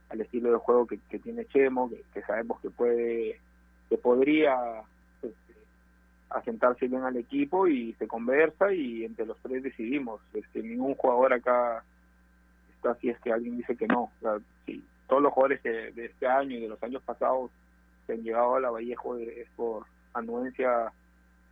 Al 0.08 0.22
estilo 0.22 0.50
de 0.50 0.56
juego 0.56 0.86
que, 0.86 0.98
que 1.10 1.18
tiene 1.18 1.44
Chemo, 1.44 1.90
que 2.14 2.22
sabemos 2.22 2.58
que 2.60 2.70
puede, 2.70 3.38
que 3.88 3.98
podría 3.98 4.54
este, 5.22 5.54
asentarse 6.30 6.88
bien 6.88 7.02
al 7.02 7.16
equipo 7.16 7.66
y 7.68 7.92
se 7.94 8.08
conversa 8.08 8.72
y 8.72 9.04
entre 9.04 9.26
los 9.26 9.38
tres 9.40 9.62
decidimos. 9.62 10.20
Este, 10.34 10.62
ningún 10.62 10.94
jugador 10.94 11.32
acá 11.32 11.82
está 12.74 12.94
si 12.96 13.10
es 13.10 13.18
que 13.20 13.32
alguien 13.32 13.56
dice 13.58 13.76
que 13.76 13.86
no. 13.86 14.04
O 14.04 14.12
sea, 14.20 14.38
sí, 14.66 14.84
todos 15.08 15.22
los 15.22 15.32
jugadores 15.32 15.62
de, 15.62 16.04
este 16.04 16.26
año 16.26 16.56
y 16.56 16.60
de 16.60 16.68
los 16.68 16.82
años 16.82 17.02
pasados 17.02 17.50
que 18.06 18.14
han 18.14 18.22
llegado 18.22 18.56
a 18.56 18.60
la 18.60 18.70
Vallejo 18.70 19.16
es 19.18 19.48
por 19.56 19.86
anuencia 20.14 20.92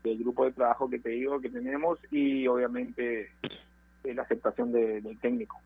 del 0.03 0.19
grupo 0.19 0.45
de 0.45 0.53
trabajo 0.53 0.89
que 0.89 0.99
te 0.99 1.11
digo 1.11 1.41
que 1.41 1.51
tenemos 1.51 1.99
y 2.11 2.47
obviamente 2.47 3.31
la 4.05 4.23
aceptación 4.23 4.71
de- 4.71 5.01
del 5.01 5.19
técnico. 5.19 5.59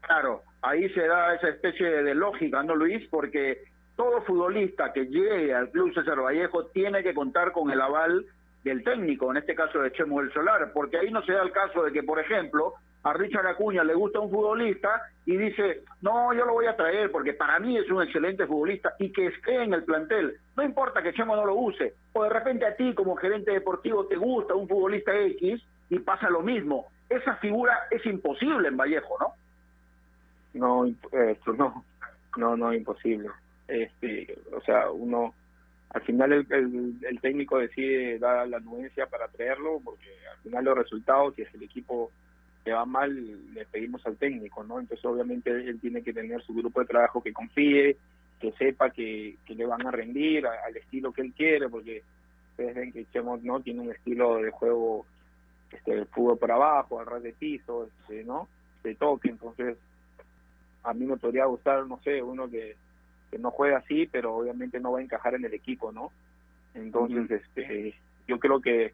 Claro, 0.00 0.42
ahí 0.62 0.88
se 0.90 1.06
da 1.06 1.34
esa 1.34 1.50
especie 1.50 1.86
de 1.86 2.14
lógica, 2.14 2.62
¿no, 2.62 2.74
Luis? 2.74 3.06
Porque 3.10 3.62
todo 3.96 4.22
futbolista 4.22 4.92
que 4.92 5.06
llegue 5.06 5.54
al 5.54 5.70
Club 5.70 5.92
César 5.94 6.20
Vallejo 6.20 6.66
tiene 6.66 7.02
que 7.02 7.14
contar 7.14 7.52
con 7.52 7.70
el 7.70 7.80
aval 7.80 8.26
del 8.64 8.84
técnico, 8.84 9.30
en 9.30 9.38
este 9.38 9.54
caso 9.54 9.80
de 9.80 9.92
Chemo 9.92 10.20
del 10.20 10.32
Solar, 10.32 10.70
porque 10.72 10.98
ahí 10.98 11.10
no 11.10 11.22
se 11.22 11.32
da 11.32 11.42
el 11.42 11.52
caso 11.52 11.82
de 11.82 11.92
que, 11.92 12.02
por 12.02 12.18
ejemplo, 12.18 12.74
a 13.02 13.14
Richard 13.14 13.46
Acuña 13.46 13.82
le 13.82 13.94
gusta 13.94 14.20
un 14.20 14.30
futbolista 14.30 15.02
y 15.24 15.36
dice, 15.36 15.84
no, 16.02 16.34
yo 16.34 16.44
lo 16.44 16.52
voy 16.52 16.66
a 16.66 16.76
traer 16.76 17.10
porque 17.10 17.32
para 17.32 17.58
mí 17.58 17.76
es 17.78 17.90
un 17.90 18.02
excelente 18.02 18.46
futbolista 18.46 18.94
y 18.98 19.10
que 19.10 19.28
esté 19.28 19.62
en 19.62 19.72
el 19.72 19.84
plantel. 19.84 20.36
No 20.56 20.62
importa 20.62 21.02
que 21.02 21.14
Chemo 21.14 21.34
no 21.34 21.46
lo 21.46 21.54
use. 21.54 21.94
O 22.12 22.24
de 22.24 22.30
repente 22.30 22.66
a 22.66 22.76
ti 22.76 22.94
como 22.94 23.16
gerente 23.16 23.52
deportivo 23.52 24.06
te 24.06 24.16
gusta 24.16 24.54
un 24.54 24.68
futbolista 24.68 25.16
X 25.18 25.62
y 25.88 25.98
pasa 26.00 26.28
lo 26.28 26.42
mismo. 26.42 26.88
Esa 27.08 27.36
figura 27.36 27.86
es 27.90 28.04
imposible 28.04 28.68
en 28.68 28.76
Vallejo, 28.76 29.16
¿no? 29.18 29.34
No, 30.52 30.86
eh, 30.86 31.32
esto 31.32 31.52
no, 31.54 31.84
no, 32.36 32.56
no, 32.56 32.72
imposible. 32.72 33.30
Este, 33.70 34.36
o 34.52 34.60
sea, 34.62 34.90
uno, 34.90 35.34
al 35.90 36.02
final 36.02 36.32
el, 36.32 36.96
el, 37.02 37.20
técnico 37.20 37.58
decide 37.58 38.18
dar 38.18 38.48
la 38.48 38.56
anuencia 38.56 39.06
para 39.06 39.28
traerlo, 39.28 39.80
porque 39.84 40.08
al 40.30 40.38
final 40.42 40.64
los 40.64 40.78
resultados, 40.78 41.34
si 41.34 41.42
es 41.42 41.54
el 41.54 41.62
equipo 41.62 42.10
te 42.64 42.72
va 42.72 42.84
mal 42.84 43.54
le 43.54 43.64
pedimos 43.66 44.04
al 44.06 44.16
técnico, 44.16 44.62
¿no? 44.64 44.80
Entonces 44.80 45.04
obviamente 45.06 45.50
él 45.50 45.80
tiene 45.80 46.02
que 46.02 46.12
tener 46.12 46.42
su 46.42 46.52
grupo 46.52 46.80
de 46.80 46.86
trabajo 46.86 47.22
que 47.22 47.32
confíe, 47.32 47.96
que 48.38 48.52
sepa 48.52 48.90
que, 48.90 49.36
que 49.46 49.54
le 49.54 49.66
van 49.66 49.86
a 49.86 49.90
rendir 49.90 50.46
al 50.46 50.76
estilo 50.76 51.12
que 51.12 51.22
él 51.22 51.32
quiere, 51.32 51.68
porque 51.68 52.02
ustedes 52.50 52.74
ven 52.74 52.92
que 52.92 53.06
Chemo 53.12 53.38
no 53.38 53.60
tiene 53.60 53.80
un 53.80 53.92
estilo 53.92 54.36
de 54.38 54.50
juego 54.50 55.06
este 55.70 56.04
fútbol 56.06 56.38
por 56.38 56.50
abajo, 56.50 57.00
al 57.00 57.06
ras 57.06 57.22
de 57.22 57.32
piso, 57.32 57.86
este, 57.86 58.24
¿no? 58.24 58.48
De 58.82 58.94
toque, 58.94 59.30
entonces 59.30 59.78
a 60.82 60.92
mí 60.92 61.06
me 61.06 61.16
podría 61.16 61.44
gustar, 61.44 61.86
no 61.86 62.00
sé, 62.02 62.22
uno 62.22 62.50
que, 62.50 62.76
que 63.30 63.38
no 63.38 63.50
juegue 63.50 63.76
así, 63.76 64.08
pero 64.10 64.34
obviamente 64.36 64.80
no 64.80 64.92
va 64.92 64.98
a 64.98 65.02
encajar 65.02 65.34
en 65.34 65.44
el 65.44 65.54
equipo, 65.54 65.92
¿no? 65.92 66.10
Entonces, 66.74 67.30
este, 67.30 67.94
yo 68.26 68.38
creo 68.38 68.60
que 68.60 68.92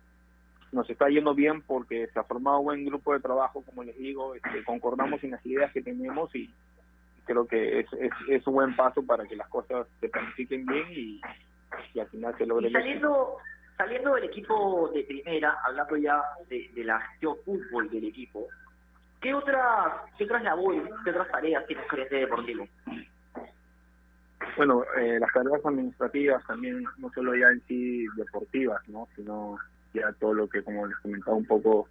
nos 0.73 0.89
está 0.91 1.09
yendo 1.09 1.35
bien 1.35 1.63
porque 1.63 2.09
se 2.09 2.19
ha 2.19 2.25
formado 2.25 2.59
un 2.59 2.67
buen 2.67 2.85
grupo 2.85 3.13
de 3.13 3.21
trabajo, 3.21 3.63
como 3.63 3.85
les 3.85 3.97
digo, 3.97 4.35
este, 4.35 4.65
concordamos 4.65 5.23
en 5.25 5.33
las 5.33 5.47
ideas 5.47 5.73
que 5.73 5.83
tenemos 5.83 6.35
y 6.35 6.51
creo 7.25 7.47
que 7.47 7.81
es, 7.81 7.93
es, 7.95 8.13
es 8.29 8.47
un 8.47 8.55
buen 8.55 8.77
paso 8.77 9.05
para 9.05 9.25
que 9.25 9.37
las 9.37 9.49
cosas 9.49 9.87
se 10.01 10.09
planifiquen 10.09 10.65
bien 10.67 10.87
y, 10.91 11.21
y 11.95 12.01
al 12.01 12.09
final 12.09 12.37
se 12.39 12.47
logre 12.47 12.69
Y 12.69 12.73
saliendo, 12.73 13.37
saliendo 13.77 14.15
del 14.15 14.25
equipo 14.25 14.91
de 14.95 15.03
primera, 15.05 15.57
hablando 15.65 15.97
ya 15.97 16.23
de, 16.49 16.71
de 16.75 16.85
la 16.85 17.01
gestión 17.01 17.37
fútbol 17.45 17.91
del 17.91 18.05
equipo, 18.05 18.47
¿qué 19.21 19.35
otras, 19.35 19.93
qué 20.17 20.25
otras 20.25 20.43
labores, 20.43 20.83
qué 21.05 21.11
otras 21.11 21.31
tareas 21.31 21.67
tiene 21.67 21.83
un 21.83 21.89
gerente 21.89 22.17
deportivo? 22.17 22.67
Bueno, 24.57 24.85
eh, 24.97 25.19
las 25.21 25.31
carreras 25.33 25.65
administrativas 25.65 26.43
también, 26.47 26.83
no 26.97 27.11
solo 27.13 27.35
ya 27.37 27.49
en 27.49 27.63
sí 27.69 28.07
deportivas, 28.17 28.81
¿no? 28.89 29.07
Sino 29.15 29.59
ya 29.93 30.13
todo 30.13 30.33
lo 30.33 30.49
que, 30.49 30.63
como 30.63 30.87
les 30.87 30.97
comentaba 30.99 31.37
un 31.37 31.45
poco, 31.45 31.89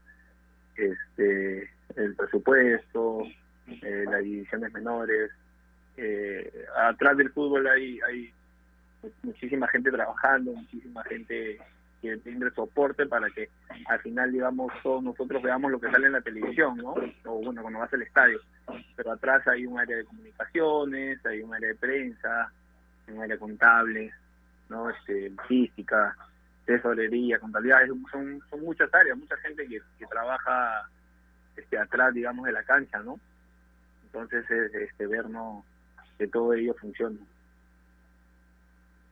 este, 0.75 1.69
el 1.95 2.15
presupuesto, 2.15 3.21
eh, 3.67 4.05
las 4.09 4.23
divisiones 4.23 4.73
menores. 4.73 5.31
Eh, 5.97 6.65
atrás 6.75 7.15
del 7.17 7.31
fútbol 7.31 7.67
hay, 7.67 7.99
hay 8.01 8.33
muchísima 9.21 9.67
gente 9.67 9.91
trabajando, 9.91 10.53
muchísima 10.53 11.03
gente 11.03 11.59
que 12.05 12.17
tiene 12.17 12.49
soporte 12.51 13.05
para 13.05 13.29
que 13.29 13.49
al 13.87 13.99
final, 13.99 14.31
digamos, 14.31 14.71
todos 14.83 15.03
nosotros 15.03 15.41
veamos 15.41 15.71
lo 15.71 15.79
que 15.79 15.91
sale 15.91 16.07
en 16.07 16.13
la 16.13 16.21
televisión, 16.21 16.77
¿no? 16.77 16.95
O 17.25 17.41
bueno, 17.43 17.61
cuando 17.61 17.79
vas 17.79 17.93
al 17.93 18.01
estadio. 18.01 18.39
Pero 18.95 19.11
atrás 19.11 19.47
hay 19.47 19.65
un 19.65 19.79
área 19.79 19.97
de 19.97 20.05
comunicaciones, 20.05 21.25
hay 21.25 21.41
un 21.41 21.53
área 21.53 21.69
de 21.69 21.75
prensa, 21.75 22.51
un 23.07 23.21
área 23.21 23.37
contable, 23.37 24.11
¿no? 24.69 24.89
Este, 24.89 25.29
logística, 25.29 26.15
tesorería, 26.65 27.39
contabilidad, 27.39 27.81
son, 28.11 28.41
son 28.49 28.61
muchas 28.61 28.93
áreas, 28.93 29.17
mucha 29.17 29.37
gente 29.37 29.67
que, 29.67 29.81
trabaja 30.07 30.89
este, 31.55 31.77
atrás, 31.77 32.13
digamos, 32.13 32.45
de 32.45 32.51
la 32.51 32.63
cancha, 32.63 32.99
¿no? 32.99 33.19
Entonces, 34.05 34.49
es, 34.49 34.73
este, 34.73 35.07
ver, 35.07 35.29
¿no? 35.29 35.65
Que 36.17 36.27
todo 36.27 36.53
ello 36.53 36.73
funcione. 36.79 37.19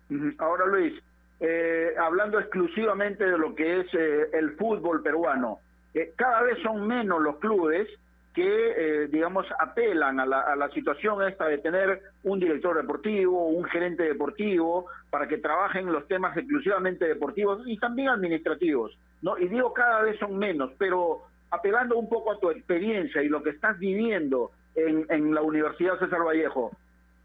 Ujú. 0.09 0.33
Ahora, 0.37 0.65
Luis, 0.65 1.01
eh, 1.45 1.93
hablando 1.99 2.39
exclusivamente 2.39 3.25
de 3.25 3.37
lo 3.37 3.53
que 3.53 3.81
es 3.81 3.93
eh, 3.93 4.29
el 4.31 4.51
fútbol 4.55 5.03
peruano, 5.03 5.59
eh, 5.93 6.13
cada 6.15 6.41
vez 6.41 6.57
son 6.63 6.87
menos 6.87 7.21
los 7.21 7.35
clubes 7.37 7.89
que, 8.33 8.43
eh, 8.45 9.07
digamos, 9.07 9.45
apelan 9.59 10.21
a 10.21 10.25
la, 10.25 10.39
a 10.39 10.55
la 10.55 10.69
situación 10.69 11.21
esta 11.27 11.45
de 11.47 11.57
tener 11.57 12.01
un 12.23 12.39
director 12.39 12.77
deportivo, 12.77 13.47
un 13.47 13.65
gerente 13.65 14.03
deportivo, 14.03 14.87
para 15.09 15.27
que 15.27 15.37
trabajen 15.37 15.91
los 15.91 16.07
temas 16.07 16.35
exclusivamente 16.37 17.05
deportivos 17.05 17.61
y 17.65 17.77
también 17.77 18.07
administrativos, 18.07 18.97
¿no? 19.21 19.37
Y 19.37 19.49
digo 19.49 19.73
cada 19.73 20.01
vez 20.01 20.17
son 20.19 20.37
menos, 20.37 20.71
pero 20.77 21.23
apelando 21.51 21.97
un 21.97 22.07
poco 22.07 22.31
a 22.31 22.39
tu 22.39 22.49
experiencia 22.49 23.21
y 23.21 23.27
lo 23.27 23.43
que 23.43 23.49
estás 23.49 23.77
viviendo 23.77 24.51
en, 24.75 25.05
en 25.09 25.35
la 25.35 25.41
Universidad 25.41 25.99
César 25.99 26.23
Vallejo, 26.25 26.71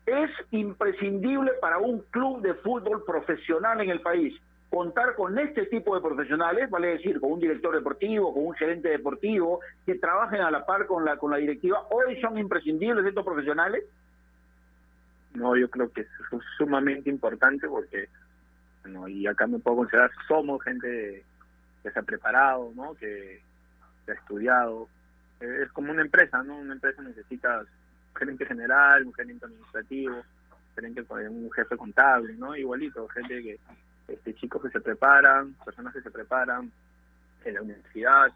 es 0.09 0.31
imprescindible 0.51 1.53
para 1.61 1.79
un 1.79 2.01
club 2.11 2.41
de 2.43 2.55
fútbol 2.55 3.05
profesional 3.05 3.81
en 3.81 3.91
el 3.91 4.01
país 4.01 4.35
contar 4.71 5.15
con 5.15 5.39
este 5.39 5.65
tipo 5.67 5.95
de 5.95 6.03
profesionales, 6.03 6.69
vale 6.69 6.89
decir, 6.89 7.19
con 7.21 7.33
un 7.33 7.41
director 7.41 7.75
deportivo, 7.75 8.35
con 8.35 8.47
un 8.49 8.55
gerente 8.55 8.91
deportivo, 8.91 9.61
que 9.87 9.95
trabajen 9.95 10.43
a 10.43 10.51
la 10.51 10.67
par 10.67 10.87
con 10.87 11.07
la 11.07 11.17
con 11.17 11.31
la 11.31 11.39
directiva. 11.39 11.87
Hoy 11.91 12.21
son 12.21 12.37
imprescindibles 12.37 13.07
estos 13.07 13.25
profesionales. 13.25 13.85
No, 15.35 15.57
yo 15.57 15.71
creo 15.71 15.91
que 15.91 16.03
es 16.03 16.09
su- 16.29 16.43
sumamente 16.59 17.09
importante 17.09 17.67
porque, 17.69 18.09
bueno, 18.83 19.09
y 19.09 19.27
acá 19.27 19.47
me 19.47 19.59
puedo 19.59 19.79
considerar, 19.79 20.11
somos 20.27 20.63
gente 20.63 21.25
que 21.83 21.91
se 21.91 21.99
ha 21.99 22.03
preparado, 22.03 22.71
¿no? 22.75 22.95
Que, 22.95 23.41
que 24.05 24.13
ha 24.13 24.15
estudiado. 24.15 24.89
Es 25.41 25.71
como 25.73 25.93
una 25.93 26.03
empresa, 26.03 26.43
¿no? 26.43 26.57
Una 26.59 26.75
empresa 26.75 27.01
necesita 27.03 27.65
gerente 28.19 28.47
general, 28.47 29.07
un 29.07 29.15
gerente 29.15 29.47
administrativo, 29.47 30.23
gerente 30.75 31.05
un 31.11 31.51
jefe 31.53 31.77
contable, 31.77 32.35
¿no? 32.35 32.57
Igualito, 32.57 33.09
gente 33.09 33.43
que, 33.43 33.59
este, 34.09 34.35
chicos 34.35 34.63
que 34.63 34.71
se 34.71 34.81
preparan, 34.81 35.55
personas 35.65 35.93
que 35.93 36.03
se 36.03 36.11
preparan 36.11 36.71
en 37.45 37.55
la 37.55 37.63
universidad, 37.63 38.33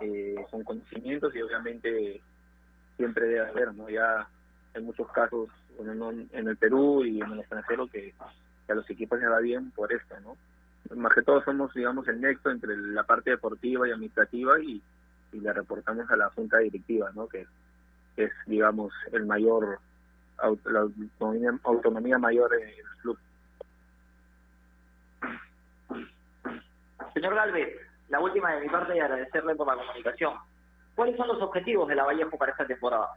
eh, 0.00 0.34
con 0.50 0.64
conocimientos 0.64 1.34
y 1.34 1.42
obviamente 1.42 2.20
siempre 2.96 3.26
debe 3.26 3.48
haber, 3.48 3.74
¿no? 3.74 3.88
Ya 3.88 4.26
hay 4.74 4.82
muchos 4.82 5.10
casos 5.12 5.48
en 5.78 6.48
el 6.48 6.56
Perú 6.56 7.04
y 7.04 7.20
en 7.20 7.32
el 7.32 7.40
extranjero 7.40 7.86
que, 7.86 8.14
que 8.66 8.72
a 8.72 8.76
los 8.76 8.88
equipos 8.90 9.18
les 9.18 9.30
va 9.30 9.40
bien 9.40 9.70
por 9.72 9.92
esto, 9.92 10.14
¿no? 10.20 10.36
Más 10.96 11.14
que 11.14 11.22
todo 11.22 11.42
somos, 11.42 11.72
digamos, 11.74 12.06
el 12.08 12.20
nexo 12.20 12.50
entre 12.50 12.76
la 12.76 13.04
parte 13.04 13.30
deportiva 13.30 13.88
y 13.88 13.92
administrativa 13.92 14.60
y, 14.60 14.82
y 15.32 15.40
le 15.40 15.52
reportamos 15.52 16.10
a 16.10 16.16
la 16.16 16.30
junta 16.30 16.58
directiva, 16.58 17.10
¿no? 17.14 17.26
Que, 17.26 17.46
que 18.16 18.24
es, 18.24 18.32
digamos, 18.46 18.92
el 19.12 19.26
mayor, 19.26 19.78
la 20.64 20.80
autonomía, 20.80 21.58
autonomía 21.64 22.18
mayor 22.18 22.54
en 22.54 22.68
el 22.68 22.84
club. 23.02 23.18
Señor 27.12 27.34
Galvez, 27.34 27.76
la 28.08 28.20
última 28.20 28.52
de 28.54 28.62
mi 28.62 28.68
parte 28.68 28.96
y 28.96 29.00
agradecerle 29.00 29.54
por 29.54 29.66
la 29.66 29.76
comunicación. 29.76 30.34
¿Cuáles 30.94 31.16
son 31.16 31.28
los 31.28 31.42
objetivos 31.42 31.88
de 31.88 31.96
la 31.96 32.04
Vallejo 32.04 32.36
para 32.38 32.52
esta 32.52 32.66
temporada? 32.66 33.08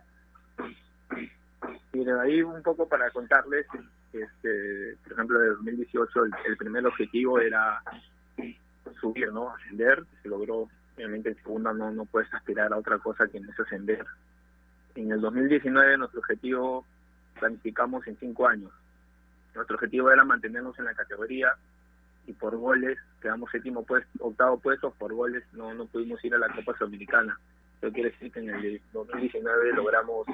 De 1.94 2.22
ahí 2.22 2.42
un 2.44 2.62
poco 2.62 2.88
para 2.88 3.10
contarles, 3.12 3.66
este, 4.14 4.98
por 5.04 5.14
ejemplo, 5.14 5.40
de 5.40 5.48
2018 5.50 6.26
el, 6.26 6.32
el 6.46 6.58
primer 6.58 6.86
objetivo 6.86 7.40
era 7.40 7.82
subir, 9.00 9.32
¿no? 9.32 9.50
Ascender, 9.50 10.04
se 10.22 10.30
logró, 10.30 10.68
obviamente 10.96 11.30
en 11.30 11.36
segunda 11.38 11.74
no, 11.74 11.92
no 11.92 12.06
puedes 12.06 12.32
aspirar 12.34 12.72
a 12.74 12.78
otra 12.78 12.98
cosa 13.00 13.28
que 13.28 13.40
no 13.40 13.52
es 13.52 13.60
ascender. 13.60 14.06
En 14.98 15.12
el 15.12 15.22
2019 15.22 15.96
nuestro 16.00 16.22
objetivo 16.22 16.84
planificamos 17.40 18.08
en 18.08 18.18
cinco 18.18 18.48
años. 18.48 18.72
Nuestro 19.54 19.76
objetivo 19.76 20.10
era 20.10 20.24
mantenernos 20.24 20.78
en 20.80 20.86
la 20.86 20.96
categoría 20.96 21.54
y 22.26 22.34
por 22.34 22.58
goles 22.58 22.98
quedamos 23.22 23.52
séptimo 23.52 23.84
puesto, 23.86 24.10
octavo 24.20 24.58
puesto, 24.58 24.90
por 24.90 25.14
goles 25.14 25.44
no, 25.54 25.72
no 25.76 25.86
pudimos 25.86 26.26
ir 26.26 26.34
a 26.34 26.40
la 26.40 26.50
Copa 26.50 26.76
Sudamericana. 26.76 27.40
Eso 27.80 27.94
quiere 27.94 28.10
decir 28.10 28.32
que 28.32 28.40
en 28.40 28.50
el 28.50 28.82
2019 28.92 29.74
logramos 29.74 30.26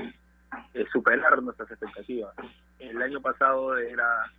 eh, 0.74 0.86
superar 0.94 1.44
nuestras 1.44 1.70
expectativas. 1.70 2.34
El 2.80 3.02
año 3.02 3.20
pasado 3.20 3.78
era 3.78 4.32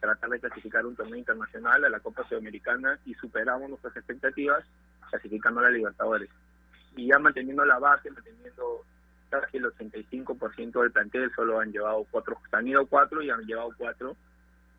tratar 0.00 0.28
de 0.28 0.40
clasificar 0.40 0.84
un 0.84 0.96
torneo 0.96 1.16
internacional 1.16 1.82
a 1.82 1.88
la 1.88 2.00
Copa 2.00 2.28
Sudamericana 2.28 2.98
y 3.06 3.14
superamos 3.14 3.70
nuestras 3.70 3.96
expectativas 3.96 4.66
clasificando 5.08 5.60
a 5.60 5.62
la 5.62 5.70
Libertadores. 5.70 6.28
Y 6.94 7.06
ya 7.06 7.18
manteniendo 7.18 7.64
la 7.64 7.78
base, 7.78 8.10
manteniendo 8.10 8.84
casi 9.40 9.56
el 9.56 9.64
85% 9.64 10.82
del 10.82 10.92
plantel, 10.92 11.32
solo 11.34 11.58
han 11.58 11.72
llevado 11.72 12.06
cuatro, 12.10 12.36
han 12.52 12.68
ido 12.68 12.86
cuatro 12.86 13.22
y 13.22 13.30
han 13.30 13.40
llevado 13.46 13.70
cuatro. 13.78 14.14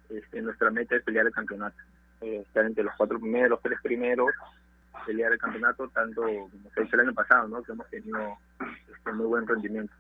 Este, 0.10 0.42
nuestra 0.42 0.70
meta 0.70 0.96
es 0.96 1.04
pelear 1.04 1.26
el 1.26 1.34
campeonato. 1.34 1.76
Eh, 2.22 2.44
estar 2.48 2.64
entre 2.64 2.84
los 2.84 2.94
cuatro 2.96 3.20
primeros, 3.20 3.50
los 3.50 3.62
tres 3.62 3.80
primeros, 3.82 4.32
pelear 5.06 5.34
el 5.34 5.40
campeonato, 5.40 5.88
tanto 5.90 6.22
como 6.22 6.70
se 6.74 6.84
hizo 6.84 6.96
el 6.96 7.08
año 7.08 7.14
pasado, 7.14 7.48
¿no? 7.48 7.64
que 7.64 7.72
hemos 7.72 7.90
tenido 7.90 8.38
este, 8.60 9.12
muy 9.12 9.26
buen 9.26 9.48
rendimiento. 9.48 9.94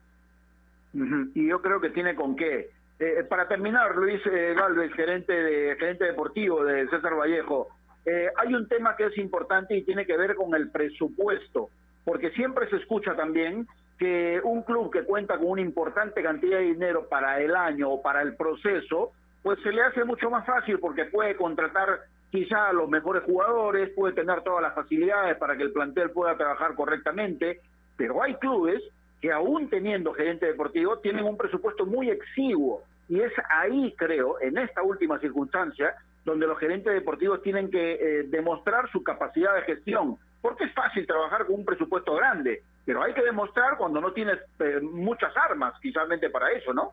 Y 1.33 1.47
yo 1.47 1.59
creo 1.61 1.81
que 1.81 1.89
tiene 1.89 2.15
con 2.15 2.35
qué. 2.35 2.69
Eh, 2.99 3.23
para 3.27 3.47
terminar, 3.47 3.95
Luis 3.95 4.21
eh, 4.27 4.53
Galvez, 4.55 4.93
gerente 4.93 5.33
de 5.33 5.75
gerente 5.77 6.05
deportivo 6.05 6.63
de 6.63 6.87
César 6.89 7.15
Vallejo, 7.15 7.69
eh, 8.05 8.29
hay 8.37 8.53
un 8.53 8.67
tema 8.67 8.95
que 8.95 9.07
es 9.07 9.17
importante 9.17 9.75
y 9.75 9.83
tiene 9.83 10.05
que 10.05 10.15
ver 10.15 10.35
con 10.35 10.53
el 10.53 10.69
presupuesto, 10.69 11.69
porque 12.05 12.29
siempre 12.31 12.69
se 12.69 12.75
escucha 12.75 13.15
también 13.15 13.67
que 14.03 14.41
un 14.43 14.63
club 14.63 14.91
que 14.91 15.05
cuenta 15.05 15.37
con 15.37 15.51
una 15.51 15.61
importante 15.61 16.21
cantidad 16.21 16.57
de 16.57 16.65
dinero 16.65 17.07
para 17.07 17.39
el 17.39 17.55
año 17.55 17.89
o 17.89 18.01
para 18.01 18.21
el 18.21 18.35
proceso, 18.35 19.13
pues 19.41 19.57
se 19.63 19.71
le 19.71 19.81
hace 19.81 20.03
mucho 20.03 20.29
más 20.29 20.45
fácil 20.45 20.77
porque 20.79 21.05
puede 21.05 21.37
contratar 21.37 22.01
quizá 22.29 22.67
a 22.67 22.73
los 22.73 22.89
mejores 22.89 23.23
jugadores, 23.23 23.91
puede 23.95 24.13
tener 24.13 24.41
todas 24.41 24.61
las 24.61 24.75
facilidades 24.75 25.37
para 25.37 25.55
que 25.55 25.63
el 25.63 25.71
plantel 25.71 26.11
pueda 26.11 26.35
trabajar 26.35 26.75
correctamente, 26.75 27.61
pero 27.95 28.21
hay 28.21 28.33
clubes 28.35 28.83
que 29.21 29.31
aún 29.31 29.69
teniendo 29.69 30.11
gerente 30.11 30.47
deportivo 30.47 30.99
tienen 30.99 31.23
un 31.23 31.37
presupuesto 31.37 31.85
muy 31.85 32.09
exiguo. 32.09 32.83
Y 33.07 33.21
es 33.21 33.31
ahí 33.49 33.95
creo 33.97 34.35
en 34.41 34.57
esta 34.57 34.83
última 34.83 35.17
circunstancia 35.19 35.95
donde 36.25 36.45
los 36.45 36.59
gerentes 36.59 36.93
deportivos 36.93 37.41
tienen 37.41 37.71
que 37.71 37.93
eh, 37.93 38.23
demostrar 38.23 38.91
su 38.91 39.01
capacidad 39.01 39.55
de 39.55 39.61
gestión 39.61 40.17
porque 40.41 40.65
es 40.65 40.73
fácil 40.73 41.07
trabajar 41.07 41.45
con 41.45 41.55
un 41.55 41.65
presupuesto 41.65 42.15
grande 42.15 42.63
pero 42.85 43.03
hay 43.03 43.13
que 43.13 43.23
demostrar 43.23 43.77
cuando 43.77 44.01
no 44.01 44.11
tienes 44.11 44.39
eh, 44.59 44.79
muchas 44.81 45.35
armas, 45.37 45.73
quizás 45.81 46.07
para 46.31 46.51
eso, 46.51 46.73
¿no? 46.73 46.91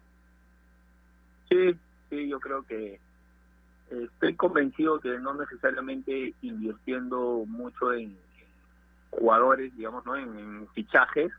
Sí, 1.49 1.75
sí, 2.09 2.29
yo 2.29 2.39
creo 2.39 2.63
que 2.63 2.95
eh, 2.95 3.01
estoy 3.91 4.35
convencido 4.37 5.01
que 5.01 5.19
no 5.19 5.35
necesariamente 5.35 6.35
invirtiendo 6.43 7.45
mucho 7.47 7.93
en 7.93 8.17
jugadores, 9.11 9.77
digamos, 9.77 10.07
¿no? 10.07 10.17
En, 10.17 10.69
fichajes, 10.75 11.33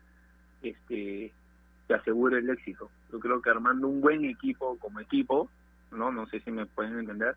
este, 0.61 1.31
te 1.87 1.93
asegure 1.93 2.39
el 2.39 2.49
éxito. 2.49 2.89
Yo 3.11 3.19
creo 3.19 3.41
que 3.41 3.49
armando 3.49 3.87
un 3.87 4.01
buen 4.01 4.25
equipo 4.25 4.77
como 4.79 4.99
equipo, 4.99 5.49
no, 5.91 6.11
no 6.11 6.25
sé 6.27 6.41
si 6.41 6.51
me 6.51 6.65
pueden 6.65 6.99
entender, 6.99 7.35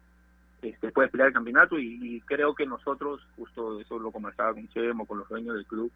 este, 0.62 0.90
puedes 0.90 1.10
pelear 1.10 1.28
el 1.28 1.34
campeonato 1.34 1.78
y, 1.78 2.20
creo 2.26 2.54
que 2.54 2.66
nosotros, 2.66 3.20
justo 3.36 3.80
eso 3.80 3.98
lo 3.98 4.10
conversaba 4.10 4.54
con 4.54 4.68
Chemo, 4.68 5.06
con 5.06 5.18
los 5.18 5.28
dueños 5.28 5.54
del 5.54 5.66
club, 5.66 5.92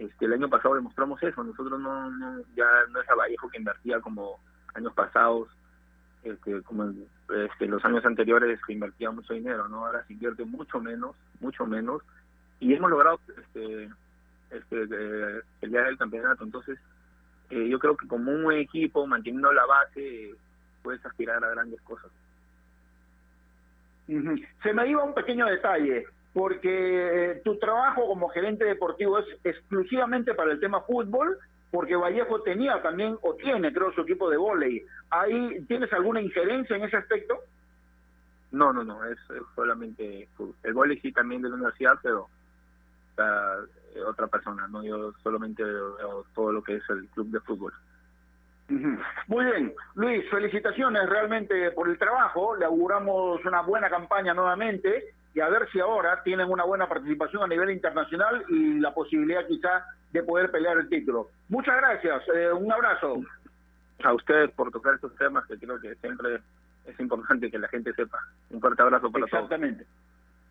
este, 0.00 0.24
el 0.24 0.32
año 0.32 0.48
pasado 0.48 0.76
demostramos 0.76 1.22
eso, 1.22 1.44
nosotros 1.44 1.78
no, 1.78 2.10
no 2.10 2.40
ya 2.56 2.66
no 2.90 3.02
es 3.02 3.10
a 3.10 3.14
Vallejo 3.14 3.50
que 3.50 3.58
invertía 3.58 4.00
como 4.00 4.40
años 4.74 4.94
pasados 4.94 5.48
este, 6.22 6.62
como 6.62 6.90
este, 7.28 7.66
los 7.66 7.84
años 7.84 8.02
anteriores 8.06 8.58
que 8.66 8.72
invertía 8.72 9.10
mucho 9.10 9.34
dinero, 9.34 9.68
¿no? 9.68 9.84
Ahora 9.84 10.02
se 10.06 10.14
invierte 10.14 10.46
mucho 10.46 10.80
menos, 10.80 11.14
mucho 11.40 11.66
menos, 11.66 12.02
y 12.60 12.72
hemos 12.72 12.90
logrado 12.90 13.20
este, 13.28 13.90
este, 14.50 14.82
eh, 14.90 15.42
pelear 15.60 15.88
el 15.88 15.98
campeonato. 15.98 16.44
Entonces, 16.44 16.78
eh, 17.50 17.68
yo 17.68 17.78
creo 17.78 17.94
que 17.94 18.08
como 18.08 18.32
un 18.32 18.52
equipo, 18.54 19.06
manteniendo 19.06 19.52
la 19.52 19.66
base, 19.66 20.34
puedes 20.82 21.04
aspirar 21.04 21.44
a 21.44 21.50
grandes 21.50 21.80
cosas. 21.82 22.10
Se 24.62 24.72
me 24.72 24.88
iba 24.88 25.04
un 25.04 25.14
pequeño 25.14 25.44
detalle, 25.44 26.06
porque 26.32 27.32
eh, 27.32 27.40
tu 27.44 27.58
trabajo 27.58 28.06
como 28.06 28.28
gerente 28.28 28.64
deportivo 28.64 29.18
es 29.18 29.26
exclusivamente 29.42 30.34
para 30.34 30.52
el 30.52 30.60
tema 30.60 30.80
fútbol 30.82 31.38
porque 31.70 31.96
Vallejo 31.96 32.42
tenía 32.42 32.82
también, 32.82 33.16
o 33.22 33.34
tiene, 33.34 33.72
creo, 33.72 33.92
su 33.92 34.00
equipo 34.00 34.28
de 34.28 34.36
vóley. 34.36 34.84
¿Ahí 35.10 35.64
tienes 35.68 35.92
alguna 35.92 36.20
injerencia 36.20 36.76
en 36.76 36.84
ese 36.84 36.96
aspecto? 36.96 37.38
No, 38.50 38.72
no, 38.72 38.82
no, 38.82 39.04
es, 39.04 39.18
solamente 39.54 40.28
El 40.64 40.74
vóley 40.74 40.98
sí 40.98 41.12
también 41.12 41.42
de 41.42 41.48
la 41.48 41.54
universidad, 41.54 41.96
pero 42.02 42.28
eh, 43.18 44.00
otra 44.04 44.26
persona, 44.26 44.66
¿no? 44.66 44.82
Yo 44.82 45.12
solamente 45.22 45.62
veo 45.62 46.24
todo 46.34 46.52
lo 46.52 46.62
que 46.62 46.76
es 46.76 46.90
el 46.90 47.06
club 47.08 47.28
de 47.28 47.40
fútbol. 47.40 47.72
Muy 49.26 49.44
bien, 49.44 49.74
Luis, 49.94 50.28
felicitaciones 50.30 51.08
realmente 51.08 51.72
por 51.72 51.88
el 51.88 51.98
trabajo. 51.98 52.56
Le 52.56 52.64
auguramos 52.64 53.44
una 53.44 53.62
buena 53.62 53.88
campaña 53.90 54.32
nuevamente 54.32 55.14
y 55.34 55.40
a 55.40 55.48
ver 55.48 55.68
si 55.70 55.80
ahora 55.80 56.22
tienen 56.22 56.50
una 56.50 56.64
buena 56.64 56.88
participación 56.88 57.42
a 57.42 57.46
nivel 57.46 57.70
internacional 57.70 58.44
y 58.48 58.80
la 58.80 58.92
posibilidad 58.92 59.46
quizá 59.46 59.84
de 60.12 60.22
poder 60.22 60.50
pelear 60.50 60.78
el 60.78 60.88
título. 60.88 61.28
Muchas 61.48 61.76
gracias, 61.76 62.22
eh, 62.34 62.52
un 62.52 62.72
abrazo. 62.72 63.20
A 64.02 64.14
ustedes 64.14 64.50
por 64.52 64.70
tocar 64.70 64.94
estos 64.94 65.14
temas 65.16 65.46
que 65.46 65.58
creo 65.58 65.80
que 65.80 65.94
siempre 65.96 66.40
es 66.86 66.98
importante 66.98 67.50
que 67.50 67.58
la 67.58 67.68
gente 67.68 67.92
sepa. 67.92 68.18
Un 68.50 68.60
fuerte 68.60 68.82
abrazo 68.82 69.10
para 69.10 69.26
todos. 69.26 69.44
Exactamente. 69.44 69.86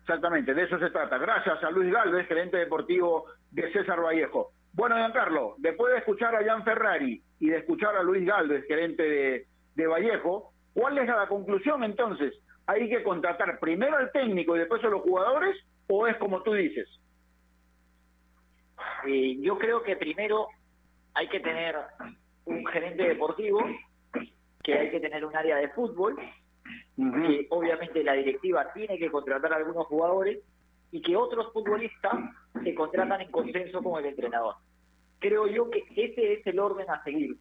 Exactamente, 0.02 0.54
de 0.54 0.62
eso 0.62 0.78
se 0.78 0.90
trata. 0.90 1.18
Gracias 1.18 1.62
a 1.62 1.70
Luis 1.70 1.92
Galvez, 1.92 2.26
gerente 2.26 2.56
deportivo 2.56 3.26
de 3.50 3.70
César 3.72 4.00
Vallejo. 4.00 4.50
Bueno, 4.72 4.96
Giancarlo, 4.96 5.56
después 5.58 5.92
de 5.92 5.98
escuchar 5.98 6.34
a 6.34 6.44
Jan 6.44 6.64
Ferrari 6.64 7.22
y 7.38 7.48
de 7.48 7.58
escuchar 7.58 7.96
a 7.96 8.02
Luis 8.02 8.26
Galvez, 8.26 8.64
gerente 8.66 9.02
de, 9.02 9.46
de 9.74 9.86
Vallejo, 9.86 10.52
¿cuál 10.74 10.98
es 10.98 11.06
la 11.06 11.26
conclusión 11.28 11.84
entonces? 11.84 12.34
¿Hay 12.66 12.88
que 12.88 13.02
contratar 13.02 13.58
primero 13.58 13.96
al 13.96 14.12
técnico 14.12 14.54
y 14.54 14.60
después 14.60 14.82
a 14.84 14.88
los 14.88 15.02
jugadores 15.02 15.56
o 15.88 16.06
es 16.06 16.16
como 16.16 16.42
tú 16.42 16.52
dices? 16.52 16.88
Eh, 19.06 19.38
yo 19.40 19.58
creo 19.58 19.82
que 19.82 19.96
primero 19.96 20.48
hay 21.14 21.28
que 21.28 21.40
tener 21.40 21.76
un 22.44 22.64
gerente 22.66 23.02
deportivo, 23.02 23.60
que 24.62 24.74
hay 24.74 24.90
que 24.90 25.00
tener 25.00 25.24
un 25.24 25.36
área 25.36 25.56
de 25.56 25.68
fútbol, 25.70 26.16
que 26.96 27.46
obviamente 27.50 28.04
la 28.04 28.12
directiva 28.12 28.72
tiene 28.72 28.98
que 28.98 29.10
contratar 29.10 29.52
a 29.52 29.56
algunos 29.56 29.86
jugadores 29.86 30.38
y 30.92 31.00
que 31.00 31.16
otros 31.16 31.52
futbolistas 31.52 32.14
se 32.62 32.74
contratan 32.74 33.20
en 33.20 33.30
consenso 33.30 33.82
con 33.82 33.98
el 34.00 34.10
entrenador. 34.10 34.56
Creo 35.18 35.46
yo 35.46 35.70
que 35.70 35.84
ese 35.96 36.34
es 36.34 36.46
el 36.46 36.58
orden 36.58 36.88
a 36.90 37.02
seguir. 37.04 37.36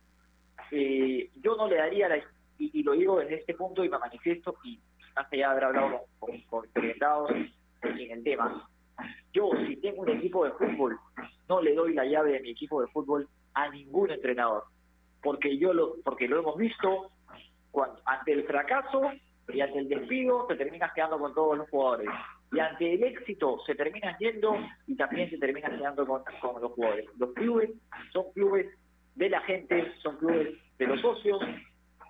Eh, 0.72 1.30
yo 1.41 1.55
no 1.55 1.67
le 1.67 1.78
daría 1.78 2.09
la, 2.09 2.22
y, 2.57 2.84
lo 2.84 2.93
digo 2.93 3.22
en 3.22 3.34
este 3.34 3.53
punto 3.53 3.84
y 3.84 3.89
me 3.89 3.97
manifiesto 3.97 4.57
y 4.63 4.80
hace 5.16 5.38
ya 5.38 5.51
haber 5.51 5.66
hablado 5.66 6.01
con, 6.20 6.39
con, 6.41 6.66
en 6.76 8.12
el 8.12 8.24
tema. 8.24 8.68
Yo, 9.34 9.49
si 9.68 9.78
tengo 9.78 10.01
un 10.01 10.10
equipo 10.10 10.45
de 10.45 10.51
fútbol, 10.51 10.97
no 11.47 11.62
le 11.62 11.74
doy 11.74 11.93
la 11.93 12.05
llave 12.05 12.34
de 12.34 12.39
mi 12.41 12.51
equipo 12.51 12.82
de 12.82 12.88
fútbol 12.88 13.28
a 13.53 13.70
ningún 13.70 14.12
entrenador, 14.12 14.64
porque 15.22 15.57
yo 15.57 15.74
lo, 15.74 15.95
porque 16.03 16.28
lo 16.28 16.39
hemos 16.39 16.57
visto 16.57 17.12
cuando, 17.72 17.99
ante 18.05 18.34
el 18.34 18.43
fracaso 18.43 19.12
y 19.47 19.62
ante 19.62 19.80
el 19.80 19.89
despido 19.89 20.47
se 20.47 20.55
terminas 20.55 20.91
quedando 20.93 21.18
con 21.18 21.34
todos 21.34 21.57
los 21.57 21.70
jugadores 21.70 22.10
y 22.51 22.60
ante 22.60 22.93
el 22.93 23.03
éxito 23.03 23.60
se 23.66 23.76
terminan 23.76 24.16
yendo 24.20 24.55
y 24.88 24.95
también 24.95 25.30
se 25.30 25.38
terminan 25.38 25.78
quedando 25.78 26.05
con, 26.05 26.24
con 26.41 26.62
los 26.62 26.72
jugadores. 26.72 27.05
Los 27.18 27.34
clubes 27.34 27.70
son 28.12 28.32
clubes 28.34 28.68
de 29.16 29.30
la 29.30 29.41
gente, 29.41 29.91
son 30.01 30.18
clubes 30.18 30.57
de 30.78 30.88
los 30.88 31.01
socios, 31.01 31.41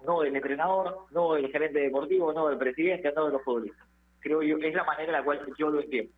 no 0.06 0.22
del 0.22 0.36
entrenador, 0.36 1.06
no 1.12 1.34
del 1.34 1.52
gerente 1.52 1.80
deportivo, 1.80 2.34
no 2.34 2.48
del 2.48 2.58
presidente, 2.58 3.12
no 3.16 3.26
de 3.26 3.34
los 3.34 3.44
futbolistas. 3.44 3.88
Creo 4.20 4.42
yo, 4.42 4.58
es 4.58 4.74
la 4.74 4.84
manera 4.84 5.06
en 5.06 5.12
la 5.14 5.24
cual 5.24 5.42
yo 5.58 5.70
lo 5.70 5.82
entiendo. 5.82 6.12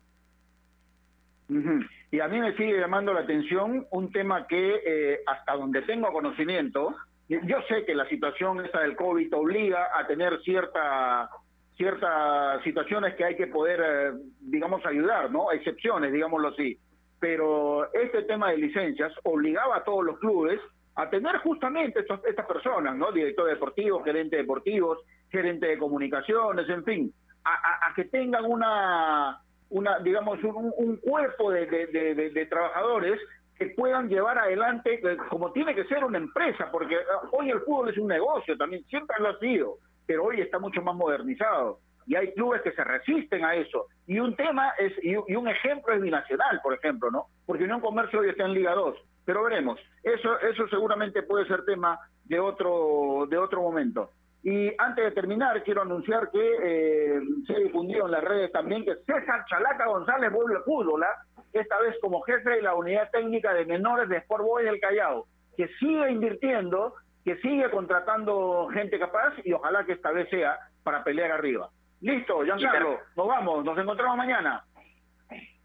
Y 2.10 2.20
a 2.20 2.28
mí 2.28 2.40
me 2.40 2.56
sigue 2.56 2.78
llamando 2.78 3.12
la 3.12 3.20
atención 3.20 3.86
un 3.90 4.10
tema 4.10 4.46
que, 4.46 4.80
eh, 4.86 5.20
hasta 5.26 5.54
donde 5.54 5.82
tengo 5.82 6.10
conocimiento, 6.12 6.94
yo 7.28 7.62
sé 7.68 7.84
que 7.84 7.94
la 7.94 8.06
situación 8.08 8.64
esta 8.64 8.80
del 8.80 8.96
COVID 8.96 9.34
obliga 9.34 9.98
a 9.98 10.06
tener 10.06 10.40
cierta 10.42 11.30
ciertas 11.76 12.62
situaciones 12.62 13.14
que 13.14 13.24
hay 13.24 13.34
que 13.34 13.46
poder, 13.46 13.80
eh, 13.82 14.12
digamos, 14.40 14.84
ayudar, 14.84 15.30
¿no? 15.30 15.50
Excepciones, 15.50 16.12
digámoslo 16.12 16.48
así. 16.48 16.78
Pero 17.18 17.92
este 17.94 18.22
tema 18.24 18.50
de 18.50 18.58
licencias 18.58 19.12
obligaba 19.24 19.78
a 19.78 19.84
todos 19.84 20.04
los 20.04 20.18
clubes 20.18 20.60
a 20.94 21.08
tener 21.08 21.36
justamente 21.38 22.00
estas 22.00 22.46
personas, 22.46 22.96
¿no? 22.96 23.12
Director 23.12 23.48
deportivo, 23.48 24.02
gerente 24.02 24.36
deportivos, 24.36 24.98
gerente 25.30 25.66
de 25.66 25.78
comunicaciones, 25.78 26.68
en 26.68 26.84
fin, 26.84 27.14
a 27.44 27.92
que 27.94 28.04
tengan 28.04 28.44
una 28.44 29.40
una, 29.72 29.98
digamos, 30.00 30.38
un, 30.44 30.96
cuerpo 30.98 31.50
de, 31.50 32.46
trabajadores 32.48 33.18
que 33.58 33.66
puedan 33.68 34.08
llevar 34.08 34.38
adelante 34.38 35.00
eh, 35.02 35.16
como 35.30 35.52
tiene 35.52 35.74
que 35.74 35.84
ser 35.84 36.04
una 36.04 36.18
empresa, 36.18 36.70
porque 36.70 36.94
eh, 36.94 36.98
hoy 37.32 37.50
el 37.50 37.60
fútbol 37.60 37.88
es 37.88 37.98
un 37.98 38.08
negocio 38.08 38.56
también, 38.56 38.84
siempre 38.84 39.16
lo 39.18 39.30
ha 39.30 39.38
sido, 39.38 39.78
pero 40.06 40.24
hoy 40.24 40.40
está 40.40 40.58
mucho 40.58 40.82
más 40.82 40.94
modernizado 40.94 41.78
y 42.06 42.16
hay 42.16 42.32
clubes 42.34 42.60
que 42.62 42.72
se 42.72 42.84
resisten 42.84 43.44
a 43.44 43.54
eso. 43.54 43.86
Y 44.06 44.18
un 44.18 44.36
tema 44.36 44.70
es, 44.78 44.92
y, 45.02 45.14
un 45.16 45.48
ejemplo 45.48 45.94
es 45.94 46.02
Binacional, 46.02 46.60
por 46.62 46.74
ejemplo, 46.74 47.10
¿no? 47.10 47.26
Porque 47.46 47.64
Unión 47.64 47.80
Comercio 47.80 48.20
hoy 48.20 48.30
está 48.30 48.44
en 48.44 48.54
Liga 48.54 48.74
2, 48.74 48.96
pero 49.24 49.44
veremos. 49.44 49.78
Eso, 50.02 50.38
eso 50.40 50.68
seguramente 50.68 51.22
puede 51.22 51.46
ser 51.46 51.64
tema 51.64 51.98
de 52.24 52.40
otro, 52.40 53.26
de 53.28 53.38
otro 53.38 53.62
momento. 53.62 54.10
Y 54.42 54.72
antes 54.76 55.04
de 55.04 55.10
terminar, 55.12 55.62
quiero 55.62 55.82
anunciar 55.82 56.30
que 56.30 56.40
eh, 56.40 57.20
se 57.46 57.54
difundió 57.60 58.06
en 58.06 58.12
las 58.12 58.24
redes 58.24 58.50
también 58.50 58.84
que 58.84 58.96
César 59.06 59.44
Chalaca 59.48 59.86
González 59.86 60.32
vuelve 60.32 60.56
al 60.56 60.64
fútbol, 60.64 61.04
¿ah? 61.04 61.16
esta 61.52 61.78
vez 61.80 61.96
como 62.00 62.22
jefe 62.22 62.50
de 62.50 62.62
la 62.62 62.74
unidad 62.74 63.08
técnica 63.10 63.54
de 63.54 63.66
menores 63.66 64.08
de 64.08 64.16
Sport 64.16 64.42
Boys 64.42 64.64
del 64.64 64.80
Callao, 64.80 65.26
que 65.56 65.68
sigue 65.78 66.10
invirtiendo, 66.10 66.94
que 67.24 67.36
sigue 67.36 67.70
contratando 67.70 68.68
gente 68.72 68.98
capaz 68.98 69.34
y 69.44 69.52
ojalá 69.52 69.84
que 69.84 69.92
esta 69.92 70.10
vez 70.10 70.28
sea 70.28 70.58
para 70.82 71.04
pelear 71.04 71.30
arriba. 71.30 71.70
Listo, 72.00 72.42
Giancarlo, 72.42 72.98
nos 73.16 73.28
vamos, 73.28 73.64
nos 73.64 73.78
encontramos 73.78 74.16
mañana. 74.16 74.64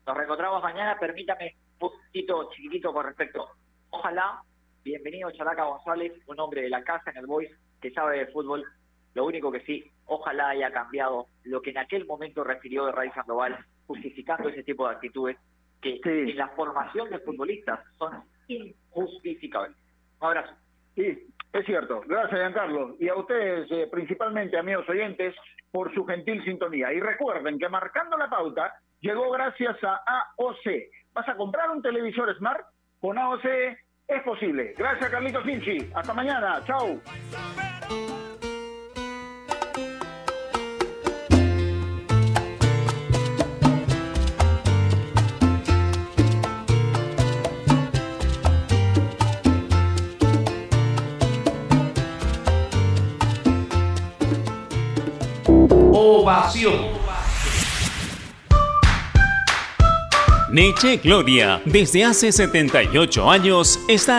Nos 0.06 0.16
reencontramos 0.16 0.62
mañana, 0.62 0.98
permítame 1.00 1.56
un 1.80 1.90
poquito 1.90 2.50
chiquitito 2.52 2.92
con 2.92 3.06
respecto. 3.06 3.48
Ojalá, 3.92 4.42
bienvenido 4.84 5.32
Chalaca 5.32 5.64
González, 5.64 6.14
un 6.28 6.40
hombre 6.40 6.64
de 6.64 6.70
la 6.70 6.84
casa 6.84 7.12
en 7.12 7.18
el 7.18 7.28
Boys 7.28 7.50
que 7.82 7.92
sabe 7.92 8.20
de 8.20 8.28
fútbol. 8.28 8.64
Lo 9.14 9.26
único 9.26 9.52
que 9.52 9.62
sí, 9.62 9.84
ojalá 10.06 10.50
haya 10.50 10.72
cambiado 10.72 11.28
lo 11.44 11.62
que 11.62 11.72
en 11.72 11.78
aquel 11.78 12.06
momento 12.06 12.44
refirió 12.44 12.86
de 12.86 12.92
Raiz 12.92 13.14
Sandoval, 13.14 13.58
justificando 13.86 14.50
ese 14.50 14.64
tipo 14.64 14.88
de 14.88 14.96
actitudes 14.96 15.38
que 15.82 16.00
en 16.04 16.36
la 16.36 16.50
formación 16.50 17.10
de 17.10 17.20
futbolistas 17.20 17.80
son 17.98 18.24
injustificables. 18.48 19.78
Un 20.20 20.28
abrazo. 20.28 20.54
Sí, 20.96 21.28
es 21.54 21.66
cierto. 21.66 22.02
Gracias, 22.08 22.40
Giancarlo. 22.40 22.96
Y 23.00 23.08
a 23.08 23.16
ustedes, 23.16 23.72
eh, 23.72 23.88
principalmente, 23.92 24.58
amigos 24.58 24.90
oyentes, 24.90 25.36
por 25.72 25.94
su 25.94 26.04
gentil 26.06 26.44
sintonía. 26.44 26.92
Y 26.92 27.00
recuerden 27.00 27.60
que 27.60 27.70
marcando 27.70 28.18
la 28.18 28.30
pauta 28.30 28.74
llegó 29.00 29.30
gracias 29.30 29.78
a 29.84 30.02
AOC. 30.06 30.66
¿Vas 31.18 31.28
a 31.30 31.36
comprar 31.36 31.72
un 31.72 31.82
televisor 31.82 32.32
Smart? 32.38 32.62
Con 33.02 33.18
AOC 33.18 33.44
es 34.08 34.24
posible. 34.24 34.76
Gracias, 34.78 35.10
Carlitos 35.10 35.44
Finchi. 35.44 35.90
Hasta 35.96 36.14
mañana. 36.14 36.64
Chau. 36.68 37.02
ovación. 55.92 56.97
Neche 60.50 60.96
Gloria, 61.04 61.62
desde 61.66 62.06
hace 62.06 62.32
78 62.32 63.30
años, 63.30 63.78
está 63.90 64.16